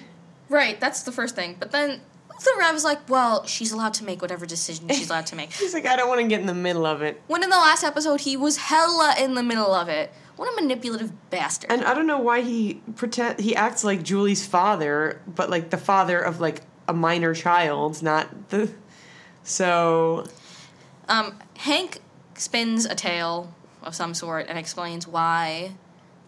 right, 0.49 0.79
that's 0.79 1.03
the 1.03 1.13
first 1.13 1.35
thing. 1.35 1.57
But 1.59 1.73
then 1.73 2.01
the 2.29 2.55
Rev's 2.59 2.85
like, 2.85 3.09
well, 3.09 3.47
she's 3.47 3.73
allowed 3.73 3.95
to 3.95 4.05
make 4.05 4.21
whatever 4.23 4.45
decision 4.47 4.89
she's 4.89 5.09
allowed 5.09 5.27
to 5.27 5.37
make. 5.37 5.53
He's 5.55 5.73
like, 5.73 5.87
I 5.87 5.97
don't 5.97 6.07
want 6.07 6.21
to 6.21 6.27
get 6.29 6.39
in 6.41 6.47
the 6.47 6.53
middle 6.55 6.85
of 6.85 7.01
it. 7.01 7.21
When 7.29 7.43
in 7.43 7.49
the 7.49 7.57
last 7.57 7.83
episode 7.83 8.21
he 8.21 8.37
was 8.37 8.59
hella 8.59 9.15
in 9.19 9.35
the 9.35 9.43
middle 9.43 9.73
of 9.73 9.89
it. 9.89 10.13
What 10.37 10.53
a 10.53 10.61
manipulative 10.61 11.13
bastard. 11.31 11.73
And 11.73 11.85
I 11.85 11.95
don't 11.95 12.07
know 12.07 12.19
why 12.19 12.43
he 12.43 12.83
pretend 12.95 13.41
he 13.41 13.57
acts 13.57 13.85
like 13.85 14.03
Julie's 14.03 14.47
father, 14.47 15.21
but 15.27 15.49
like 15.49 15.71
the 15.71 15.79
father 15.79 16.21
of 16.21 16.41
like 16.41 16.63
a 16.87 16.93
minor 16.93 17.35
child, 17.35 18.03
not 18.03 18.51
the. 18.51 18.71
So 19.43 20.27
um, 21.09 21.39
Hank 21.57 22.01
spins 22.35 22.85
a 22.85 22.95
tale 22.95 23.55
of 23.83 23.95
some 23.95 24.13
sort 24.13 24.47
and 24.49 24.59
explains 24.59 25.07
why 25.07 25.73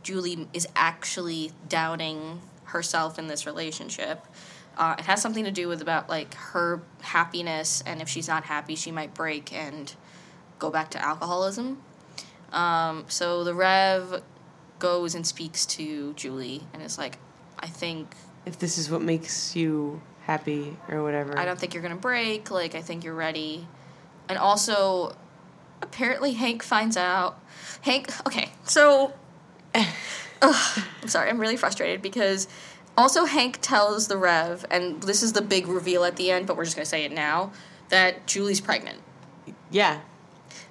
Julie 0.03 0.49
is 0.55 0.67
actually 0.75 1.53
doubting 1.69 2.41
herself 2.65 3.19
in 3.19 3.27
this 3.27 3.45
relationship. 3.47 4.25
Uh, 4.77 4.95
it 4.99 5.05
has 5.05 5.21
something 5.21 5.45
to 5.45 5.51
do 5.51 5.69
with 5.69 5.83
about 5.83 6.09
like 6.09 6.35
her 6.35 6.81
happiness, 7.01 7.83
and 7.85 8.01
if 8.01 8.09
she's 8.09 8.29
not 8.29 8.45
happy, 8.45 8.77
she 8.77 8.93
might 8.93 9.13
break 9.13 9.53
and 9.53 9.95
go 10.59 10.71
back 10.71 10.91
to 10.91 11.05
alcoholism. 11.05 11.83
Um, 12.53 13.05
so 13.09 13.45
the 13.45 13.55
Rev 13.55 14.23
goes 14.79 15.15
and 15.15 15.27
speaks 15.27 15.67
to 15.67 16.13
Julie 16.15 16.63
and 16.73 16.83
is 16.83 16.99
like, 16.99 17.19
I 17.59 17.67
think 17.67 18.15
if 18.47 18.59
this 18.59 18.79
is 18.79 18.91
what 18.91 19.03
makes 19.03 19.55
you 19.55 20.01
happy 20.29 20.77
or 20.89 21.03
whatever. 21.03 21.39
I 21.39 21.45
don't 21.45 21.59
think 21.59 21.75
you're 21.75 21.83
gonna 21.83 21.97
break. 21.97 22.51
Like, 22.51 22.75
I 22.75 22.83
think 22.83 23.03
you're 23.03 23.15
ready. 23.15 23.67
And 24.29 24.39
also, 24.39 25.17
apparently, 25.83 26.33
Hank 26.33 26.63
finds 26.63 26.97
out. 26.97 27.41
Hank, 27.83 28.09
okay, 28.27 28.51
so. 28.65 29.15
Ugh, 29.75 30.85
I'm 31.03 31.09
sorry, 31.09 31.31
I'm 31.31 31.41
really 31.41 31.57
frustrated 31.57 32.01
because 32.01 32.47
also 32.97 33.25
Hank 33.25 33.59
tells 33.61 34.07
the 34.07 34.17
Rev, 34.17 34.65
and 34.71 35.03
this 35.03 35.23
is 35.23 35.33
the 35.33 35.43
big 35.43 35.67
reveal 35.67 36.05
at 36.05 36.17
the 36.17 36.31
end, 36.31 36.47
but 36.47 36.57
we're 36.57 36.65
just 36.65 36.77
gonna 36.77 36.87
say 36.87 37.05
it 37.05 37.13
now, 37.13 37.53
that 37.89 38.27
Julie's 38.27 38.61
pregnant. 38.61 38.99
Yeah. 39.71 40.01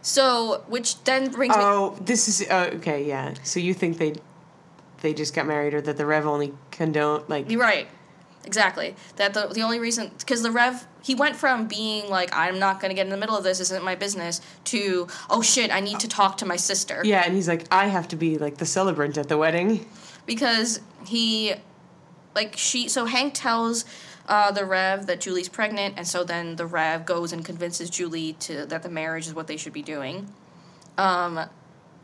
So, 0.02 0.64
which 0.68 1.04
then 1.04 1.32
brings 1.32 1.56
me. 1.56 1.64
Oh, 1.64 1.98
this 2.02 2.28
is 2.28 2.48
uh, 2.50 2.72
okay. 2.76 3.04
Yeah. 3.04 3.34
So 3.44 3.60
you 3.60 3.74
think 3.74 3.98
they 3.98 4.14
they 5.02 5.14
just 5.14 5.34
got 5.34 5.46
married, 5.46 5.74
or 5.74 5.82
that 5.82 5.98
the 5.98 6.06
Rev 6.06 6.26
only 6.26 6.54
condone 6.72 7.24
like? 7.28 7.50
You're 7.52 7.62
right. 7.62 7.88
Exactly. 8.46 8.96
That 9.18 9.34
the 9.34 9.48
the 9.48 9.62
only 9.62 9.80
reason 9.80 10.12
because 10.18 10.42
the 10.42 10.52
Rev 10.52 10.88
he 11.04 11.16
went 11.16 11.36
from 11.36 11.68
being 11.68 12.10
like 12.10 12.30
I'm 12.34 12.60
not 12.60 12.80
gonna 12.80 12.94
get 12.94 13.06
in 13.06 13.12
the 13.12 13.18
middle 13.18 13.36
of 13.38 13.44
this, 13.44 13.58
this 13.58 13.72
isn't 13.72 13.84
my 13.84 13.96
business, 13.96 14.40
to 14.66 15.08
oh 15.30 15.42
shit, 15.42 15.70
I 15.72 15.82
need 15.82 16.00
to 16.00 16.08
talk 16.08 16.38
to 16.38 16.46
my 16.46 16.56
sister. 16.56 17.02
Yeah, 17.04 17.24
and 17.26 17.36
he's 17.36 17.48
like, 17.50 17.66
I 17.72 17.88
have 17.88 18.08
to 18.10 18.16
be 18.16 18.38
like 18.38 18.58
the 18.58 18.66
celebrant 18.66 19.18
at 19.18 19.28
the 19.28 19.38
wedding. 19.38 19.86
because 20.26 20.80
he 21.06 21.56
like 22.36 22.56
she 22.56 22.88
so 22.88 23.06
hank 23.06 23.34
tells 23.34 23.84
uh, 24.28 24.52
the 24.52 24.66
rev 24.66 25.06
that 25.08 25.22
julie's 25.22 25.50
pregnant 25.50 25.96
and 25.98 26.08
so 26.08 26.24
then 26.24 26.56
the 26.56 26.66
rev 26.66 27.06
goes 27.06 27.32
and 27.32 27.46
convinces 27.46 27.90
julie 27.90 28.34
to 28.34 28.66
that 28.66 28.84
the 28.84 28.90
marriage 28.90 29.28
is 29.28 29.34
what 29.34 29.48
they 29.48 29.58
should 29.58 29.74
be 29.74 29.82
doing 29.82 30.28
um, 30.98 31.40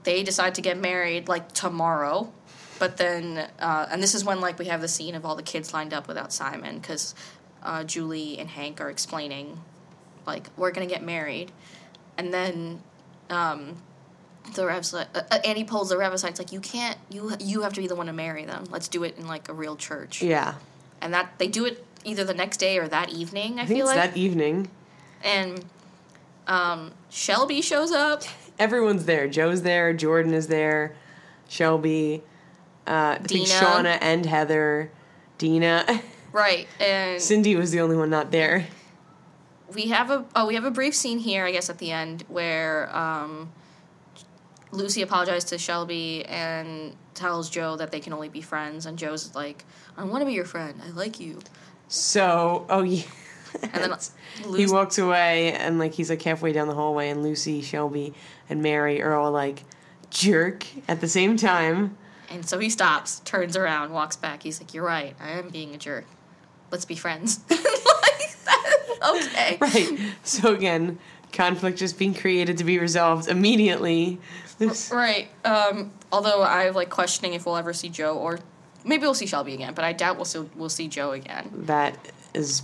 they 0.04 0.24
decide 0.24 0.56
to 0.56 0.62
get 0.62 0.78
married 0.78 1.28
like 1.28 1.52
tomorrow 1.52 2.32
but 2.80 2.98
then 2.98 3.50
uh, 3.60 3.88
and 3.92 4.02
this 4.02 4.16
is 4.16 4.24
when 4.24 4.40
like 4.42 4.58
we 4.60 4.66
have 4.66 4.82
the 4.82 4.88
scene 4.88 5.16
of 5.16 5.26
all 5.26 5.36
the 5.36 5.44
kids 5.44 5.74
lined 5.74 5.94
up 5.94 6.08
without 6.08 6.32
simon 6.32 6.80
because 6.80 7.16
uh, 7.64 7.84
julie 7.84 8.38
and 8.40 8.50
hank 8.50 8.80
are 8.82 8.90
explaining 8.90 9.60
like 10.26 10.50
we're 10.58 10.72
gonna 10.72 10.86
get 10.86 11.04
married 11.04 11.52
and 12.18 12.34
then 12.34 12.82
um, 13.30 13.78
the 14.56 14.66
Rev's 14.66 14.94
like, 14.94 15.08
uh, 15.16 15.22
uh, 15.32 15.40
Annie 15.46 15.64
pulls 15.64 15.90
the 15.90 15.98
Rev 15.98 16.14
aside. 16.14 16.32
It's 16.32 16.40
like 16.40 16.52
you 16.52 16.60
can't. 16.60 16.98
You 17.10 17.32
you 17.40 17.62
have 17.62 17.74
to 17.74 17.82
be 17.82 17.88
the 17.88 17.96
one 17.96 18.08
to 18.08 18.14
marry 18.14 18.46
them. 18.46 18.66
Let's 18.70 18.88
do 18.88 19.04
it 19.04 19.18
in 19.18 19.28
like 19.28 19.50
a 19.50 19.54
real 19.54 19.76
church. 19.76 20.22
Yeah. 20.22 20.56
And 21.02 21.14
that 21.14 21.34
they 21.38 21.48
do 21.48 21.66
it 21.66 21.84
either 22.04 22.24
the 22.24 22.34
next 22.34 22.58
day 22.58 22.78
or 22.78 22.88
that 22.88 23.10
evening. 23.10 23.60
I, 23.60 23.64
I 23.64 23.66
feel 23.66 23.88
it's 23.88 23.96
like. 23.96 24.12
that 24.12 24.18
evening. 24.18 24.70
and 25.24 25.64
um, 26.48 26.92
Shelby 27.10 27.62
shows 27.62 27.92
up. 27.92 28.24
Everyone's 28.60 29.06
there. 29.06 29.28
Joe's 29.28 29.62
there. 29.64 29.94
Jordan 29.94 30.34
is 30.34 30.48
there. 30.48 30.96
Shelby. 31.48 32.22
Uh, 32.86 33.18
I 33.20 33.24
think 33.24 33.48
Shauna 33.48 33.98
and 34.02 34.26
Heather. 34.26 34.92
Dina. 35.38 35.86
Right, 36.34 36.68
and 36.80 37.22
Cindy 37.22 37.56
was 37.56 37.70
the 37.70 37.80
only 37.82 37.96
one 37.96 38.10
not 38.10 38.32
there. 38.32 38.66
we 39.76 39.90
have 39.90 40.10
a 40.10 40.26
oh 40.36 40.48
we 40.48 40.56
have 40.56 40.66
a 40.66 40.72
brief 40.72 40.96
scene 40.96 41.20
here 41.20 41.46
I 41.46 41.52
guess 41.52 41.70
at 41.70 41.78
the 41.78 41.92
end 41.92 42.24
where 42.28 42.90
um, 42.96 43.52
Lucy 44.72 45.04
apologizes 45.04 45.44
to 45.52 45.60
Shelby 45.60 46.26
and 46.26 46.96
tells 47.14 47.52
Joe 47.52 47.76
that 47.76 47.92
they 47.92 48.00
can 48.00 48.14
only 48.14 48.30
be 48.30 48.42
friends 48.42 48.88
and 48.88 48.98
Joe's 48.98 49.36
like 49.36 49.64
I 49.96 50.04
want 50.06 50.22
to 50.22 50.26
be 50.26 50.34
your 50.34 50.46
friend 50.46 50.82
I 50.84 50.90
like 50.90 51.20
you 51.20 51.38
So, 51.94 52.66
oh 52.70 52.82
yeah. 52.82 53.04
And 53.62 53.72
then 53.92 53.98
he 54.58 54.66
walks 54.66 54.98
away, 54.98 55.54
and 55.54 55.78
like 55.78 55.94
he's 55.94 56.10
like 56.10 56.24
halfway 56.24 56.52
down 56.54 56.68
the 56.68 56.74
hallway, 56.74 57.10
and 57.10 57.22
Lucy, 57.22 57.62
Shelby, 57.62 58.16
and 58.50 58.64
Mary 58.64 59.00
are 59.02 59.14
all 59.14 59.32
like 59.32 59.64
jerk 60.10 60.66
at 60.88 61.02
the 61.02 61.08
same 61.08 61.38
time. 61.38 61.96
and 62.32 62.48
so 62.48 62.58
he 62.58 62.72
stops, 62.72 63.20
turns 63.26 63.56
around, 63.56 63.92
walks 63.92 64.16
back. 64.16 64.42
He's 64.42 64.60
like, 64.60 64.74
"You're 64.74 64.86
right. 64.86 65.16
I 65.22 65.32
am 65.32 65.50
being 65.50 65.76
a 65.76 65.78
jerk. 65.78 66.06
Let's 66.72 66.86
be 66.86 66.96
friends." 66.96 67.42
okay. 67.52 67.60
Right. 69.62 69.98
So 70.24 70.54
again, 70.54 70.98
conflict 71.32 71.78
just 71.78 71.98
being 72.00 72.14
created 72.14 72.58
to 72.58 72.64
be 72.64 72.80
resolved 72.80 73.28
immediately. 73.28 74.20
This- 74.58 74.92
Right. 74.92 75.28
Um, 75.46 75.92
although 76.12 76.44
I'm 76.44 76.74
like 76.74 76.90
questioning 76.90 77.34
if 77.34 77.46
we'll 77.46 77.58
ever 77.58 77.74
see 77.74 77.90
Joe 77.90 78.18
or 78.18 78.40
maybe 78.84 79.02
we'll 79.02 79.14
see 79.14 79.26
Shelby 79.26 79.54
again, 79.54 79.74
but 79.74 79.86
I 79.86 79.94
doubt 79.94 80.16
we'll 80.18 80.26
see, 80.26 80.46
we'll 80.56 80.70
see 80.70 80.88
Joe 80.88 81.12
again. 81.12 81.50
That 81.54 81.98
is 82.34 82.64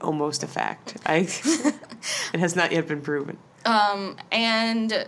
almost 0.00 0.42
a 0.42 0.46
fact. 0.46 0.96
I 1.06 1.28
it 2.34 2.40
has 2.40 2.54
not 2.54 2.72
yet 2.72 2.88
been 2.88 3.00
proven. 3.00 3.38
Um, 3.64 4.16
and 4.30 5.06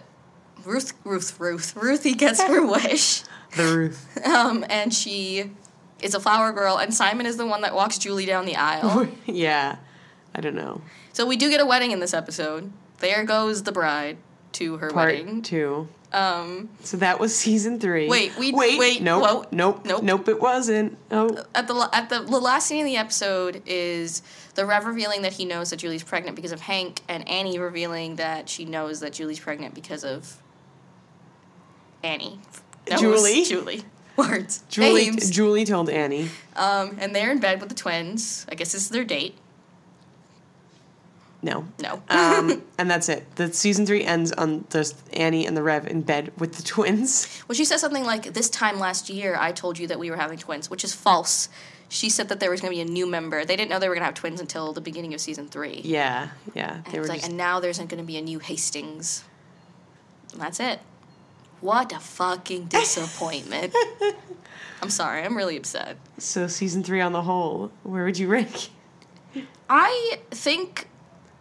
Ruth, 0.65 0.95
Ruth, 1.05 1.39
Ruth, 1.39 1.77
Ruthie 1.77 2.15
gets 2.15 2.43
her 2.43 2.67
wish. 2.71 3.23
The 3.57 3.65
Ruth. 3.65 4.27
Um, 4.27 4.65
and 4.69 4.93
she 4.93 5.51
is 6.01 6.15
a 6.15 6.21
flower 6.21 6.53
girl, 6.53 6.77
and 6.79 6.93
Simon 6.93 7.27
is 7.27 7.37
the 7.37 7.47
one 7.47 7.63
that 7.63 7.75
walks 7.75 7.99
Julie 7.99 8.27
down 8.27 8.47
the 8.47 8.57
aisle. 8.57 9.09
yeah. 9.27 9.77
I 10.35 10.41
don't 10.41 10.55
know. 10.55 10.83
so 11.15 11.25
we 11.27 11.37
do 11.37 11.49
get 11.49 11.61
a 11.61 11.67
wedding 11.67 11.93
in 11.93 12.01
this 12.01 12.13
episode. 12.13 12.71
There 12.99 13.25
goes 13.25 13.63
the 13.63 13.73
bride 13.73 14.19
to 14.57 14.77
her 14.79 14.91
Part 14.91 15.15
wedding. 15.15 15.43
two. 15.43 15.89
Um, 16.13 16.69
So 16.83 16.97
that 16.99 17.19
was 17.21 17.35
season 17.37 17.79
three. 17.81 18.09
Wait, 18.09 18.37
we- 18.39 18.53
wait, 18.53 18.79
wait, 18.79 19.03
nope, 19.03 19.23
whoa, 19.23 19.45
nope, 19.51 19.85
nope. 19.85 20.03
nope, 20.03 20.29
It 20.29 20.41
wasn't. 20.41 20.97
Oh, 21.11 21.45
at 21.55 21.67
the 21.69 21.89
at 21.93 22.09
the, 22.09 22.21
the 22.21 22.39
last 22.39 22.67
scene 22.69 22.81
in 22.81 22.87
the 22.87 22.97
episode 22.97 23.63
is 23.67 24.23
the 24.55 24.65
Rev 24.65 24.87
revealing 24.87 25.23
that 25.23 25.35
he 25.35 25.45
knows 25.45 25.71
that 25.71 25.77
Julie's 25.77 26.03
pregnant 26.05 26.37
because 26.37 26.53
of 26.53 26.61
Hank, 26.61 27.03
and 27.09 27.29
Annie 27.29 27.59
revealing 27.59 28.17
that 28.17 28.49
she 28.49 28.65
knows 28.65 29.01
that 29.01 29.13
Julie's 29.13 29.41
pregnant 29.41 29.75
because 29.75 30.05
of 30.05 30.41
Annie. 32.03 32.39
Knows 32.89 33.01
Julie? 33.01 33.45
Julie. 33.45 33.85
Words. 34.17 34.65
Julie. 34.69 35.11
Names. 35.11 35.29
Julie 35.31 35.65
told 35.67 35.91
Annie. 35.91 36.31
Um, 36.55 36.97
and 37.01 37.15
they're 37.15 37.31
in 37.31 37.39
bed 37.41 37.61
with 37.61 37.69
the 37.69 37.75
twins. 37.75 38.47
I 38.51 38.55
guess 38.55 38.73
this 38.73 38.83
is 38.83 38.89
their 38.89 39.05
date. 39.05 39.37
No. 41.43 41.67
No. 41.81 42.03
Um, 42.09 42.63
and 42.79 42.91
that's 42.91 43.09
it. 43.09 43.37
The 43.37 43.53
season 43.53 43.87
three 43.87 44.05
ends 44.05 44.33
on 44.33 44.65
just 44.71 44.97
Annie 45.13 45.47
and 45.47 45.57
the 45.57 45.63
Rev 45.63 45.87
in 45.87 46.03
bed 46.03 46.33
with 46.39 46.55
the 46.55 46.63
twins. 46.75 47.43
well, 47.49 47.55
she 47.55 47.65
says 47.65 47.81
something 47.81 48.05
like, 48.05 48.33
"This 48.35 48.49
time 48.51 48.79
last 48.79 49.09
year, 49.11 49.37
I 49.39 49.53
told 49.53 49.79
you 49.79 49.87
that 49.89 49.99
we 49.99 50.11
were 50.11 50.17
having 50.17 50.39
twins," 50.39 50.71
which 50.71 50.83
is 50.85 50.95
false. 50.95 51.49
She 51.89 52.11
said 52.11 52.29
that 52.31 52.41
there 52.41 52.51
was 52.51 52.61
going 52.61 52.73
to 52.73 52.77
be 52.77 52.81
a 52.81 52.93
new 52.93 53.07
member. 53.07 53.45
They 53.45 53.55
didn't 53.55 53.71
know 53.71 53.79
they 53.79 53.89
were 53.89 53.95
going 53.95 54.03
to 54.03 54.07
have 54.07 54.15
twins 54.15 54.41
until 54.41 54.73
the 54.73 54.81
beginning 54.81 55.15
of 55.15 55.21
season 55.21 55.47
three. 55.47 55.83
Yeah, 55.85 56.31
yeah. 56.53 56.77
And, 56.85 56.87
They 56.87 56.99
were 56.99 57.07
like, 57.07 57.19
just, 57.19 57.29
and 57.29 57.37
now 57.37 57.61
there's 57.61 57.79
going 57.79 57.91
to 57.91 58.03
be 58.03 58.17
a 58.17 58.23
new 58.23 58.41
Hastings. 58.41 59.23
And 60.33 60.41
that's 60.43 60.59
it. 60.59 60.81
What 61.61 61.93
a 61.93 62.01
fucking 62.01 62.65
disappointment. 62.71 63.73
I'm 64.83 64.91
sorry, 64.91 65.23
I'm 65.23 65.37
really 65.37 65.57
upset. 65.57 65.97
so 66.19 66.49
season 66.49 66.83
three 66.83 67.01
on 67.01 67.13
the 67.13 67.23
whole, 67.23 67.71
where 67.85 68.05
would 68.05 68.19
you 68.19 68.27
rank? 68.27 68.71
I 69.71 70.19
think, 70.33 70.89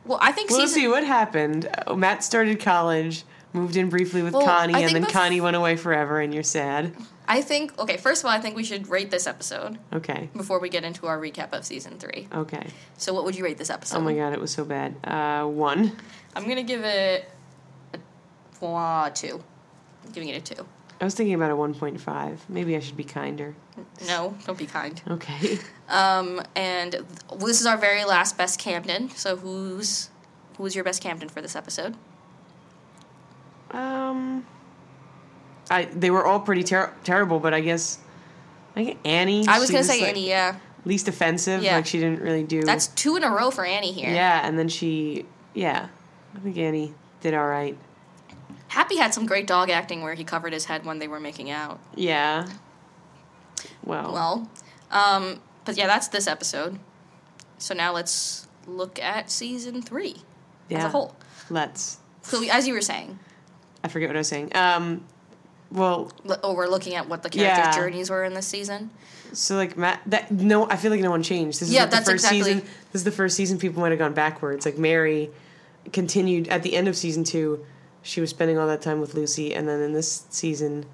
well, 0.05 0.19
I 0.21 0.31
think 0.31 0.49
Well, 0.51 0.61
season. 0.61 0.81
see 0.81 0.87
what 0.87 1.03
happened. 1.03 1.69
Uh, 1.87 1.95
Matt 1.95 2.23
started 2.23 2.59
college, 2.59 3.23
moved 3.53 3.75
in 3.75 3.89
briefly 3.89 4.21
with 4.21 4.33
Well, 4.33 4.45
Connie, 4.45 4.73
and 4.73 4.95
then 4.95 5.05
bef- 5.05 5.11
Connie 5.11 5.41
went 5.41 5.55
away 5.55 5.75
forever, 5.75 6.19
and 6.19 6.33
you're 6.33 6.43
sad. 6.43 6.95
I 7.27 7.41
think, 7.41 7.77
okay, 7.79 7.97
first 7.97 8.21
of 8.23 8.27
all, 8.27 8.31
I 8.31 8.39
think 8.39 8.55
we 8.55 8.63
should 8.63 8.87
rate 8.87 9.09
this 9.09 9.25
episode 9.25 9.79
Okay, 9.91 10.29
before 10.35 10.59
we 10.59 10.69
get 10.69 10.83
into 10.83 11.07
our 11.07 11.17
recap 11.19 11.53
of 11.53 11.65
season 11.65 11.97
three. 11.97 12.27
okay. 12.31 12.67
So, 12.97 13.13
what 13.13 13.23
would 13.25 13.35
you 13.35 13.43
rate 13.43 13.57
this 13.57 13.69
episode? 13.71 13.97
Oh 13.97 14.01
my 14.01 14.13
god, 14.13 14.31
it 14.33 14.39
was 14.39 14.51
so 14.51 14.63
bad. 14.63 14.95
Uh, 15.03 15.45
one. 15.47 15.91
I'm 16.35 16.43
going 16.43 16.57
to 16.57 16.63
give 16.63 16.83
it 16.83 17.29
a 17.93 18.65
uh, 18.65 19.09
two. 19.09 19.41
I'm 20.05 20.11
giving 20.11 20.29
it 20.29 20.49
a 20.51 20.55
two. 20.55 20.65
I 20.99 21.03
was 21.03 21.13
thinking 21.13 21.35
about 21.35 21.51
a 21.51 21.55
1.5. 21.55 22.37
Maybe 22.47 22.75
I 22.75 22.79
should 22.79 22.95
be 22.95 23.03
kinder. 23.03 23.53
No, 24.07 24.35
don't 24.45 24.57
be 24.57 24.65
kind. 24.65 25.01
Okay. 25.09 25.59
Um, 25.89 26.41
and 26.55 27.05
this 27.37 27.59
is 27.59 27.67
our 27.67 27.77
very 27.77 28.05
last 28.05 28.37
best 28.37 28.59
Camden. 28.59 29.09
So 29.09 29.35
who's 29.35 30.09
who's 30.57 30.73
your 30.73 30.83
best 30.83 31.01
Camden 31.03 31.29
for 31.29 31.41
this 31.41 31.55
episode? 31.55 31.95
Um, 33.71 34.45
I 35.69 35.85
they 35.85 36.11
were 36.11 36.25
all 36.25 36.39
pretty 36.39 36.63
ter- 36.63 36.93
terrible, 37.03 37.39
but 37.39 37.53
I 37.53 37.59
guess 37.59 37.99
I 38.75 38.85
think 38.85 38.99
Annie. 39.03 39.45
I 39.47 39.59
was 39.59 39.69
gonna 39.69 39.83
say 39.83 39.99
like, 39.99 40.09
Annie. 40.09 40.29
Yeah, 40.29 40.55
Least 40.85 41.07
offensive. 41.07 41.61
Yeah. 41.61 41.75
Like 41.75 41.85
she 41.85 41.99
didn't 41.99 42.21
really 42.21 42.43
do. 42.43 42.61
that's 42.61 42.87
two 42.87 43.15
in 43.17 43.23
a 43.23 43.29
row 43.29 43.51
for 43.51 43.65
Annie 43.65 43.91
here. 43.91 44.09
Yeah, 44.09 44.47
and 44.47 44.57
then 44.57 44.69
she. 44.69 45.25
Yeah, 45.53 45.87
I 46.35 46.39
think 46.39 46.57
Annie 46.57 46.93
did 47.21 47.33
all 47.33 47.47
right. 47.47 47.77
Happy 48.69 48.97
had 48.97 49.13
some 49.13 49.25
great 49.25 49.47
dog 49.47 49.69
acting 49.69 50.01
where 50.01 50.13
he 50.15 50.23
covered 50.23 50.51
his 50.53 50.65
head 50.65 50.85
when 50.85 50.99
they 50.99 51.07
were 51.07 51.19
making 51.19 51.49
out. 51.51 51.79
Yeah. 51.95 52.47
Well. 53.83 54.11
Well, 54.13 54.49
um, 54.91 55.39
but 55.63 55.77
yeah, 55.77 55.87
that's 55.87 56.07
this 56.09 56.27
episode. 56.27 56.79
So 57.57 57.73
now 57.73 57.93
let's 57.93 58.47
look 58.67 58.99
at 58.99 59.29
season 59.31 59.81
three 59.81 60.17
yeah. 60.69 60.79
as 60.79 60.83
a 60.85 60.89
whole. 60.89 61.15
Let's. 61.49 61.99
So 62.23 62.39
we- 62.39 62.49
as 62.49 62.67
you 62.67 62.73
were 62.73 62.81
saying, 62.81 63.19
I 63.83 63.87
forget 63.87 64.09
what 64.09 64.15
I 64.15 64.19
was 64.19 64.27
saying. 64.27 64.55
Um, 64.55 65.05
well, 65.71 66.11
l- 66.27 66.39
oh, 66.43 66.53
we're 66.53 66.67
looking 66.67 66.95
at 66.95 67.07
what 67.07 67.21
the 67.23 67.29
characters' 67.29 67.75
Yeah. 67.75 67.81
journeys 67.81 68.09
were 68.09 68.23
in 68.23 68.33
this 68.33 68.47
season. 68.47 68.89
so 69.33 69.55
like 69.55 69.77
Matt, 69.77 70.01
that 70.07 70.31
no, 70.31 70.69
I 70.69 70.75
feel 70.75 70.91
like 70.91 71.01
no 71.01 71.11
one 71.11 71.23
changed. 71.23 71.59
This 71.61 71.69
is 71.69 71.73
Yeah, 71.73 71.81
like 71.81 71.91
the 71.91 71.95
that's 71.97 72.09
first 72.09 72.25
exactly- 72.25 72.41
season. 72.53 72.61
This 72.91 72.99
is 73.01 73.03
the 73.03 73.11
first 73.11 73.35
season 73.37 73.57
people 73.59 73.81
might 73.81 73.89
have 73.91 73.99
gone 73.99 74.13
backwards. 74.13 74.65
Like 74.65 74.77
Mary 74.77 75.29
continued 75.93 76.47
at 76.49 76.63
the 76.63 76.75
end 76.75 76.87
of 76.87 76.95
season 76.97 77.23
two. 77.23 77.63
She 78.05 78.21
was 78.21 78.29
spending 78.29 78.59
all 78.59 78.67
that 78.67 78.83
time 78.83 79.01
with 79.01 79.15
Lucy, 79.15 79.53
and 79.55 79.67
then 79.67 79.81
in 79.81 79.93
this 79.93 80.25
season, 80.29 80.85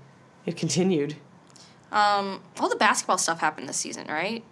it 0.46 0.56
continued. 0.56 1.18
Um, 1.92 2.42
all 2.58 2.70
the 2.70 2.78
basketball 2.78 3.18
stuff 3.18 3.42
happened 3.42 3.68
this 3.68 3.76
season, 3.76 4.08
right? 4.08 4.44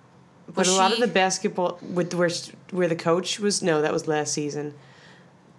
But 0.47 0.57
Was 0.57 0.67
a 0.69 0.73
lot 0.77 0.91
of 0.91 0.99
the 0.99 1.07
basketball 1.07 1.79
with 1.81 2.13
where 2.13 2.29
where 2.71 2.87
the 2.89 2.97
coach 2.97 3.39
was 3.39 3.63
no, 3.63 3.81
that 3.81 3.93
was 3.93 4.07
last 4.09 4.33
season. 4.33 4.73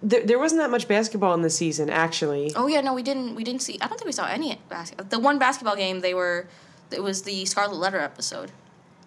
There, 0.03 0.23
there 0.23 0.37
wasn't 0.37 0.61
that 0.61 0.69
much 0.69 0.87
basketball 0.87 1.33
in 1.33 1.41
this 1.41 1.57
season, 1.57 1.89
actually. 1.89 2.51
Oh 2.55 2.67
yeah, 2.67 2.81
no, 2.81 2.93
we 2.93 3.01
didn't. 3.01 3.33
We 3.33 3.43
didn't 3.43 3.63
see. 3.63 3.79
I 3.81 3.87
don't 3.87 3.97
think 3.97 4.05
we 4.05 4.11
saw 4.11 4.27
any 4.27 4.59
basketball. 4.69 5.07
The 5.09 5.17
one 5.19 5.39
basketball 5.39 5.75
game 5.75 6.01
they 6.01 6.13
were, 6.13 6.47
it 6.91 7.01
was 7.01 7.23
the 7.23 7.45
Scarlet 7.45 7.77
Letter 7.77 7.99
episode. 7.99 8.51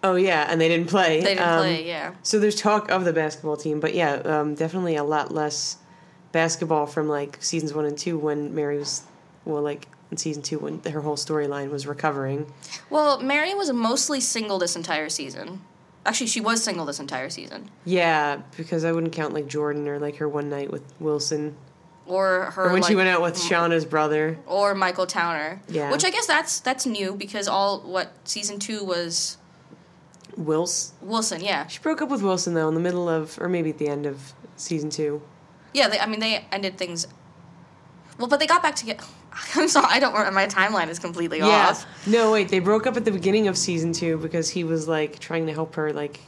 Oh 0.03 0.15
yeah, 0.15 0.45
and 0.49 0.59
they 0.59 0.67
didn't 0.67 0.89
play. 0.89 1.21
They 1.21 1.35
didn't 1.35 1.47
Um, 1.47 1.59
play. 1.59 1.87
Yeah. 1.87 2.13
So 2.23 2.39
there's 2.39 2.59
talk 2.59 2.91
of 2.91 3.05
the 3.05 3.13
basketball 3.13 3.55
team, 3.55 3.79
but 3.79 3.93
yeah, 3.93 4.15
um, 4.25 4.53
definitely 4.53 4.95
a 4.97 5.03
lot 5.03 5.33
less 5.33 5.77
basketball 6.35 6.85
from 6.85 7.07
like 7.07 7.37
seasons 7.41 7.73
one 7.73 7.85
and 7.85 7.97
two 7.97 8.17
when 8.19 8.53
Mary 8.53 8.77
was, 8.77 9.03
well, 9.45 9.61
like 9.61 9.87
in 10.11 10.17
season 10.17 10.43
two 10.43 10.59
when 10.59 10.81
her 10.83 10.99
whole 10.99 11.15
storyline 11.15 11.71
was 11.71 11.87
recovering. 11.87 12.51
Well, 12.89 13.21
Mary 13.21 13.53
was 13.55 13.71
mostly 13.71 14.19
single 14.19 14.59
this 14.59 14.75
entire 14.75 15.07
season. 15.07 15.61
Actually, 16.05 16.27
she 16.27 16.41
was 16.41 16.61
single 16.61 16.85
this 16.85 16.99
entire 16.99 17.29
season. 17.29 17.71
Yeah, 17.85 18.41
because 18.57 18.83
I 18.83 18.91
wouldn't 18.91 19.13
count 19.13 19.33
like 19.33 19.47
Jordan 19.47 19.87
or 19.87 19.97
like 19.97 20.17
her 20.17 20.27
one 20.27 20.49
night 20.49 20.69
with 20.71 20.83
Wilson 20.99 21.55
Or 22.05 22.51
her 22.51 22.65
or 22.69 22.73
when 22.73 22.83
she 22.83 22.95
went 22.95 23.07
out 23.07 23.21
with 23.21 23.35
Shauna's 23.37 23.85
brother. 23.85 24.37
or 24.45 24.75
Michael 24.75 25.07
Towner. 25.07 25.61
Yeah. 25.69 25.89
Which 25.89 26.03
I 26.03 26.09
guess 26.11 26.27
that's 26.27 26.59
that's 26.59 26.85
new 26.85 27.15
because 27.15 27.47
all 27.47 27.79
what 27.79 28.11
season 28.25 28.59
two 28.59 28.83
was 28.83 29.37
Wilson. 30.37 30.95
Wilson. 31.01 31.41
Yeah. 31.41 31.65
She 31.67 31.79
broke 31.79 32.01
up 32.01 32.09
with 32.09 32.21
Wilson 32.21 32.53
though 32.55 32.67
in 32.67 32.73
the 32.75 32.81
middle 32.81 33.07
of, 33.07 33.39
or 33.39 33.47
maybe 33.47 33.69
at 33.69 33.77
the 33.77 33.87
end 33.87 34.05
of 34.05 34.33
season 34.57 34.89
two. 34.89 35.21
Yeah. 35.75 35.87
They, 35.89 35.99
I 35.99 36.05
mean, 36.05 36.19
they 36.19 36.45
ended 36.51 36.77
things. 36.77 37.07
Well, 38.17 38.27
but 38.27 38.39
they 38.39 38.47
got 38.47 38.63
back 38.63 38.75
together. 38.75 39.03
I'm 39.55 39.67
sorry, 39.67 39.87
I 39.89 39.99
don't. 39.99 40.13
remember. 40.13 40.31
My 40.31 40.47
timeline 40.47 40.87
is 40.87 40.99
completely 40.99 41.39
Yeah. 41.39 41.67
off. 41.69 41.85
No, 42.07 42.31
wait, 42.31 42.47
they 42.49 42.59
broke 42.59 42.87
up 42.87 42.95
at 42.95 43.03
the 43.05 43.11
beginning 43.11 43.47
of 43.49 43.57
season 43.57 43.91
two 43.91 44.17
because 44.17 44.49
he 44.49 44.63
was 44.63 44.87
like 44.87 45.19
trying 45.19 45.47
to 45.47 45.53
help 45.53 45.75
her. 45.75 45.91
Like, 45.91 46.19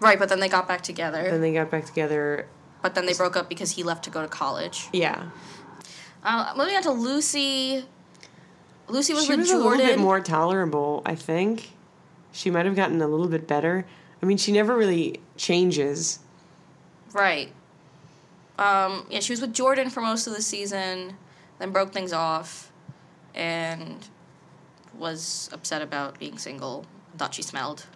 Right, 0.00 0.18
but 0.18 0.30
then 0.30 0.40
they 0.40 0.48
got 0.48 0.66
back 0.66 0.80
together. 0.80 1.22
then 1.30 1.42
they 1.42 1.52
got 1.52 1.70
back 1.70 1.84
together. 1.84 2.46
but 2.82 2.94
then 2.94 3.04
they 3.04 3.12
broke 3.12 3.36
up 3.36 3.50
because 3.50 3.72
he 3.72 3.82
left 3.82 4.02
to 4.04 4.10
go 4.10 4.22
to 4.22 4.28
college. 4.28 4.88
Yeah, 4.94 5.28
Uh, 6.24 6.54
moving 6.56 6.74
on 6.76 6.82
to 6.84 6.90
Lucy. 6.90 7.84
Lucy 8.88 9.12
was 9.12 9.24
she 9.24 9.30
with 9.32 9.40
was 9.40 9.48
Jordan. 9.50 9.66
a 9.66 9.70
little 9.70 9.86
bit 9.86 9.98
more 9.98 10.20
tolerable. 10.20 11.02
I 11.04 11.14
think 11.14 11.72
she 12.32 12.50
might 12.50 12.64
have 12.64 12.74
gotten 12.76 13.00
a 13.02 13.06
little 13.06 13.28
bit 13.28 13.46
better. 13.46 13.84
I 14.22 14.26
mean, 14.26 14.38
she 14.38 14.50
never 14.52 14.74
really 14.74 15.20
changes. 15.36 16.20
Right. 17.12 17.52
Um, 18.60 19.06
yeah, 19.10 19.20
she 19.20 19.32
was 19.32 19.40
with 19.40 19.52
Jordan 19.54 19.90
for 19.90 20.00
most 20.02 20.26
of 20.26 20.34
the 20.34 20.42
season, 20.42 21.16
then 21.58 21.70
broke 21.70 21.92
things 21.92 22.12
off, 22.12 22.70
and 23.34 24.06
was 24.96 25.48
upset 25.52 25.80
about 25.82 26.18
being 26.18 26.36
single. 26.38 26.84
Thought 27.16 27.34
she 27.34 27.42
smelled. 27.42 27.86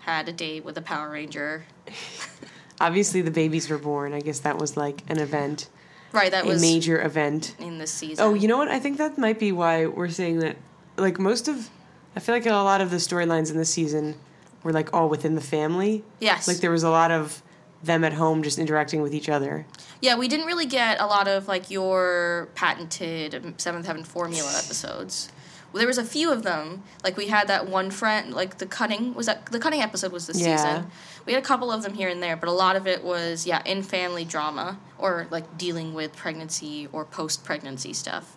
Had 0.00 0.28
a 0.28 0.32
date 0.32 0.64
with 0.64 0.76
a 0.76 0.82
Power 0.82 1.10
Ranger. 1.10 1.64
Obviously, 2.80 3.20
the 3.22 3.30
babies 3.30 3.68
were 3.70 3.78
born. 3.78 4.12
I 4.12 4.20
guess 4.20 4.40
that 4.40 4.58
was 4.58 4.76
like 4.76 5.02
an 5.08 5.18
event, 5.18 5.68
Right, 6.12 6.30
that 6.30 6.44
a 6.44 6.48
was 6.48 6.62
a 6.62 6.66
major 6.66 7.00
event. 7.02 7.54
in 7.58 7.78
this 7.78 7.90
season. 7.92 8.24
Oh, 8.24 8.34
you 8.34 8.48
know 8.48 8.56
what? 8.56 8.68
I 8.68 8.78
think 8.78 8.98
that 8.98 9.18
might 9.18 9.38
be 9.38 9.52
why 9.52 9.86
we're 9.86 10.08
saying 10.08 10.40
that. 10.40 10.56
Like 10.96 11.18
most 11.20 11.46
of, 11.46 11.70
I 12.16 12.20
feel 12.20 12.34
like 12.34 12.46
a 12.46 12.50
lot 12.50 12.80
of 12.80 12.90
the 12.90 12.96
storylines 12.96 13.50
in 13.52 13.56
this 13.56 13.70
season 13.70 14.16
were 14.64 14.72
like 14.72 14.92
all 14.92 15.08
within 15.08 15.34
the 15.36 15.40
family. 15.40 16.02
Yes. 16.20 16.48
Like 16.48 16.56
there 16.58 16.72
was 16.72 16.82
a 16.82 16.90
lot 16.90 17.10
of 17.12 17.40
them 17.82 18.04
at 18.04 18.12
home 18.14 18.42
just 18.42 18.58
interacting 18.58 19.00
with 19.02 19.14
each 19.14 19.28
other. 19.28 19.64
Yeah, 20.00 20.16
we 20.16 20.28
didn't 20.28 20.46
really 20.46 20.66
get 20.66 21.00
a 21.00 21.06
lot 21.06 21.28
of 21.28 21.46
like 21.48 21.70
your 21.70 22.48
patented 22.54 23.54
Seventh 23.58 23.86
Heaven 23.86 24.04
formula 24.04 24.48
episodes. 24.50 25.30
Well, 25.72 25.78
there 25.80 25.86
was 25.86 25.98
a 25.98 26.04
few 26.04 26.32
of 26.32 26.42
them. 26.44 26.82
Like 27.04 27.16
we 27.16 27.26
had 27.26 27.46
that 27.48 27.68
one 27.68 27.90
friend, 27.90 28.32
like 28.32 28.58
the 28.58 28.66
cutting 28.66 29.14
was 29.14 29.26
that 29.26 29.46
the 29.46 29.58
cutting 29.60 29.80
episode 29.82 30.12
was 30.12 30.26
this 30.26 30.40
Yeah. 30.40 30.56
season. 30.56 30.90
We 31.26 31.34
had 31.34 31.42
a 31.42 31.46
couple 31.46 31.70
of 31.70 31.82
them 31.82 31.94
here 31.94 32.08
and 32.08 32.22
there, 32.22 32.36
but 32.36 32.48
a 32.48 32.52
lot 32.52 32.74
of 32.74 32.86
it 32.86 33.04
was 33.04 33.46
yeah 33.46 33.62
in 33.64 33.82
family 33.82 34.24
drama 34.24 34.78
or 34.96 35.26
like 35.30 35.58
dealing 35.58 35.92
with 35.94 36.16
pregnancy 36.16 36.88
or 36.90 37.04
post 37.04 37.44
pregnancy 37.44 37.92
stuff. 37.92 38.36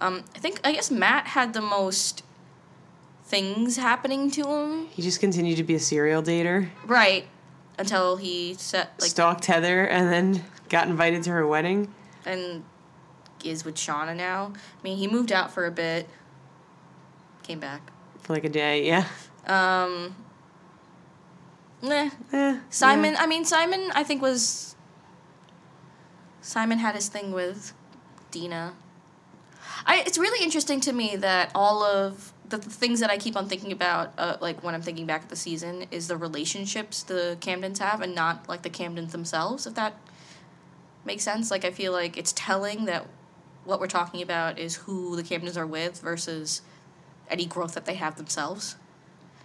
Um, 0.00 0.24
I 0.34 0.38
think 0.40 0.60
I 0.64 0.72
guess 0.72 0.90
Matt 0.90 1.28
had 1.28 1.52
the 1.54 1.62
most 1.62 2.24
things 3.24 3.76
happening 3.76 4.30
to 4.32 4.42
him, 4.46 4.88
He 4.88 5.00
just 5.02 5.20
continued 5.20 5.56
to 5.56 5.62
be 5.64 5.74
a 5.74 5.80
serial 5.80 6.22
dater, 6.22 6.68
right? 6.84 7.26
Until 7.78 8.16
he 8.16 8.54
set 8.54 8.92
like 9.00 9.10
stalked 9.10 9.46
Heather, 9.46 9.84
and 9.84 10.12
then 10.12 10.44
got 10.68 10.88
invited 10.88 11.22
to 11.24 11.30
her 11.30 11.46
wedding. 11.46 11.92
and 12.26 12.64
is 13.44 13.64
with 13.64 13.74
Shauna 13.74 14.16
now. 14.16 14.52
I 14.54 14.82
mean, 14.82 14.98
he 14.98 15.08
moved 15.08 15.32
out 15.32 15.52
for 15.52 15.66
a 15.66 15.70
bit, 15.70 16.08
came 17.42 17.60
back. 17.60 17.90
For 18.20 18.34
like 18.34 18.44
a 18.44 18.48
day, 18.48 18.86
yeah. 18.86 19.06
Um, 19.46 20.14
nah. 21.82 22.10
Eh, 22.32 22.58
Simon, 22.70 23.16
I 23.18 23.26
mean, 23.26 23.44
Simon, 23.44 23.90
I 23.94 24.04
think 24.04 24.22
was. 24.22 24.76
Simon 26.40 26.78
had 26.78 26.94
his 26.94 27.08
thing 27.08 27.32
with 27.32 27.72
Dina. 28.30 28.74
I, 29.86 30.02
it's 30.06 30.18
really 30.18 30.44
interesting 30.44 30.80
to 30.80 30.92
me 30.92 31.16
that 31.16 31.50
all 31.54 31.82
of 31.82 32.31
the, 32.52 32.58
the 32.58 32.70
things 32.70 33.00
that 33.00 33.10
I 33.10 33.18
keep 33.18 33.36
on 33.36 33.48
thinking 33.48 33.72
about, 33.72 34.12
uh, 34.18 34.36
like 34.40 34.62
when 34.62 34.74
I'm 34.74 34.82
thinking 34.82 35.06
back 35.06 35.22
at 35.22 35.28
the 35.28 35.36
season, 35.36 35.86
is 35.90 36.06
the 36.06 36.16
relationships 36.16 37.02
the 37.02 37.36
Camdens 37.40 37.78
have 37.78 38.00
and 38.00 38.14
not 38.14 38.48
like 38.48 38.62
the 38.62 38.70
Camdens 38.70 39.10
themselves, 39.10 39.66
if 39.66 39.74
that 39.74 39.94
makes 41.04 41.24
sense. 41.24 41.50
Like, 41.50 41.64
I 41.64 41.70
feel 41.70 41.92
like 41.92 42.16
it's 42.16 42.32
telling 42.36 42.84
that 42.84 43.06
what 43.64 43.80
we're 43.80 43.86
talking 43.86 44.22
about 44.22 44.58
is 44.58 44.76
who 44.76 45.16
the 45.16 45.22
Camdens 45.22 45.56
are 45.56 45.66
with 45.66 46.00
versus 46.00 46.62
any 47.30 47.46
growth 47.46 47.74
that 47.74 47.86
they 47.86 47.94
have 47.94 48.16
themselves. 48.16 48.76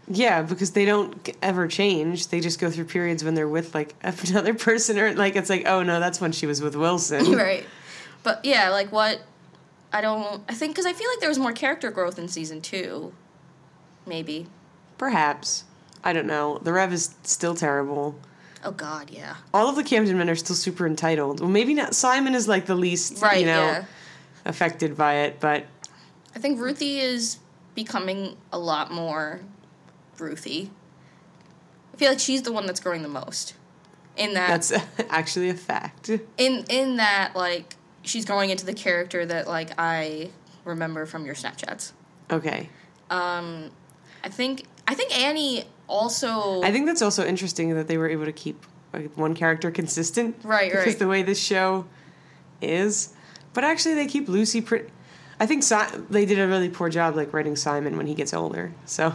Yeah, 0.10 0.42
because 0.42 0.72
they 0.72 0.86
don't 0.86 1.30
ever 1.42 1.68
change. 1.68 2.28
They 2.28 2.40
just 2.40 2.60
go 2.60 2.70
through 2.70 2.86
periods 2.86 3.24
when 3.24 3.36
they're 3.36 3.48
with 3.48 3.74
like 3.74 3.96
another 4.30 4.54
person, 4.54 5.00
or 5.00 5.14
like 5.14 5.36
it's 5.36 5.50
like, 5.50 5.66
oh 5.66 5.84
no, 5.84 6.00
that's 6.00 6.22
when 6.22 6.32
she 6.32 6.46
was 6.46 6.62
with 6.62 6.76
Wilson. 6.76 7.32
right. 7.38 7.66
But 8.24 8.44
yeah, 8.44 8.70
like 8.70 8.92
what 8.92 9.22
I 9.94 10.02
don't. 10.02 10.44
I 10.50 10.54
think 10.54 10.74
because 10.74 10.86
I 10.86 10.94
feel 10.94 11.08
like 11.10 11.20
there 11.20 11.30
was 11.30 11.40
more 11.40 11.54
character 11.54 11.92
growth 11.92 12.20
in 12.20 12.28
season 12.28 12.62
two. 12.62 13.14
Maybe. 14.06 14.48
Perhaps. 14.98 15.64
I 16.04 16.14
don't 16.14 16.28
know. 16.28 16.60
The 16.60 16.74
Rev 16.74 16.94
is 16.94 17.16
still 17.24 17.56
terrible. 17.56 18.16
Oh 18.64 18.72
God, 18.72 19.10
yeah. 19.12 19.36
All 19.54 19.70
of 19.70 19.76
the 19.76 19.84
Camden 19.84 20.18
men 20.18 20.30
are 20.30 20.36
still 20.36 20.56
super 20.56 20.86
entitled. 20.88 21.40
Well, 21.40 21.50
maybe 21.50 21.74
not. 21.74 21.94
Simon 21.96 22.36
is 22.36 22.48
like 22.48 22.66
the 22.66 22.76
least, 22.76 23.22
Right. 23.22 23.40
you 23.40 23.46
know, 23.46 23.66
yeah. 23.66 23.86
affected 24.46 24.98
by 24.98 25.16
it, 25.20 25.40
but 25.40 25.66
I 26.36 26.40
think 26.40 26.60
Ruthie 26.60 27.00
is 27.00 27.38
becoming 27.76 28.36
a 28.52 28.58
lot 28.60 28.92
more 28.92 29.42
Ruthie. 30.18 30.72
I 31.94 31.98
feel 31.98 32.10
like 32.10 32.20
she's 32.20 32.42
the 32.42 32.52
one 32.52 32.66
that's 32.66 32.80
growing 32.80 33.04
the 33.04 33.08
most. 33.08 33.54
In 34.18 34.34
that, 34.34 34.48
that's 34.48 34.74
actually 35.10 35.50
a 35.50 35.54
fact. 35.54 36.10
in 36.38 36.66
in 36.70 36.98
that, 36.98 37.36
like 37.36 37.76
she's 38.08 38.26
going 38.26 38.50
into 38.50 38.66
the 38.66 38.74
character 38.74 39.26
that 39.26 39.48
like 39.48 39.72
I 39.78 40.30
remember 40.66 41.06
from 41.06 41.26
your 41.26 41.36
Snapchats. 41.36 41.92
Okay. 42.32 42.70
Um, 43.10 43.70
I 44.24 44.30
think 44.30 44.64
I 44.88 44.94
think 44.96 45.18
Annie 45.18 45.66
also. 45.88 46.62
I 46.64 46.72
think 46.72 46.86
that's 46.86 47.02
also 47.02 47.26
interesting 47.26 47.74
that 47.76 47.88
they 47.88 47.98
were 47.98 48.10
able 48.10 48.26
to 48.26 48.32
keep 48.32 48.66
like, 48.94 49.16
one 49.18 49.34
character 49.36 49.72
consistent. 49.72 50.36
Right, 50.44 50.72
Because 50.72 50.88
right. 50.88 51.00
the 51.00 51.08
way 51.08 51.24
this 51.24 51.40
show 51.42 51.86
is. 52.62 53.14
But 53.54 53.64
actually, 53.64 53.96
they 53.96 54.08
keep 54.08 54.28
Lucy 54.28 54.62
pretty. 54.62 54.90
I 55.40 55.46
think 55.46 55.64
si- 55.64 55.98
they 56.10 56.26
did 56.26 56.40
a 56.40 56.48
really 56.48 56.70
poor 56.70 56.90
job, 56.90 57.16
like 57.16 57.32
writing 57.34 57.56
Simon 57.56 57.96
when 57.98 58.08
he 58.08 58.16
gets 58.16 58.34
older. 58.34 58.74
So 58.86 59.08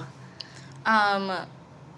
Um, 0.87 1.31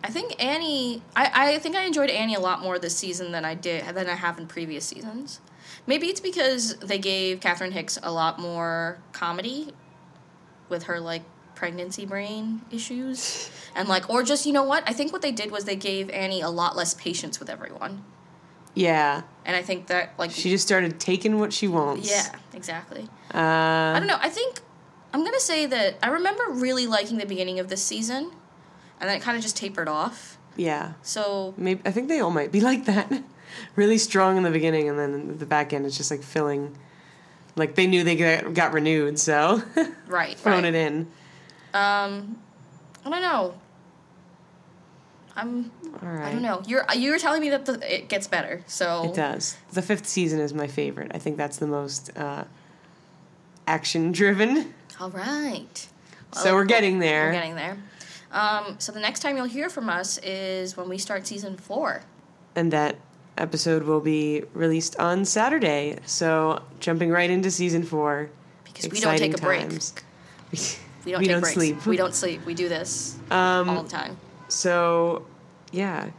I 0.02 0.08
think 0.10 0.42
Annie. 0.42 1.02
I, 1.14 1.54
I 1.54 1.58
think 1.58 1.76
I 1.76 1.84
enjoyed 1.84 2.10
Annie 2.10 2.34
a 2.34 2.40
lot 2.40 2.62
more 2.62 2.78
this 2.78 2.96
season 2.96 3.32
than 3.32 3.44
I 3.44 3.54
did 3.54 3.84
than 3.94 4.08
I 4.08 4.14
have 4.14 4.38
in 4.38 4.46
previous 4.46 4.84
seasons. 4.84 5.40
Maybe 5.86 6.06
it's 6.06 6.20
because 6.20 6.76
they 6.76 6.98
gave 6.98 7.40
Catherine 7.40 7.72
Hicks 7.72 7.98
a 8.02 8.10
lot 8.10 8.38
more 8.38 8.98
comedy 9.12 9.68
with 10.68 10.84
her 10.84 10.98
like 11.00 11.22
pregnancy 11.54 12.06
brain 12.06 12.62
issues. 12.70 13.50
And 13.76 13.88
like 13.88 14.08
or 14.08 14.22
just 14.22 14.46
you 14.46 14.52
know 14.52 14.62
what? 14.62 14.88
I 14.88 14.92
think 14.92 15.12
what 15.12 15.20
they 15.20 15.32
did 15.32 15.50
was 15.50 15.64
they 15.64 15.74
gave 15.74 16.08
Annie 16.10 16.40
a 16.40 16.48
lot 16.48 16.76
less 16.76 16.94
patience 16.94 17.40
with 17.40 17.50
everyone. 17.50 18.04
Yeah, 18.72 19.22
and 19.44 19.56
I 19.56 19.62
think 19.62 19.88
that 19.88 20.12
like 20.16 20.30
she 20.30 20.50
just 20.50 20.64
started 20.64 21.00
taking 21.00 21.40
what 21.40 21.52
she 21.52 21.66
wants. 21.66 22.08
yeah 22.08 22.36
exactly. 22.52 23.08
Uh, 23.34 23.38
I 23.38 23.96
don't 23.98 24.06
know. 24.06 24.18
I 24.20 24.28
think 24.28 24.60
I'm 25.12 25.24
gonna 25.24 25.40
say 25.40 25.66
that 25.66 25.96
I 26.04 26.06
remember 26.06 26.44
really 26.50 26.86
liking 26.86 27.18
the 27.18 27.26
beginning 27.26 27.58
of 27.58 27.68
this 27.68 27.82
season 27.82 28.30
and 29.00 29.10
then 29.10 29.16
it 29.16 29.22
kind 29.22 29.36
of 29.36 29.42
just 29.42 29.56
tapered 29.56 29.88
off. 29.88 30.38
Yeah. 30.56 30.92
so 31.02 31.52
Maybe 31.56 31.82
I 31.84 31.90
think 31.90 32.06
they 32.08 32.20
all 32.20 32.30
might 32.30 32.52
be 32.52 32.60
like 32.70 32.84
that. 32.84 33.12
really 33.76 33.98
strong 33.98 34.36
in 34.36 34.42
the 34.42 34.50
beginning, 34.50 34.88
and 34.88 34.98
then 34.98 35.38
the 35.38 35.46
back 35.46 35.72
end, 35.72 35.86
it's 35.86 35.96
just 35.96 36.10
like 36.10 36.22
filling. 36.22 36.76
Like 37.56 37.74
they 37.74 37.86
knew 37.86 38.02
they 38.02 38.16
got, 38.16 38.52
got 38.54 38.72
renewed, 38.72 39.18
so 39.18 39.62
right 40.08 40.36
throwing 40.36 40.64
right. 40.64 40.74
it 40.74 40.92
in. 40.92 41.00
Um, 41.72 42.38
I 43.04 43.10
don't 43.10 43.22
know. 43.22 43.54
I'm. 45.36 45.70
All 46.02 46.08
right. 46.08 46.28
I 46.28 46.32
don't 46.32 46.42
know. 46.42 46.62
You're 46.66 46.84
you're 46.96 47.18
telling 47.18 47.40
me 47.40 47.50
that 47.50 47.66
the, 47.66 47.94
it 47.94 48.08
gets 48.08 48.26
better. 48.26 48.62
So 48.66 49.04
It 49.10 49.14
does. 49.14 49.56
The 49.72 49.82
fifth 49.82 50.06
season 50.06 50.40
is 50.40 50.52
my 50.54 50.66
favorite. 50.66 51.10
I 51.14 51.18
think 51.18 51.36
that's 51.36 51.56
the 51.58 51.66
most 51.66 52.16
uh, 52.16 52.44
action 53.66 54.12
driven. 54.12 54.74
All 55.00 55.10
right. 55.10 55.88
So 56.32 56.54
we're 56.54 56.64
getting 56.64 56.98
there. 56.98 57.26
We're 57.26 57.32
getting 57.32 57.54
there. 57.54 57.78
Um, 58.32 58.76
so 58.80 58.90
the 58.90 58.98
next 59.00 59.20
time 59.20 59.36
you'll 59.36 59.46
hear 59.46 59.68
from 59.68 59.88
us 59.88 60.18
is 60.18 60.76
when 60.76 60.88
we 60.88 60.98
start 60.98 61.26
season 61.26 61.56
four. 61.56 62.02
and 62.56 62.72
that 62.72 62.96
episode 63.36 63.82
will 63.84 64.00
be 64.00 64.42
released 64.54 64.96
on 64.98 65.24
Saturday. 65.24 65.98
So 66.06 66.62
jumping 66.80 67.10
right 67.10 67.30
into 67.30 67.50
season 67.50 67.82
four. 67.82 68.30
Because 68.64 68.88
we 68.90 69.00
don't 69.00 69.16
take 69.18 69.34
a 69.36 69.40
break. 69.40 69.60
times. 69.68 69.94
We 71.04 71.12
don't 71.12 71.20
We 71.20 71.26
take 71.26 71.32
don't 71.34 71.40
breaks. 71.42 71.54
sleep. 71.54 71.86
We 71.86 71.96
don't 71.96 72.14
sleep. 72.14 72.44
We 72.46 72.54
do 72.54 72.68
this 72.68 73.16
all 73.30 73.38
Um, 73.38 73.66
the 73.84 73.88
time. 73.90 74.16
so, 74.48 75.26
yeah. 75.70 76.10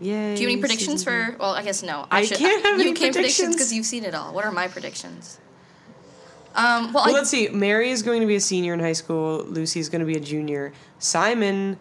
Yay. 0.00 0.34
Do 0.36 0.42
you 0.42 0.48
have 0.48 0.52
any 0.54 0.60
predictions 0.60 1.02
for? 1.02 1.36
Well, 1.40 1.52
I 1.52 1.62
guess 1.62 1.82
no. 1.82 2.06
I 2.10 2.24
can't 2.24 2.64
have 2.64 2.78
you 2.80 2.88
any 2.88 2.92
can't 2.94 3.14
predictions. 3.14 3.54
because 3.56 3.72
you've 3.72 3.86
seen 3.86 4.04
it 4.04 4.14
all. 4.14 4.32
What 4.32 4.44
are 4.44 4.52
my 4.52 4.68
predictions? 4.68 5.38
Um, 6.54 6.92
well, 6.92 7.04
Well, 7.04 7.14
I, 7.14 7.18
let's 7.18 7.30
see. 7.30 7.48
Mary 7.48 7.90
is 7.90 8.02
going 8.02 8.20
to 8.20 8.26
be 8.26 8.36
a 8.36 8.40
senior 8.40 8.74
in 8.74 8.80
high 8.80 8.92
school. 8.92 9.44
Lucy 9.44 9.80
is 9.80 9.88
going 9.88 10.00
to 10.00 10.06
be 10.06 10.16
a 10.16 10.20
junior. 10.20 10.72
Simon, 10.98 11.78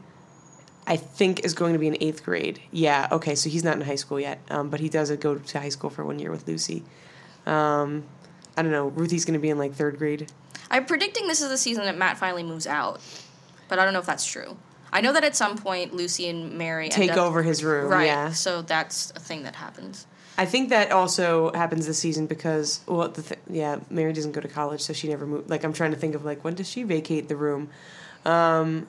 I 0.87 0.95
think, 0.95 1.43
is 1.45 1.53
going 1.53 1.73
to 1.73 1.79
be 1.79 1.87
in 1.87 1.97
eighth 1.99 2.23
grade. 2.23 2.59
Yeah. 2.71 3.07
Okay. 3.11 3.35
So 3.35 3.49
he's 3.49 3.63
not 3.63 3.75
in 3.75 3.81
high 3.81 3.95
school 3.95 4.19
yet, 4.19 4.39
um, 4.49 4.69
but 4.69 4.79
he 4.79 4.87
does 4.89 5.11
go 5.17 5.35
to 5.35 5.59
high 5.59 5.69
school 5.69 5.89
for 5.89 6.05
one 6.05 6.17
year 6.17 6.31
with 6.31 6.47
Lucy. 6.47 6.83
Um, 7.45 8.03
I 8.55 8.61
don't 8.63 8.71
know. 8.71 8.87
Ruthie's 8.87 9.25
going 9.25 9.33
to 9.33 9.39
be 9.39 9.49
in 9.49 9.57
like 9.57 9.73
third 9.73 9.97
grade. 9.97 10.31
I'm 10.71 10.85
predicting 10.85 11.27
this 11.27 11.41
is 11.41 11.49
the 11.49 11.57
season 11.57 11.85
that 11.85 11.97
Matt 11.97 12.17
finally 12.17 12.43
moves 12.43 12.67
out, 12.67 13.01
but 13.69 13.79
I 13.79 13.83
don't 13.85 13.93
know 13.93 13.99
if 13.99 14.05
that's 14.05 14.25
true. 14.25 14.57
I 14.91 15.01
know 15.01 15.13
that 15.13 15.23
at 15.23 15.35
some 15.35 15.57
point 15.57 15.93
Lucy 15.93 16.27
and 16.29 16.53
Mary 16.57 16.85
end 16.85 16.93
Take 16.93 17.11
up- 17.11 17.17
over 17.19 17.43
his 17.43 17.63
room. 17.63 17.91
right? 17.91 18.05
Yeah. 18.05 18.31
So 18.31 18.61
that's 18.61 19.11
a 19.11 19.19
thing 19.19 19.43
that 19.43 19.55
happens. 19.55 20.07
I 20.39 20.45
think 20.45 20.69
that 20.69 20.91
also 20.91 21.51
happens 21.53 21.87
this 21.87 21.97
season 21.97 22.27
because 22.27 22.81
well, 22.85 23.09
the 23.09 23.23
th- 23.23 23.39
yeah, 23.49 23.79
Mary 23.89 24.13
doesn't 24.13 24.33
go 24.33 24.39
to 24.41 24.47
college, 24.47 24.81
so 24.81 24.93
she 24.93 25.07
never 25.07 25.25
moved. 25.25 25.49
Like 25.49 25.63
I'm 25.63 25.73
trying 25.73 25.91
to 25.91 25.97
think 25.97 26.13
of 26.15 26.23
like 26.25 26.43
when 26.43 26.53
does 26.53 26.69
she 26.69 26.83
vacate 26.83 27.27
the 27.27 27.35
room, 27.35 27.69
um, 28.23 28.87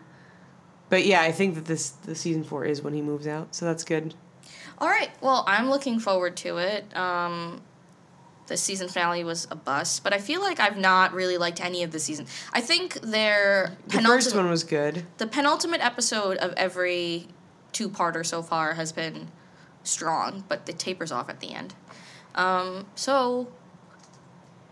but 0.91 1.05
yeah, 1.07 1.23
I 1.23 1.33
think 1.33 1.55
that 1.55 1.65
this 1.67 1.91
the 1.91 2.15
season 2.15 2.45
four 2.45 2.65
is 2.65 2.83
when 2.83 2.95
he 2.95 3.03
moves 3.03 3.27
out, 3.27 3.55
so 3.55 3.65
that's 3.65 3.85
good. 3.85 4.15
All 4.79 4.89
right. 4.89 5.11
Well, 5.21 5.45
I'm 5.47 5.71
looking 5.71 5.99
forward 5.99 6.37
to 6.39 6.59
it. 6.59 6.97
Um, 6.97 7.63
the 8.47 8.57
season 8.57 8.89
finale 8.89 9.25
was 9.25 9.47
a 9.51 9.57
bust, 9.57 10.03
but 10.05 10.13
I 10.13 10.19
feel 10.19 10.41
like 10.41 10.61
I've 10.61 10.79
not 10.79 11.13
really 11.13 11.37
liked 11.37 11.61
any 11.61 11.83
of 11.83 11.91
the 11.91 11.99
season. 11.99 12.27
I 12.53 12.61
think 12.61 12.95
their 13.01 13.77
The 13.89 14.01
first 14.01 14.35
one 14.35 14.49
was 14.49 14.65
good. 14.65 15.05
the 15.19 15.27
penultimate 15.27 15.85
episode 15.85 16.39
of 16.39 16.53
every 16.57 17.29
two-parter 17.73 18.25
so 18.25 18.41
far 18.43 18.75
has 18.75 18.93
been 18.93 19.29
strong, 19.83 20.45
but 20.49 20.67
it 20.69 20.79
tapers 20.79 21.13
off 21.13 21.29
at 21.29 21.41
the 21.41 21.53
end. 21.53 21.75
Um, 22.35 22.87
so, 22.95 23.49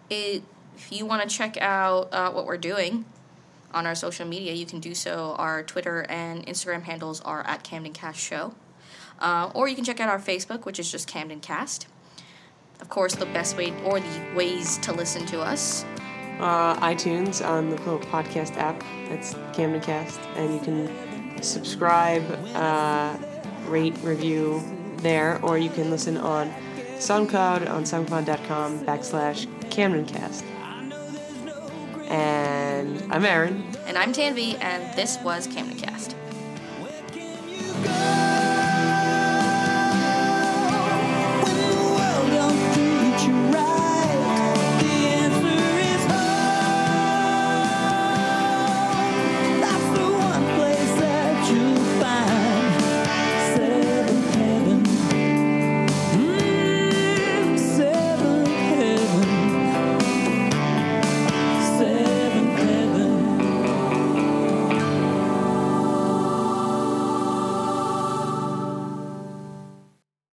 it, 0.08 0.42
if 0.76 0.90
you 0.92 1.04
want 1.04 1.28
to 1.28 1.36
check 1.36 1.56
out 1.60 2.08
uh, 2.12 2.30
what 2.30 2.46
we're 2.46 2.56
doing 2.56 3.04
on 3.72 3.86
our 3.86 3.94
social 3.94 4.26
media, 4.26 4.52
you 4.52 4.66
can 4.66 4.80
do 4.80 4.94
so. 4.94 5.34
Our 5.38 5.62
Twitter 5.62 6.06
and 6.08 6.46
Instagram 6.46 6.82
handles 6.82 7.20
are 7.20 7.46
at 7.46 7.62
Camden 7.62 7.92
Cast 7.92 8.18
Show. 8.18 8.54
Uh, 9.18 9.50
or 9.54 9.68
you 9.68 9.74
can 9.74 9.84
check 9.84 10.00
out 10.00 10.08
our 10.08 10.18
Facebook, 10.18 10.64
which 10.64 10.78
is 10.78 10.90
just 10.90 11.08
Camden 11.08 11.40
Cast. 11.40 11.86
Of 12.80 12.88
course, 12.88 13.14
the 13.14 13.26
best 13.26 13.56
way 13.56 13.72
or 13.84 14.00
the 14.00 14.34
ways 14.34 14.78
to 14.78 14.92
listen 14.92 15.24
to 15.26 15.40
us. 15.40 15.84
Uh, 16.38 16.76
iTunes 16.80 17.46
on 17.46 17.70
the 17.70 17.76
podcast 17.76 18.56
app. 18.56 18.82
That's 19.08 19.34
Camden 19.54 19.80
Cast, 19.80 20.20
and 20.36 20.52
you 20.52 20.60
can 20.60 21.42
subscribe, 21.42 22.22
uh, 22.54 23.16
rate, 23.66 23.96
review 24.02 24.62
there, 24.98 25.42
or 25.42 25.56
you 25.56 25.70
can 25.70 25.90
listen 25.90 26.18
on 26.18 26.52
SoundCloud 26.98 27.70
on 27.70 27.84
soundcloud.com 27.84 28.80
backslash 28.80 29.46
CamdenCast. 29.70 30.44
And 32.08 33.12
I'm 33.12 33.24
Aaron. 33.24 33.64
And 33.86 33.98
I'm 33.98 34.12
Tanvi, 34.12 34.60
and 34.60 34.96
this 34.96 35.18
was 35.22 35.46
Camden 35.46 35.78
Cast. 35.78 36.14